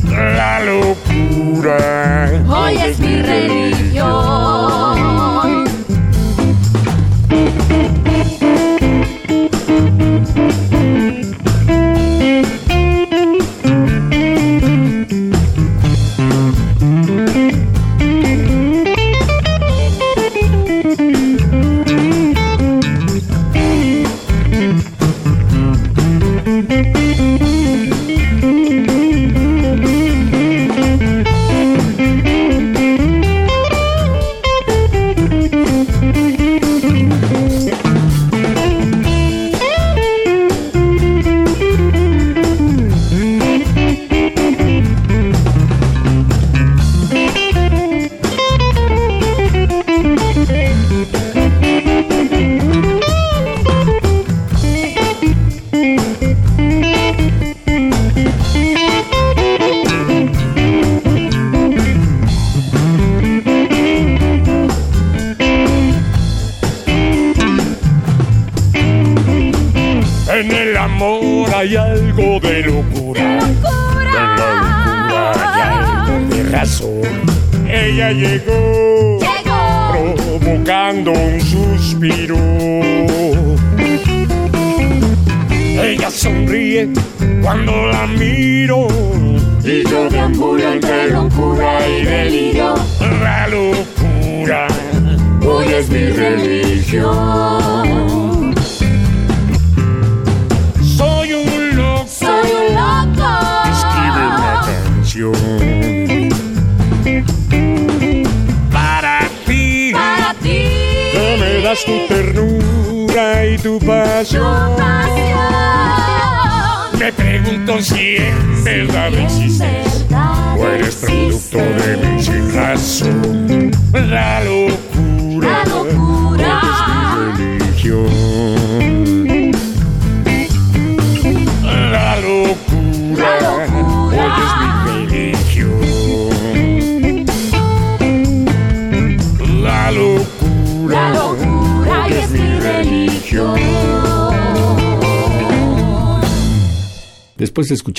La 0.09 0.61
locura 0.63 2.31
Hoy 2.47 2.77
es 2.77 2.97
mi 2.99 3.21
religión. 3.21 5.38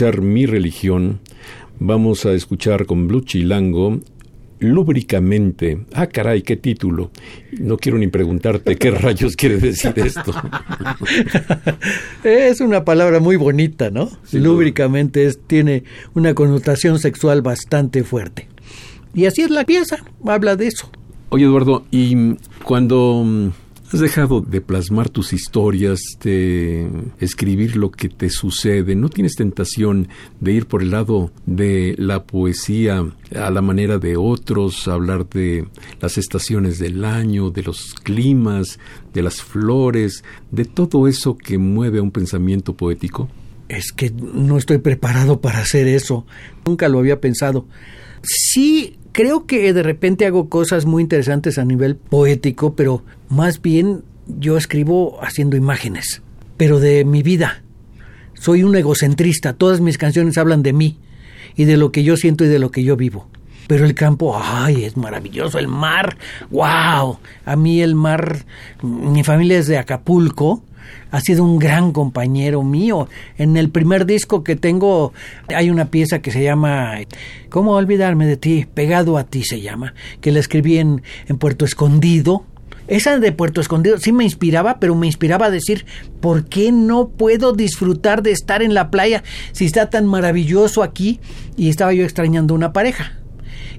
Escuchar 0.01 0.23
Mi 0.23 0.47
religión, 0.47 1.21
vamos 1.79 2.25
a 2.25 2.33
escuchar 2.33 2.87
con 2.87 3.07
Blue 3.07 3.21
Chilango 3.21 4.01
Lúbricamente. 4.59 5.85
Ah, 5.93 6.07
caray, 6.07 6.41
qué 6.41 6.57
título. 6.57 7.11
No 7.59 7.77
quiero 7.77 7.99
ni 7.99 8.07
preguntarte 8.07 8.77
qué 8.77 8.91
rayos 8.93 9.37
quiere 9.37 9.59
decir 9.59 9.93
esto. 9.97 10.33
Es 12.25 12.63
una 12.63 12.83
palabra 12.83 13.21
muy 13.21 13.37
bonita, 13.37 13.91
¿no? 13.91 14.09
Lúbricamente 14.33 15.27
es, 15.27 15.39
tiene 15.47 15.85
una 16.15 16.33
connotación 16.33 16.99
sexual 16.99 17.43
bastante 17.43 18.03
fuerte. 18.03 18.49
Y 19.13 19.27
así 19.27 19.43
es 19.43 19.51
la 19.51 19.65
pieza, 19.65 19.99
habla 20.25 20.57
de 20.57 20.69
eso. 20.69 20.91
Oye, 21.29 21.45
Eduardo, 21.45 21.85
y 21.91 22.37
cuando 22.65 23.23
mm, 23.23 23.49
has 23.93 24.01
dejado 24.01 24.41
de 24.41 24.61
plasmar 24.61 25.09
tus 25.09 25.33
historias, 25.33 26.01
de 26.23 26.89
escribir 27.19 27.77
lo 27.77 27.91
que 27.91 28.09
te 28.09 28.31
sucede, 28.31 28.95
¿no 28.95 29.09
tienes 29.09 29.35
tentación 29.35 30.09
de 30.39 30.53
ir 30.53 30.67
por 30.67 30.83
el 30.83 30.91
lado 30.91 31.33
de 31.47 31.97
la 31.99 32.25
poesía 32.25 33.05
a 33.35 33.51
la 33.51 33.63
manera 33.63 33.99
de 33.99 34.17
otros, 34.17 34.87
hablar 34.87 35.29
de 35.29 35.67
las 36.01 36.19
estaciones 36.19 36.79
del 36.79 37.05
año, 37.05 37.51
de 37.51 37.65
los 37.65 37.95
climas, 37.95 38.79
de 39.13 39.23
las 39.23 39.43
flores, 39.43 40.23
de 40.53 40.65
todo 40.65 41.09
eso 41.09 41.37
que 41.37 41.59
mueve 41.59 41.99
a 41.99 42.03
un 42.03 42.13
pensamiento 42.13 42.77
poético? 42.77 43.29
Es 43.69 43.93
que 43.93 44.11
no 44.11 44.57
estoy 44.57 44.79
preparado 44.79 45.41
para 45.41 45.61
hacer 45.61 45.89
eso. 45.89 46.27
Nunca 46.65 46.89
lo 46.89 46.99
había 47.01 47.21
pensado. 47.21 47.67
Sí, 48.23 48.99
creo 49.21 49.45
que 49.45 49.75
de 49.75 49.83
repente 49.83 50.25
hago 50.25 50.49
cosas 50.49 50.87
muy 50.87 51.03
interesantes 51.03 51.59
a 51.59 51.65
nivel 51.67 51.95
poético, 51.95 52.75
pero 52.75 53.03
más 53.29 53.61
bien 53.61 54.01
yo 54.27 54.57
escribo 54.57 55.23
haciendo 55.23 55.59
imágenes, 55.59 56.23
pero 56.57 56.81
de 56.81 57.05
mi 57.05 57.23
vida. 57.23 57.63
Soy 58.33 58.63
un 58.63 58.75
egocentrista. 58.75 59.53
Todas 59.53 59.83
mis 59.83 59.99
canciones 59.99 60.39
hablan 60.39 60.63
de 60.63 60.73
mí 60.73 60.97
y 61.55 61.65
de 61.65 61.77
lo 61.77 61.93
que 61.93 62.03
yo 62.03 62.17
siento 62.17 62.47
y 62.47 62.49
de 62.49 62.59
lo 62.59 62.71
que 62.71 62.83
yo 62.83 62.97
vivo. 62.97 63.29
Pero 63.67 63.85
el 63.85 63.93
campo, 63.93 64.41
ay, 64.43 64.85
es 64.85 64.97
maravilloso. 64.97 65.59
El 65.59 65.69
mar, 65.69 66.17
wow. 66.51 67.19
A 67.45 67.57
mí 67.57 67.83
el 67.83 67.95
mar, 67.95 68.47
mi 68.83 69.23
familia 69.23 69.59
es 69.59 69.67
de 69.67 69.77
Acapulco. 69.77 70.65
Ha 71.11 71.21
sido 71.21 71.45
un 71.45 71.59
gran 71.59 71.93
compañero 71.93 72.63
mío. 72.63 73.09
En 73.37 73.57
el 73.57 73.71
primer 73.71 74.07
disco 74.07 74.45
que 74.45 74.57
tengo 74.57 75.13
hay 75.49 75.71
una 75.71 75.91
pieza 75.91 76.21
que 76.21 76.31
se 76.31 76.43
llama 76.43 76.99
¿Cómo 77.49 77.73
olvidarme 77.73 78.27
de 78.27 78.37
ti? 78.37 78.67
Pegado 78.73 79.19
a 79.19 79.25
ti 79.25 79.43
se 79.45 79.61
llama, 79.61 79.95
que 80.21 80.31
la 80.31 80.39
escribí 80.41 80.79
en, 80.79 81.03
Puerto 81.39 81.65
Escondido. 81.65 82.45
Esa 82.87 83.19
de 83.19 83.33
Puerto 83.33 83.61
Escondido 83.61 83.99
sí 83.99 84.13
me 84.13 84.25
inspiraba, 84.25 84.81
pero 84.81 84.95
me 84.95 85.07
inspiraba 85.07 85.47
a 85.47 85.51
decir, 85.51 85.87
¿por 86.21 86.47
qué 86.47 86.73
no 86.73 87.09
puedo 87.09 87.53
disfrutar 87.53 88.23
de 88.23 88.33
estar 88.33 88.63
en 88.63 88.75
la 88.75 88.91
playa 88.91 89.23
si 89.53 89.65
está 89.65 89.91
tan 89.91 90.07
maravilloso 90.07 90.83
aquí? 90.83 91.21
Y 91.57 91.69
estaba 91.69 91.93
yo 91.93 92.05
extrañando 92.05 92.55
una 92.55 92.73
pareja. 92.73 93.20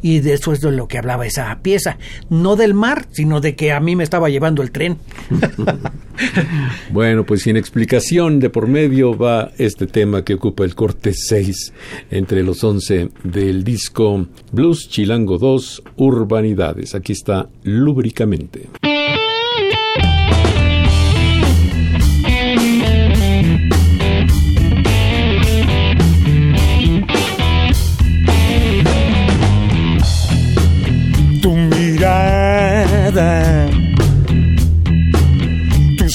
Y 0.02 0.20
de 0.20 0.34
eso 0.34 0.54
es 0.54 0.62
de 0.62 0.72
lo 0.72 0.88
que 0.88 0.98
hablaba 0.98 1.26
esa 1.26 1.58
pieza. 1.62 1.98
No 2.30 2.56
del 2.56 2.74
mar, 2.74 3.06
sino 3.12 3.42
de 3.42 3.56
que 3.56 3.72
a 3.72 3.80
mí 3.80 3.96
me 3.96 4.04
estaba 4.04 4.30
llevando 4.30 4.62
el 4.62 4.72
tren. 4.72 4.98
Bueno, 6.92 7.26
pues 7.26 7.42
sin 7.44 7.58
explicación 7.58 8.40
de 8.40 8.50
por 8.50 8.68
medio 8.68 9.18
va 9.18 9.52
este 9.58 9.88
tema 9.88 10.24
que 10.24 10.36
ocupa 10.36 10.64
el 10.64 10.76
corte 10.76 11.14
6 11.14 11.74
entre 12.12 12.44
los 12.44 12.64
11 12.64 13.10
del 13.24 13.64
disco 13.64 14.28
Blues 14.52 14.90
Chilango 14.90 15.38
2 15.38 15.84
Urbanidades. 15.96 16.94
Aquí 16.96 17.14
está 17.14 17.48
lúbricamente. 17.64 18.70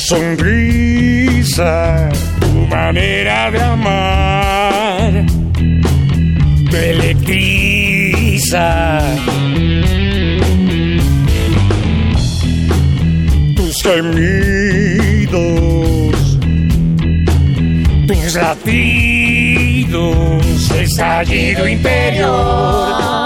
Sonrisa, 0.08 2.08
tu 2.40 2.48
manera 2.68 3.50
de 3.50 3.60
amar, 3.60 5.12
me 6.70 6.90
electriza. 6.90 8.68
Tus 13.56 13.82
gemidos, 13.82 15.34
tus 18.06 18.34
latidos, 18.34 19.50
estallido 20.70 21.66
interior 21.66 23.16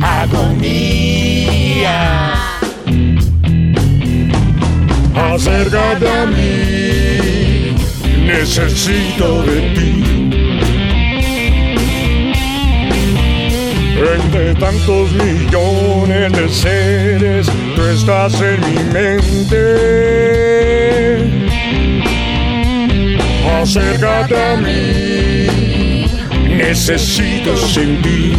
agonía. 0.00 1.52
Acércate 5.14 6.08
a 6.08 6.26
mí, 6.26 7.76
necesito 8.24 9.42
de 9.42 9.60
ti. 9.74 10.02
Entre 14.14 14.54
tantos 14.54 15.12
millones 15.12 16.32
de 16.32 16.48
seres, 16.48 17.46
tú 17.76 17.82
estás 17.82 18.40
en 18.40 18.60
mi 18.60 18.82
mente. 18.92 19.62
Acércate 23.60 24.34
a 24.34 24.56
mí, 24.56 26.06
necesito 26.56 27.56
sentir. 27.56 28.36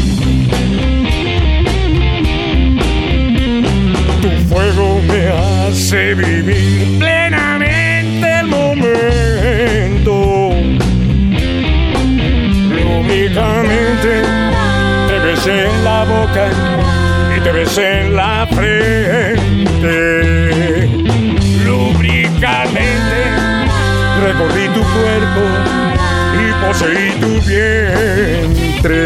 Hace 5.94 6.16
vivir 6.16 6.98
plenamente 6.98 8.40
el 8.40 8.48
momento. 8.48 10.16
Lúbricamente 12.72 14.24
te 15.08 15.20
besé 15.20 15.66
en 15.66 15.84
la 15.84 16.04
boca 16.04 16.50
y 17.38 17.40
te 17.42 17.52
besé 17.52 18.02
en 18.02 18.16
la 18.16 18.48
frente. 18.52 19.88
Lúbricamente 21.64 23.18
recorrí 24.26 24.66
tu 24.70 24.82
cuerpo 24.82 25.44
y 26.42 26.44
poseí 26.66 27.12
tu 27.22 27.32
vientre. 27.48 29.02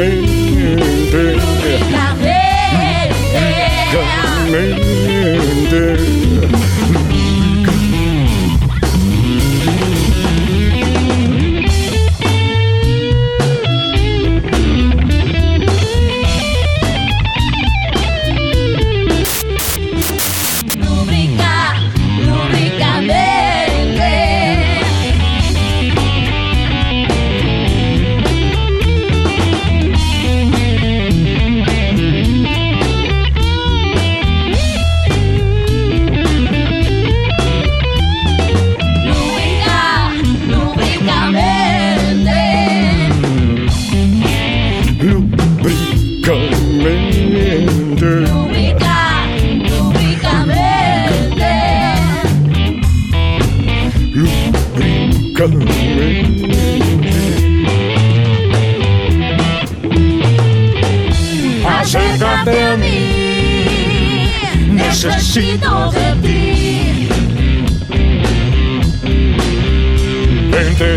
Lúbricamente. 0.00 1.53
Lúbricamente. 4.54 6.63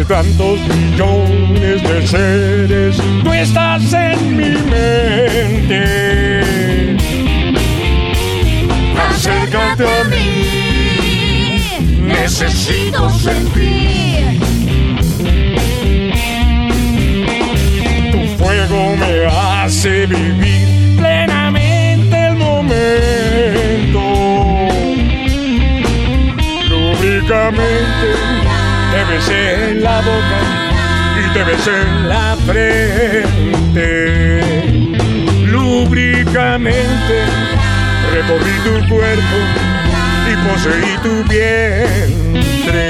Tantos 0.08 0.60
millones 0.70 1.84
de 1.84 2.08
seres, 2.08 2.98
tú 3.24 3.34
estás 3.34 3.92
en 3.92 4.38
mi 4.38 4.50
mente. 4.72 6.42
Acércate 9.10 9.84
a 9.84 10.04
mí, 10.06 11.62
necesito 12.00 13.10
sentir. 13.10 14.40
Tu 18.12 18.20
fuego 18.38 18.96
me 18.96 19.26
hace 19.26 20.06
vivir 20.06 20.96
plenamente 20.98 22.28
el 22.28 22.36
momento. 22.38 24.00
Lúbricamente 26.70 28.47
te 28.98 29.04
besé 29.06 29.70
en 29.70 29.84
la 29.84 30.02
boca 30.02 30.40
y 31.22 31.24
te 31.34 31.44
besé 31.44 31.82
en 31.82 32.10
la 32.10 32.36
frente. 32.48 33.90
Lúbricamente 35.46 37.16
recorrí 38.14 38.56
tu 38.66 38.76
cuerpo 38.90 39.38
y 40.32 40.34
poseí 40.48 40.94
tu 41.04 41.14
vientre. 41.30 42.88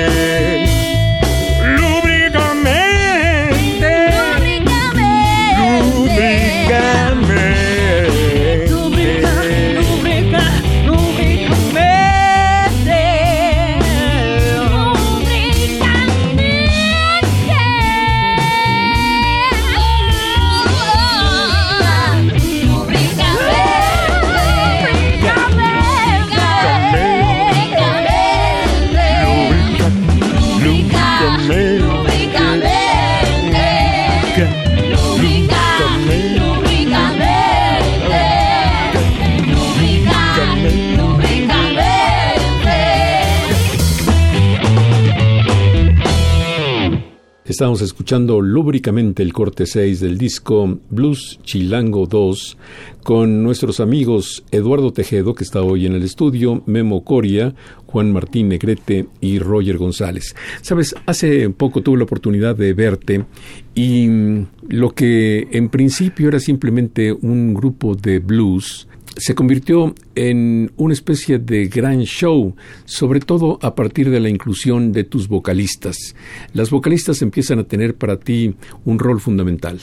Estamos 47.57 47.81
escuchando 47.81 48.39
lúbricamente 48.39 49.23
el 49.23 49.33
corte 49.33 49.65
6 49.65 50.01
del 50.01 50.19
disco 50.19 50.77
Blues 50.91 51.39
Chilango 51.41 52.05
2 52.05 52.55
con 53.01 53.41
nuestros 53.41 53.79
amigos 53.79 54.43
Eduardo 54.51 54.93
Tejedo, 54.93 55.33
que 55.33 55.43
está 55.43 55.63
hoy 55.63 55.87
en 55.87 55.93
el 55.93 56.03
estudio, 56.03 56.61
Memo 56.67 57.03
Coria, 57.03 57.55
Juan 57.87 58.13
Martín 58.13 58.49
Negrete 58.49 59.07
y 59.21 59.39
Roger 59.39 59.79
González. 59.79 60.35
Sabes, 60.61 60.93
hace 61.07 61.49
poco 61.49 61.81
tuve 61.81 61.97
la 61.97 62.03
oportunidad 62.03 62.55
de 62.55 62.75
verte 62.75 63.25
y 63.73 64.07
mm, 64.07 64.47
lo 64.67 64.91
que 64.91 65.47
en 65.49 65.69
principio 65.69 66.27
era 66.27 66.39
simplemente 66.39 67.11
un 67.11 67.55
grupo 67.55 67.95
de 67.95 68.19
blues 68.19 68.87
se 69.17 69.35
convirtió 69.35 69.93
en 70.15 70.71
una 70.77 70.93
especie 70.93 71.39
de 71.39 71.67
gran 71.67 72.01
show, 72.01 72.55
sobre 72.85 73.19
todo 73.19 73.59
a 73.61 73.75
partir 73.75 74.09
de 74.09 74.19
la 74.19 74.29
inclusión 74.29 74.91
de 74.91 75.03
tus 75.03 75.27
vocalistas. 75.27 76.15
Las 76.53 76.69
vocalistas 76.69 77.21
empiezan 77.21 77.59
a 77.59 77.63
tener 77.63 77.95
para 77.95 78.19
ti 78.19 78.55
un 78.85 78.99
rol 78.99 79.19
fundamental. 79.19 79.79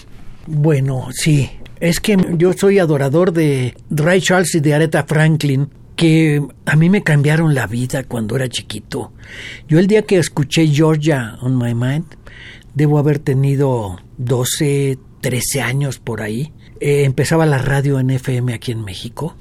Bueno, 0.47 1.09
sí. 1.13 1.51
Es 1.81 2.01
que 2.01 2.17
yo 2.39 2.53
soy 2.53 2.79
adorador 2.79 3.33
de 3.33 3.75
Ray 3.91 4.21
Charles 4.21 4.55
y 4.55 4.61
de 4.61 4.75
Aretha 4.75 5.05
Franklin, 5.05 5.69
que 5.97 6.43
a 6.65 6.77
mí 6.77 6.89
me 6.89 7.03
cambiaron 7.03 7.55
la 7.55 7.67
vida 7.67 8.05
cuando 8.05 8.37
era 8.37 8.49
chiquito. 8.49 9.13
Yo 9.69 9.79
el 9.79 9.87
día 9.87 10.03
que 10.03 10.19
escuché 10.19 10.67
Georgia 10.69 11.37
on 11.43 11.59
My 11.59 11.75
Mind, 11.75 12.07
debo 12.75 12.99
haber 12.99 13.19
tenido 13.19 13.99
12, 14.19 14.99
13 15.21 15.61
años 15.63 15.99
por 15.99 16.23
ahí. 16.23 16.53
Eh, 16.81 17.05
empezaba 17.05 17.47
la 17.47 17.59
radio 17.59 17.99
en 17.99 18.11
FM 18.11 18.55
aquí 18.55 18.73
en 18.73 18.85
México. 18.85 19.37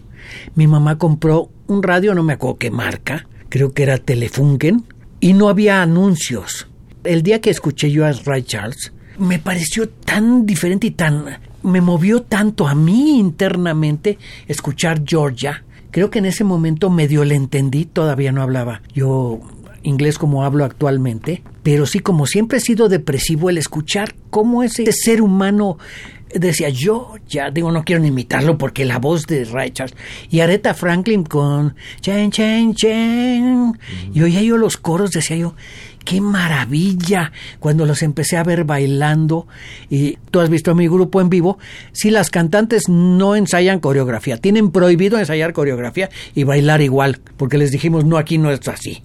Mi 0.55 0.67
mamá 0.67 0.97
compró 0.97 1.49
un 1.67 1.83
radio, 1.83 2.13
no 2.13 2.23
me 2.23 2.33
acuerdo 2.33 2.57
qué 2.57 2.71
marca, 2.71 3.27
creo 3.49 3.73
que 3.73 3.83
era 3.83 3.97
Telefunken, 3.97 4.85
y 5.19 5.33
no 5.33 5.49
había 5.49 5.81
anuncios. 5.81 6.67
El 7.03 7.23
día 7.23 7.41
que 7.41 7.49
escuché 7.49 7.91
yo 7.91 8.05
a 8.05 8.11
Ray 8.11 8.43
Charles, 8.43 8.93
me 9.17 9.39
pareció 9.39 9.89
tan 9.89 10.45
diferente 10.45 10.87
y 10.87 10.91
tan... 10.91 11.39
me 11.63 11.81
movió 11.81 12.21
tanto 12.21 12.67
a 12.67 12.75
mí 12.75 13.19
internamente 13.19 14.17
escuchar 14.47 15.03
Georgia. 15.05 15.63
Creo 15.91 16.09
que 16.09 16.19
en 16.19 16.25
ese 16.25 16.43
momento 16.43 16.89
medio 16.89 17.23
le 17.23 17.35
entendí, 17.35 17.85
todavía 17.85 18.31
no 18.31 18.41
hablaba 18.41 18.81
yo 18.93 19.41
inglés 19.83 20.17
como 20.17 20.43
hablo 20.43 20.65
actualmente, 20.65 21.43
pero 21.61 21.85
sí 21.85 21.99
como 21.99 22.25
siempre 22.25 22.57
he 22.57 22.61
sido 22.61 22.89
depresivo 22.89 23.49
el 23.49 23.57
escuchar 23.57 24.15
cómo 24.29 24.63
ese 24.63 24.91
ser 24.91 25.21
humano 25.21 25.77
decía 26.33 26.69
yo, 26.69 27.13
ya 27.27 27.51
digo, 27.51 27.71
no 27.71 27.83
quiero 27.83 28.01
ni 28.01 28.09
imitarlo 28.09 28.57
porque 28.57 28.85
la 28.85 28.99
voz 28.99 29.25
de 29.27 29.45
Ray 29.45 29.71
Charles. 29.71 29.95
Y 30.29 30.39
Aretha 30.39 30.73
Franklin 30.73 31.23
con 31.23 31.75
chen, 32.01 32.31
chen, 32.31 32.73
chen, 32.75 33.79
y 34.13 34.21
oía 34.21 34.41
yo 34.41 34.57
los 34.57 34.77
coros, 34.77 35.11
decía 35.11 35.37
yo, 35.37 35.55
qué 36.03 36.21
maravilla. 36.21 37.31
Cuando 37.59 37.85
los 37.85 38.03
empecé 38.03 38.37
a 38.37 38.43
ver 38.43 38.63
bailando 38.63 39.47
y 39.89 40.17
tú 40.31 40.39
has 40.39 40.49
visto 40.49 40.71
a 40.71 40.75
mi 40.75 40.87
grupo 40.87 41.21
en 41.21 41.29
vivo 41.29 41.57
si 41.91 42.09
las 42.09 42.29
cantantes 42.29 42.89
no 42.89 43.35
ensayan 43.35 43.79
coreografía 43.79 44.37
tienen 44.37 44.71
prohibido 44.71 45.17
ensayar 45.17 45.53
coreografía 45.53 46.09
y 46.35 46.43
bailar 46.43 46.81
igual 46.81 47.19
porque 47.37 47.57
les 47.57 47.71
dijimos 47.71 48.05
no 48.05 48.17
aquí 48.17 48.37
no 48.37 48.51
es 48.51 48.67
así. 48.67 49.03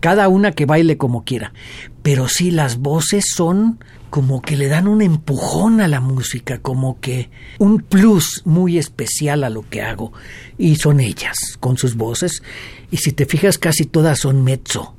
Cada 0.00 0.28
una 0.28 0.52
que 0.52 0.66
baile 0.66 0.98
como 0.98 1.24
quiera. 1.24 1.54
Pero 2.02 2.28
sí 2.28 2.50
las 2.50 2.76
voces 2.76 3.24
son 3.34 3.78
como 4.14 4.42
que 4.42 4.56
le 4.56 4.68
dan 4.68 4.86
un 4.86 5.02
empujón 5.02 5.80
a 5.80 5.88
la 5.88 5.98
música, 5.98 6.58
como 6.58 7.00
que 7.00 7.30
un 7.58 7.80
plus 7.80 8.42
muy 8.44 8.78
especial 8.78 9.42
a 9.42 9.50
lo 9.50 9.68
que 9.68 9.82
hago. 9.82 10.12
Y 10.56 10.76
son 10.76 11.00
ellas, 11.00 11.34
con 11.58 11.78
sus 11.78 11.96
voces. 11.96 12.44
Y 12.92 12.98
si 12.98 13.10
te 13.10 13.26
fijas, 13.26 13.58
casi 13.58 13.86
todas 13.86 14.20
son 14.20 14.44
mezzo. 14.44 14.94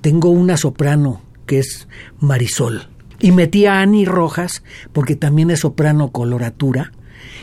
Tengo 0.00 0.30
una 0.30 0.56
soprano 0.56 1.22
que 1.44 1.58
es 1.58 1.88
Marisol. 2.20 2.86
Y 3.18 3.32
metí 3.32 3.66
a 3.66 3.80
Ani 3.80 4.04
Rojas, 4.04 4.62
porque 4.92 5.16
también 5.16 5.50
es 5.50 5.58
soprano 5.58 6.12
coloratura. 6.12 6.92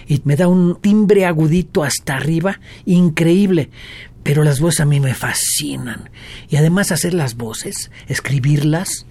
Y 0.07 0.21
me 0.23 0.37
da 0.37 0.47
un 0.47 0.77
timbre 0.79 1.25
agudito 1.25 1.83
hasta 1.83 2.15
arriba, 2.15 2.61
increíble. 2.85 3.71
Pero 4.23 4.45
las 4.45 4.61
voces 4.61 4.79
a 4.79 4.85
mí 4.85 5.01
me 5.01 5.13
fascinan. 5.13 6.09
Y 6.47 6.55
además 6.55 6.93
hacer 6.93 7.13
las 7.13 7.35
voces, 7.35 7.91
escribirlas, 8.07 9.05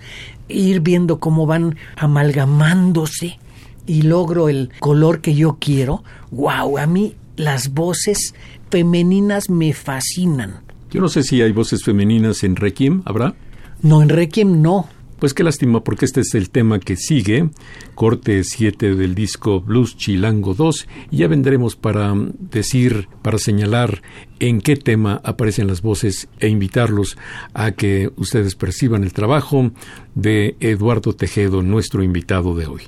ir 0.52 0.80
viendo 0.80 1.18
cómo 1.18 1.46
van 1.46 1.76
amalgamándose 1.96 3.38
y 3.86 4.02
logro 4.02 4.48
el 4.48 4.70
color 4.78 5.20
que 5.20 5.34
yo 5.34 5.58
quiero. 5.60 6.04
¡Wow! 6.30 6.78
A 6.78 6.86
mí 6.86 7.14
las 7.36 7.72
voces 7.74 8.34
femeninas 8.70 9.50
me 9.50 9.72
fascinan. 9.72 10.60
Yo 10.90 11.00
no 11.00 11.08
sé 11.08 11.22
si 11.22 11.40
hay 11.42 11.52
voces 11.52 11.84
femeninas 11.84 12.44
en 12.44 12.56
Requiem, 12.56 13.02
¿habrá? 13.04 13.34
No, 13.80 14.02
en 14.02 14.08
Requiem 14.08 14.60
no. 14.62 14.88
Pues 15.22 15.34
qué 15.34 15.44
lástima 15.44 15.84
porque 15.84 16.04
este 16.04 16.22
es 16.22 16.34
el 16.34 16.50
tema 16.50 16.80
que 16.80 16.96
sigue, 16.96 17.48
corte 17.94 18.42
7 18.42 18.96
del 18.96 19.14
disco 19.14 19.60
Blues 19.60 19.96
Chilango 19.96 20.52
2, 20.52 20.88
y 21.12 21.18
ya 21.18 21.28
vendremos 21.28 21.76
para 21.76 22.12
decir, 22.40 23.06
para 23.22 23.38
señalar 23.38 24.02
en 24.40 24.60
qué 24.60 24.74
tema 24.74 25.20
aparecen 25.22 25.68
las 25.68 25.80
voces 25.80 26.26
e 26.40 26.48
invitarlos 26.48 27.16
a 27.54 27.70
que 27.70 28.10
ustedes 28.16 28.56
perciban 28.56 29.04
el 29.04 29.12
trabajo 29.12 29.70
de 30.16 30.56
Eduardo 30.58 31.12
Tejedo, 31.12 31.62
nuestro 31.62 32.02
invitado 32.02 32.56
de 32.56 32.66
hoy. 32.66 32.82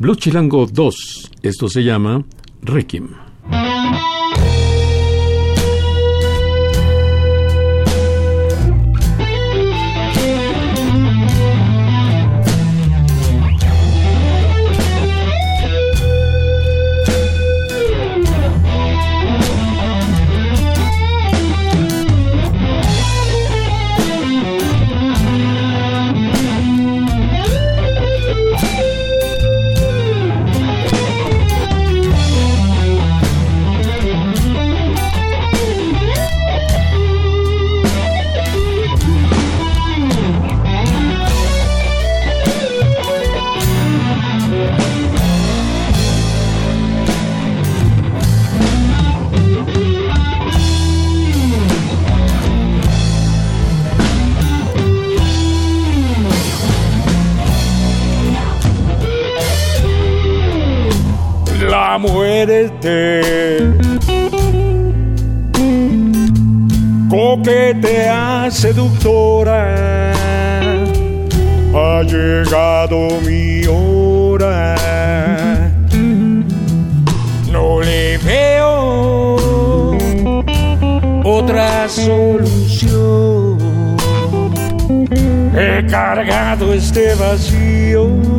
Blues 0.00 0.18
Chilango 0.18 0.66
2, 0.66 1.30
esto 1.42 1.68
se 1.68 1.84
llama 1.84 2.24
Requiem. 2.62 3.10
La 62.46 62.54
muerte. 62.54 63.20
Coquetea 67.08 68.50
seductora, 68.50 70.12
ha 71.74 72.02
llegado 72.02 73.20
mi 73.24 73.66
hora. 73.66 74.76
No 77.50 77.80
le 77.80 78.18
veo 78.18 79.96
otra 81.24 81.88
solución. 81.88 83.56
He 85.58 85.86
cargado 85.86 86.74
este 86.74 87.14
vacío 87.14 88.35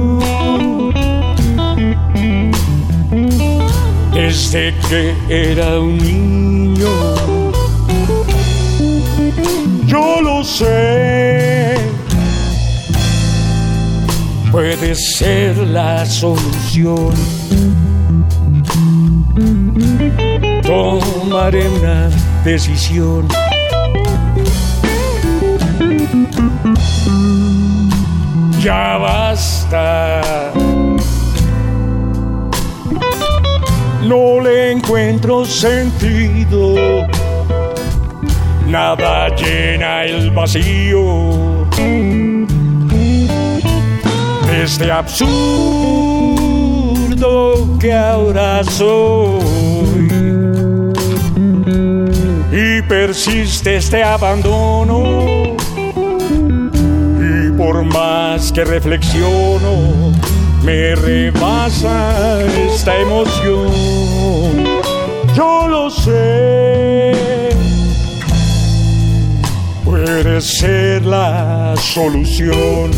desde 4.52 4.74
que 4.88 5.14
era 5.52 5.80
un 5.80 5.98
niño. 5.98 6.88
Yo 9.86 10.22
lo 10.22 10.44
sé, 10.44 11.76
puede 14.52 14.96
ser 14.96 15.58
la 15.58 16.06
solución. 16.06 17.14
Tomaré 20.64 21.68
una 21.70 22.10
decisión. 22.46 23.28
Ya 28.62 28.98
basta 28.98 30.54
no 34.08 34.40
le 34.40 34.72
encuentro 34.72 35.44
sentido. 35.46 36.76
Nada 38.68 39.30
llena 39.36 40.06
el 40.06 40.32
vacío. 40.32 41.68
Este 44.64 44.92
absurdo 44.92 45.28
que 47.80 47.94
ahora 47.94 48.64
soy. 48.64 50.08
Y 52.52 52.82
persiste 52.84 53.76
este 53.76 54.04
abandono. 54.04 55.56
Y 57.20 57.52
por 57.58 57.84
más 57.84 58.52
que 58.52 58.64
reflexiono, 58.64 60.17
me 60.68 60.96
rebasa 60.96 62.44
esta 62.44 62.94
emoción. 63.00 63.72
Yo 65.34 65.66
lo 65.70 65.90
sé, 65.90 67.14
puede 69.86 70.42
ser 70.42 71.06
la 71.06 71.74
solución. 71.78 72.92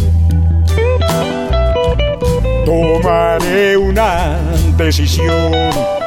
Tomaré 2.66 3.78
una 3.78 4.40
decisión 4.76 5.99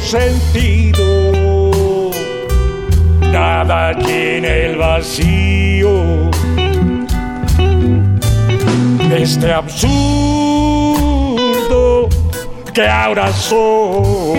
sentido, 0.00 2.10
nada 3.32 3.92
llena 3.92 4.48
el 4.48 4.76
vacío. 4.76 6.30
Este 9.10 9.52
absurdo 9.52 10.98
que 12.74 12.86
ahora 12.86 13.32
soy 13.32 14.38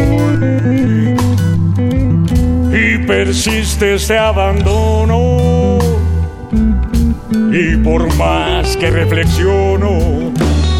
y 2.72 2.98
persiste 3.06 3.95
este 3.95 4.18
abandono. 4.18 5.80
Y 7.52 7.76
por 7.77 8.14
más 8.15 8.77
que 8.77 8.91
reflexiono, 8.91 10.31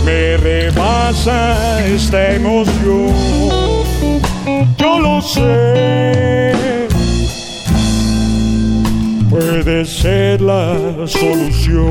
me 0.06 0.38
rebasa 0.38 1.84
esta 1.86 2.36
emoción 2.36 3.69
yo 4.78 5.00
lo 5.00 5.22
sé. 5.22 6.54
Puede 9.30 9.86
ser 9.86 10.42
la 10.42 10.76
solución. 11.06 11.90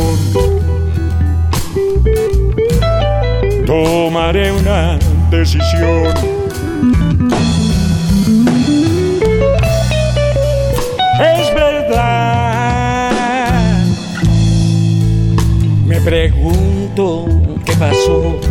Tomaré 3.66 4.52
una 4.52 4.98
decisión. 5.30 6.14
Es 11.20 11.54
verdad. 11.54 13.12
Me 15.86 16.00
pregunto 16.00 17.26
qué 17.64 17.72
pasó 17.74 18.47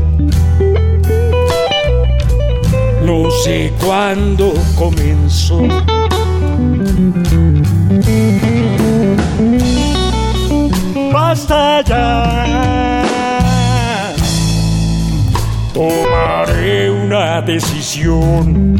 no 3.07 3.31
sé 3.31 3.71
cuándo 3.81 4.53
comenzó. 4.75 5.61
Basta 11.13 11.81
ya, 11.83 12.53
tomaré 15.73 16.91
una 16.91 17.41
decisión. 17.41 18.77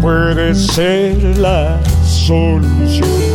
Puede 0.00 0.54
ser 0.54 1.36
la 1.36 1.80
solución. 2.04 3.29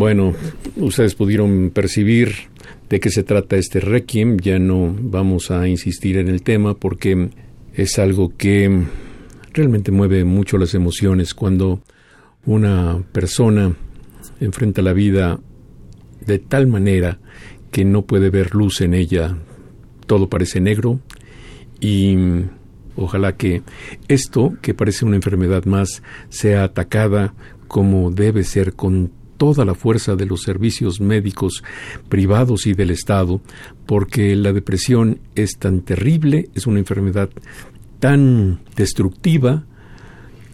Bueno, 0.00 0.32
ustedes 0.76 1.14
pudieron 1.14 1.72
percibir 1.74 2.32
de 2.88 3.00
qué 3.00 3.10
se 3.10 3.22
trata 3.22 3.56
este 3.56 3.80
requiem, 3.80 4.38
ya 4.38 4.58
no 4.58 4.96
vamos 4.98 5.50
a 5.50 5.68
insistir 5.68 6.16
en 6.16 6.28
el 6.28 6.40
tema 6.40 6.72
porque 6.72 7.28
es 7.74 7.98
algo 7.98 8.34
que 8.34 8.86
realmente 9.52 9.92
mueve 9.92 10.24
mucho 10.24 10.56
las 10.56 10.72
emociones 10.72 11.34
cuando 11.34 11.82
una 12.46 13.04
persona 13.12 13.76
enfrenta 14.40 14.80
la 14.80 14.94
vida 14.94 15.38
de 16.24 16.38
tal 16.38 16.66
manera 16.66 17.18
que 17.70 17.84
no 17.84 18.06
puede 18.06 18.30
ver 18.30 18.54
luz 18.54 18.80
en 18.80 18.94
ella, 18.94 19.36
todo 20.06 20.30
parece 20.30 20.62
negro 20.62 20.98
y 21.78 22.16
ojalá 22.96 23.36
que 23.36 23.60
esto, 24.08 24.54
que 24.62 24.72
parece 24.72 25.04
una 25.04 25.16
enfermedad 25.16 25.66
más, 25.66 26.02
sea 26.30 26.64
atacada 26.64 27.34
como 27.68 28.10
debe 28.10 28.44
ser 28.44 28.72
con 28.72 29.19
toda 29.40 29.64
la 29.64 29.74
fuerza 29.74 30.16
de 30.16 30.26
los 30.26 30.42
servicios 30.42 31.00
médicos 31.00 31.64
privados 32.10 32.66
y 32.66 32.74
del 32.74 32.90
Estado, 32.90 33.40
porque 33.86 34.36
la 34.36 34.52
depresión 34.52 35.18
es 35.34 35.56
tan 35.56 35.80
terrible, 35.80 36.50
es 36.54 36.66
una 36.66 36.78
enfermedad 36.78 37.30
tan 38.00 38.60
destructiva 38.76 39.64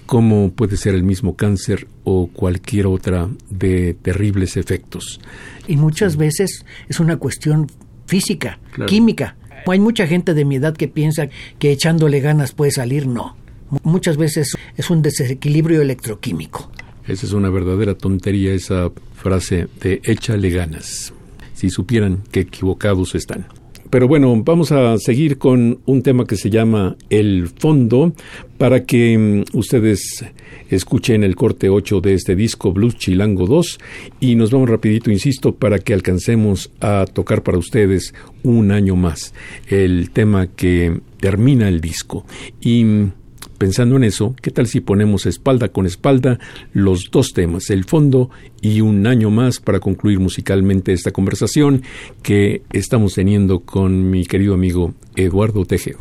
como 0.06 0.52
puede 0.52 0.76
ser 0.76 0.94
el 0.94 1.02
mismo 1.02 1.34
cáncer 1.34 1.88
o 2.04 2.28
cualquier 2.28 2.86
otra 2.86 3.28
de 3.50 3.94
terribles 3.94 4.56
efectos. 4.56 5.20
Y 5.66 5.74
muchas 5.76 6.16
veces 6.16 6.64
es 6.88 7.00
una 7.00 7.16
cuestión 7.16 7.66
física, 8.06 8.60
química. 8.86 9.36
Hay 9.66 9.80
mucha 9.80 10.06
gente 10.06 10.32
de 10.32 10.44
mi 10.44 10.56
edad 10.56 10.76
que 10.76 10.86
piensa 10.86 11.28
que 11.58 11.72
echándole 11.72 12.20
ganas 12.20 12.52
puede 12.52 12.70
salir, 12.70 13.08
no. 13.08 13.36
Muchas 13.82 14.16
veces 14.16 14.56
es 14.76 14.90
un 14.90 15.02
desequilibrio 15.02 15.82
electroquímico. 15.82 16.70
Esa 17.06 17.26
es 17.26 17.32
una 17.32 17.50
verdadera 17.50 17.94
tontería, 17.94 18.52
esa 18.52 18.90
frase 19.14 19.68
de 19.80 20.00
échale 20.04 20.50
ganas. 20.50 21.12
Si 21.54 21.70
supieran 21.70 22.22
qué 22.32 22.40
equivocados 22.40 23.14
están. 23.14 23.46
Pero 23.90 24.08
bueno, 24.08 24.42
vamos 24.44 24.72
a 24.72 24.98
seguir 24.98 25.38
con 25.38 25.78
un 25.86 26.02
tema 26.02 26.26
que 26.26 26.36
se 26.36 26.50
llama 26.50 26.96
El 27.08 27.48
Fondo 27.48 28.12
para 28.58 28.84
que 28.84 29.16
mm, 29.16 29.56
ustedes 29.56 30.24
escuchen 30.68 31.22
el 31.22 31.36
corte 31.36 31.68
8 31.68 32.00
de 32.00 32.14
este 32.14 32.34
disco 32.34 32.72
Blues 32.72 32.96
Chilango 32.96 33.46
2 33.46 33.78
y 34.18 34.34
nos 34.34 34.50
vamos 34.50 34.68
rapidito, 34.68 35.10
insisto, 35.12 35.54
para 35.54 35.78
que 35.78 35.94
alcancemos 35.94 36.72
a 36.80 37.04
tocar 37.12 37.44
para 37.44 37.58
ustedes 37.58 38.12
un 38.42 38.72
año 38.72 38.96
más 38.96 39.32
el 39.68 40.10
tema 40.10 40.48
que 40.48 41.00
termina 41.20 41.68
el 41.68 41.80
disco. 41.80 42.26
Y 42.60 42.84
mm, 42.84 43.12
Pensando 43.58 43.96
en 43.96 44.04
eso, 44.04 44.34
¿qué 44.42 44.50
tal 44.50 44.66
si 44.66 44.80
ponemos 44.80 45.24
espalda 45.24 45.68
con 45.68 45.86
espalda 45.86 46.38
los 46.74 47.10
dos 47.10 47.32
temas, 47.32 47.70
el 47.70 47.84
fondo 47.84 48.28
y 48.60 48.82
un 48.82 49.06
año 49.06 49.30
más 49.30 49.60
para 49.60 49.80
concluir 49.80 50.20
musicalmente 50.20 50.92
esta 50.92 51.10
conversación 51.10 51.82
que 52.22 52.62
estamos 52.72 53.14
teniendo 53.14 53.60
con 53.60 54.10
mi 54.10 54.26
querido 54.26 54.52
amigo 54.52 54.92
Eduardo 55.16 55.64
Tejedo? 55.64 56.00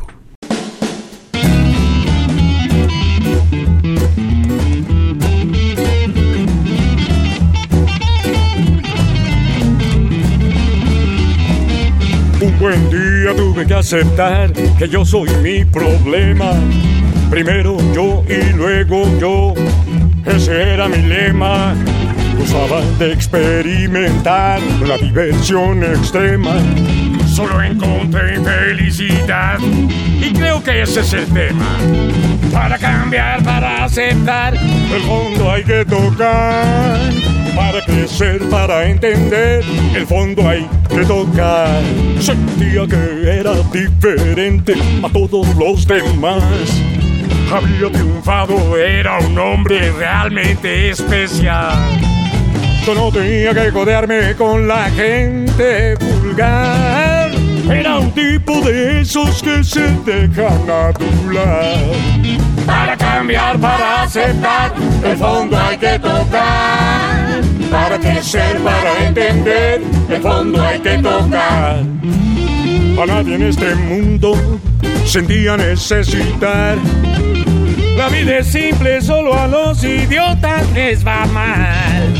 Un 12.38 12.58
buen 12.58 12.90
día 12.90 13.34
tuve 13.34 13.66
que 13.66 13.74
aceptar 13.74 14.52
que 14.52 14.88
yo 14.88 15.06
soy 15.06 15.30
mi 15.42 15.64
problema 15.64 16.52
Primero 17.30 17.76
yo 17.92 18.24
y 18.28 18.52
luego 18.52 19.04
yo, 19.18 19.54
ese 20.24 20.74
era 20.74 20.88
mi 20.88 20.98
lema. 20.98 21.74
Usaba 22.40 22.80
de 22.98 23.12
experimentar 23.12 24.60
la 24.86 24.96
diversión 24.96 25.82
extrema. 25.82 26.54
Solo 27.26 27.60
encontré 27.62 28.40
felicidad 28.40 29.58
y 29.60 30.32
creo 30.32 30.62
que 30.62 30.82
ese 30.82 31.00
es 31.00 31.12
el 31.14 31.26
tema. 31.26 31.76
Para 32.52 32.78
cambiar, 32.78 33.42
para 33.42 33.84
aceptar, 33.84 34.54
el 34.54 35.02
fondo 35.02 35.50
hay 35.50 35.64
que 35.64 35.84
tocar. 35.84 36.98
Para 37.56 37.84
crecer, 37.84 38.48
para 38.48 38.86
entender, 38.86 39.64
el 39.94 40.06
fondo 40.06 40.48
hay 40.48 40.66
que 40.88 41.04
tocar. 41.04 41.82
Sentía 42.20 42.86
que 42.86 43.38
era 43.40 43.54
diferente 43.72 44.74
a 45.02 45.08
todos 45.08 45.46
los 45.56 45.86
demás 45.86 46.42
había 47.52 47.90
triunfado, 47.90 48.76
era 48.76 49.18
un 49.18 49.38
hombre 49.38 49.92
realmente 49.92 50.90
especial. 50.90 51.76
Yo 52.86 52.94
no 52.94 53.10
tenía 53.10 53.52
que 53.52 53.72
codearme 53.72 54.34
con 54.36 54.68
la 54.68 54.90
gente 54.90 55.96
vulgar. 55.96 57.30
Era 57.68 57.98
un 57.98 58.12
tipo 58.12 58.60
de 58.60 59.00
esos 59.00 59.42
que 59.42 59.64
se 59.64 59.90
dejan 60.04 60.70
adular. 60.70 61.78
Para 62.66 62.96
cambiar, 62.96 63.58
para 63.58 64.02
aceptar, 64.02 64.74
el 65.04 65.16
fondo 65.16 65.56
hay 65.58 65.78
que 65.78 65.98
tocar. 65.98 67.40
Para 67.70 67.98
crecer, 67.98 68.58
para 68.58 69.06
entender, 69.06 69.82
el 70.10 70.22
fondo 70.22 70.62
hay 70.62 70.80
que 70.80 70.98
tocar. 70.98 71.82
A 73.00 73.06
nadie 73.06 73.36
en 73.36 73.42
este 73.42 73.74
mundo 73.74 74.36
sentía 75.04 75.56
necesitar 75.56 76.76
la 77.96 78.10
vida 78.10 78.38
es 78.38 78.48
simple, 78.48 79.00
solo 79.00 79.32
a 79.34 79.46
los 79.46 79.82
idiotas 79.82 80.70
les 80.74 81.04
va 81.04 81.24
mal. 81.26 82.12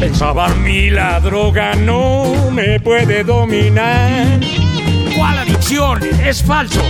Pensaba 0.00 0.46
a 0.46 0.54
mí 0.54 0.90
la 0.90 1.20
droga 1.20 1.76
no 1.76 2.50
me 2.50 2.80
puede 2.80 3.22
dominar. 3.22 4.40
¿Cuál 5.16 5.38
adicción? 5.38 6.00
Es 6.24 6.42
falso. 6.42 6.82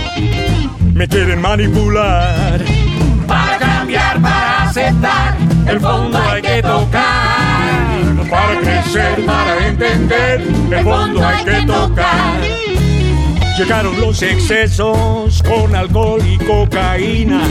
Me 0.91 1.07
quieren 1.07 1.39
manipular. 1.39 2.59
Aceptar, 4.71 5.35
el 5.67 5.81
fondo 5.81 6.17
hay 6.17 6.41
que 6.41 6.61
tocar. 6.61 8.29
Para 8.29 8.59
crecer, 8.61 9.25
para 9.25 9.67
entender, 9.67 10.47
el 10.71 10.83
fondo 10.85 11.27
hay 11.27 11.43
que 11.43 11.65
tocar. 11.65 12.39
Llegaron 13.57 13.99
los 13.99 14.21
excesos 14.21 15.43
con 15.43 15.75
alcohol 15.75 16.21
y 16.25 16.37
cocaína 16.37 17.41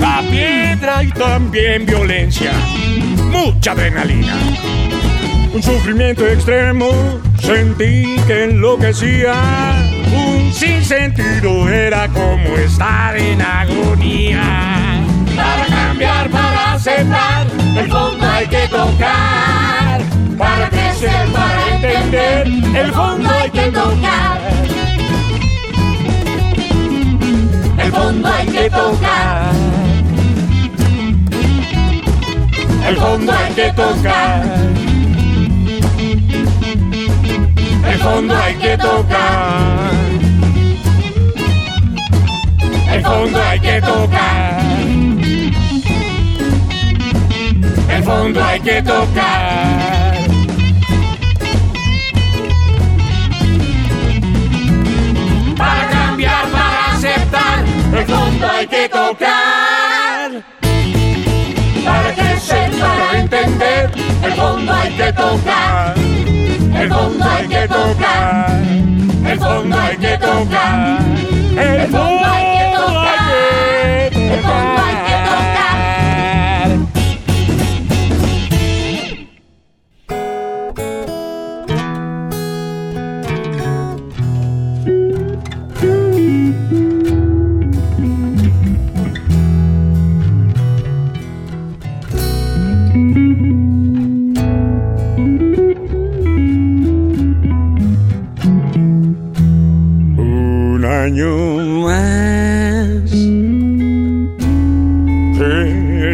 la 0.00 0.22
piedra 0.30 1.04
y 1.04 1.10
también 1.10 1.84
violencia, 1.84 2.52
mucha 3.30 3.72
adrenalina. 3.72 4.34
Un 5.52 5.62
sufrimiento 5.62 6.26
extremo, 6.26 6.88
sentí 7.42 8.16
que 8.26 8.44
enloquecía. 8.44 9.34
Un 10.16 10.50
sinsentido 10.50 11.68
era 11.68 12.08
como 12.08 12.56
estar 12.56 13.18
en 13.18 13.42
agonía. 13.42 14.83
Para 16.30 16.72
aceptar, 16.74 17.46
el 17.76 17.90
fondo 17.90 18.26
hay 18.26 18.46
que 18.46 18.68
tocar. 18.68 20.00
Para 20.38 20.68
crecer, 20.70 21.28
para 21.32 21.74
entender, 21.74 22.46
el 22.76 22.92
fondo 22.92 23.30
hay 23.30 23.50
que 23.50 23.70
tocar. 23.70 24.40
El 27.78 27.92
fondo 27.92 28.28
hay 28.28 28.46
que 28.46 28.70
tocar. 28.70 29.54
el 32.86 32.96
fondo 32.96 33.32
hay 33.32 33.54
que 33.54 33.72
tocar. 33.72 34.44
El 37.86 37.98
fondo 37.98 38.36
hay 38.36 38.54
que 38.56 38.78
tocar. 38.78 39.90
El 42.92 43.02
fondo 43.02 43.42
hay 43.42 43.60
que 43.60 43.80
tocar. 43.80 44.63
El 47.94 48.02
fondo 48.02 48.44
hay 48.44 48.60
que 48.60 48.82
tocar. 48.82 50.14
Para 55.56 55.88
cambiar, 55.88 56.46
para 56.48 56.92
aceptar, 56.94 57.64
el 57.92 58.06
fondo 58.06 58.50
hay 58.50 58.66
que 58.66 58.88
tocar 58.88 59.34
para 62.80 63.18
entender, 63.18 63.90
el 64.22 64.32
fondo 64.32 64.72
hay 64.72 64.92
que 64.92 65.12
tocar, 65.12 65.94
el 65.96 66.88
fondo 66.92 67.24
hay 67.24 67.48
que 67.48 67.68
tocar, 67.68 68.62
el 69.26 69.38
fondo 69.38 69.78
hay 69.78 69.96
que 69.96 70.18
tocar, 70.18 71.00
el 71.56 71.88
fondo 71.88 72.26
hay 72.26 72.46
que 72.46 72.76
tocar, 72.76 73.38
el 74.14 74.42
fondo 74.42 74.82
hay 74.82 74.96
que 75.06 75.06
tocar. 75.06 75.13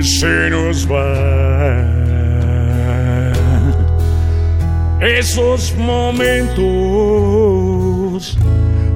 Se 0.02 0.50
nos 0.50 0.86
va. 0.90 1.06
Esos 5.00 5.74
momentos 5.76 6.58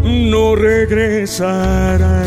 no 0.03 0.55
regresarán. 0.55 2.25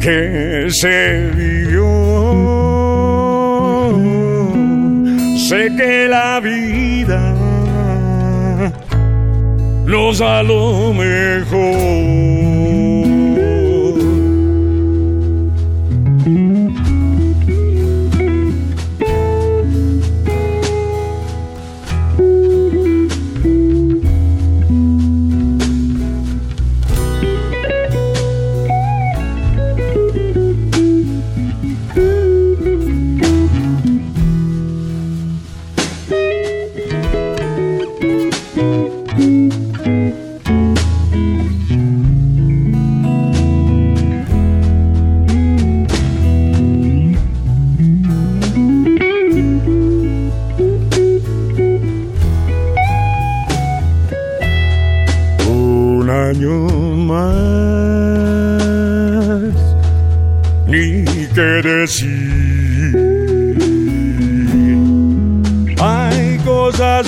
que 0.00 0.68
se 0.70 1.30
vivió. 1.34 1.88
Sé 5.48 5.70
que 5.76 6.08
la 6.08 6.40
vida 6.40 7.34
nos 9.86 10.18
da 10.18 10.42
lo 10.42 10.92
mejor. 10.94 11.81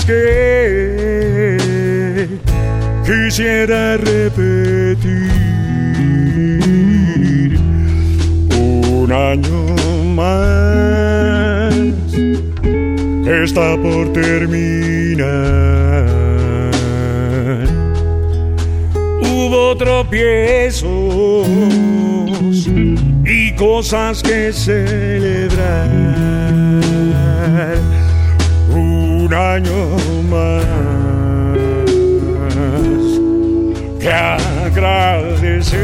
Que 0.06 1.58
quisiera 3.04 3.96
repetir. 3.96 5.30
Un 8.58 9.12
año 9.12 9.66
más 10.14 11.74
está 13.26 13.76
por 13.76 14.12
terminar. 14.12 15.24
Hubo 19.22 19.76
tropiezos 19.76 21.04
cosas 23.56 24.22
que 24.22 24.52
celebrar. 24.52 25.94
Un 29.34 29.40
año 29.40 29.96
más 30.30 30.64
que 33.98 34.08
agradecer. 34.08 35.74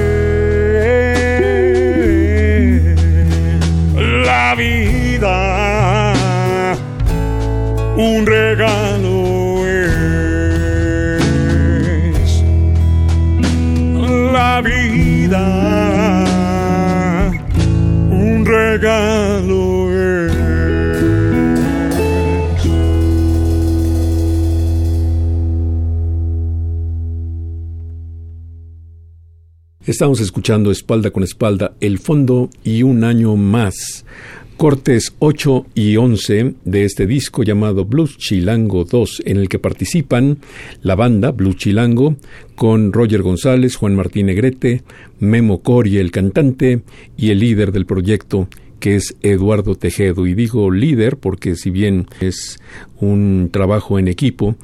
La 4.24 4.54
vida, 4.54 6.12
un 7.96 8.24
regalo 8.24 8.89
Estamos 29.90 30.20
escuchando 30.20 30.70
espalda 30.70 31.10
con 31.10 31.24
espalda 31.24 31.74
el 31.80 31.98
fondo 31.98 32.48
y 32.62 32.84
un 32.84 33.02
año 33.02 33.34
más. 33.34 34.04
Cortes 34.56 35.16
8 35.18 35.66
y 35.74 35.96
11 35.96 36.54
de 36.64 36.84
este 36.84 37.08
disco 37.08 37.42
llamado 37.42 37.86
Blues 37.86 38.16
Chilango 38.16 38.84
2, 38.84 39.22
en 39.26 39.38
el 39.38 39.48
que 39.48 39.58
participan 39.58 40.38
la 40.82 40.94
banda 40.94 41.32
Blues 41.32 41.56
Chilango 41.56 42.14
con 42.54 42.92
Roger 42.92 43.22
González, 43.22 43.74
Juan 43.74 43.96
Martín 43.96 44.26
Negrete, 44.26 44.84
Memo 45.18 45.60
Cori, 45.60 45.98
el 45.98 46.12
cantante, 46.12 46.82
y 47.16 47.30
el 47.30 47.40
líder 47.40 47.72
del 47.72 47.84
proyecto, 47.84 48.46
que 48.78 48.94
es 48.94 49.16
Eduardo 49.22 49.74
Tejedo. 49.74 50.28
Y 50.28 50.34
digo 50.34 50.70
líder 50.70 51.16
porque 51.16 51.56
si 51.56 51.70
bien 51.70 52.06
es 52.20 52.60
un 53.00 53.50
trabajo 53.52 53.98
en 53.98 54.06
equipo, 54.06 54.54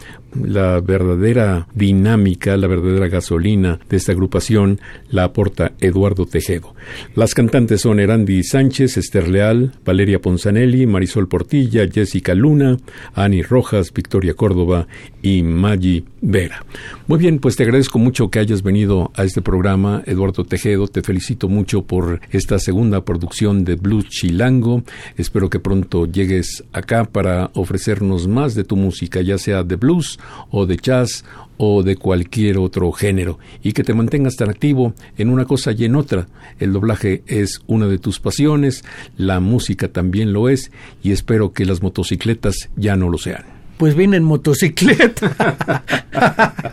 la 0.44 0.80
verdadera 0.80 1.68
dinámica, 1.74 2.56
la 2.56 2.66
verdadera 2.66 3.08
gasolina 3.08 3.78
de 3.88 3.96
esta 3.96 4.12
agrupación 4.12 4.80
la 5.10 5.24
aporta 5.24 5.72
Eduardo 5.80 6.26
Tejedo. 6.26 6.74
Las 7.14 7.34
cantantes 7.34 7.80
son 7.80 8.00
Erandi 8.00 8.42
Sánchez, 8.42 8.96
Esther 8.96 9.28
Leal, 9.28 9.72
Valeria 9.84 10.20
Ponzanelli, 10.20 10.86
Marisol 10.86 11.28
Portilla, 11.28 11.86
Jessica 11.92 12.34
Luna, 12.34 12.76
Ani 13.14 13.42
Rojas, 13.42 13.92
Victoria 13.92 14.34
Córdoba 14.34 14.86
y 15.22 15.42
Maggi 15.42 16.04
Vera. 16.20 16.64
Muy 17.06 17.18
bien, 17.18 17.38
pues 17.38 17.56
te 17.56 17.64
agradezco 17.64 17.98
mucho 17.98 18.30
que 18.30 18.38
hayas 18.38 18.62
venido 18.62 19.10
a 19.14 19.24
este 19.24 19.42
programa, 19.42 20.02
Eduardo 20.06 20.44
Tejedo. 20.44 20.88
Te 20.88 21.02
felicito 21.02 21.48
mucho 21.48 21.82
por 21.82 22.20
esta 22.30 22.58
segunda 22.58 23.04
producción 23.04 23.64
de 23.64 23.76
Blues 23.76 24.08
Chilango. 24.08 24.82
Espero 25.16 25.50
que 25.50 25.60
pronto 25.60 26.06
llegues 26.06 26.64
acá 26.72 27.04
para 27.04 27.50
ofrecernos 27.54 28.28
más 28.28 28.54
de 28.54 28.64
tu 28.64 28.76
música, 28.76 29.20
ya 29.20 29.38
sea 29.38 29.62
de 29.62 29.76
blues 29.76 30.18
o 30.51 30.66
de 30.66 30.77
jazz 30.77 31.24
o 31.59 31.82
de 31.82 31.97
cualquier 31.97 32.59
otro 32.59 32.93
género 32.93 33.39
y 33.62 33.73
que 33.73 33.82
te 33.82 33.94
mantengas 33.94 34.36
tan 34.36 34.51
activo 34.51 34.94
en 35.16 35.31
una 35.31 35.44
cosa 35.44 35.73
y 35.73 35.85
en 35.85 35.97
otra. 35.97 36.27
El 36.59 36.73
doblaje 36.73 37.23
es 37.27 37.61
una 37.66 37.86
de 37.86 37.98
tus 37.98 38.20
pasiones, 38.20 38.85
la 39.16 39.40
música 39.40 39.89
también 39.89 40.32
lo 40.32 40.48
es 40.48 40.70
y 41.03 41.12
espero 41.12 41.53
que 41.53 41.65
las 41.65 41.82
motocicletas 41.82 42.69
ya 42.77 42.97
no 42.97 43.09
lo 43.09 43.19
sean. 43.19 43.44
Pues 43.78 43.94
vine 43.94 44.16
en 44.16 44.24
motocicleta, 44.24 45.85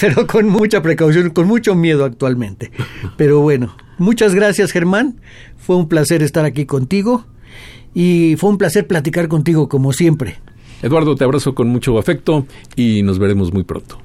pero 0.00 0.26
con 0.26 0.48
mucha 0.48 0.80
precaución, 0.80 1.28
con 1.30 1.46
mucho 1.46 1.74
miedo 1.74 2.06
actualmente. 2.06 2.72
Pero 3.18 3.40
bueno, 3.40 3.76
muchas 3.98 4.34
gracias 4.34 4.72
Germán, 4.72 5.20
fue 5.58 5.76
un 5.76 5.88
placer 5.88 6.22
estar 6.22 6.46
aquí 6.46 6.64
contigo 6.64 7.26
y 7.92 8.36
fue 8.38 8.48
un 8.48 8.56
placer 8.56 8.86
platicar 8.86 9.28
contigo 9.28 9.68
como 9.68 9.92
siempre. 9.92 10.38
Eduardo, 10.82 11.14
te 11.14 11.24
abrazo 11.24 11.54
con 11.54 11.68
mucho 11.68 11.98
afecto 11.98 12.44
y 12.74 13.02
nos 13.02 13.18
veremos 13.18 13.52
muy 13.52 13.62
pronto. 13.62 13.98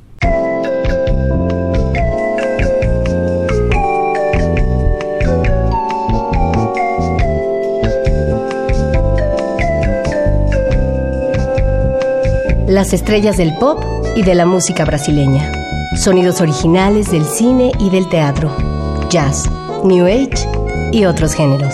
Las 12.68 12.94
estrellas 12.94 13.38
del 13.38 13.56
pop 13.58 13.82
y 14.16 14.22
de 14.22 14.36
la 14.36 14.46
música 14.46 14.86
brasileña. 14.86 15.52
Sonidos 15.96 16.42
originales 16.42 17.10
del 17.12 17.24
cine 17.24 17.72
y 17.80 17.90
del 17.90 18.08
teatro. 18.10 18.56
Jazz, 19.10 19.50
New 19.84 20.06
Age 20.06 20.48
y 20.92 21.06
otros 21.06 21.34
géneros. 21.34 21.74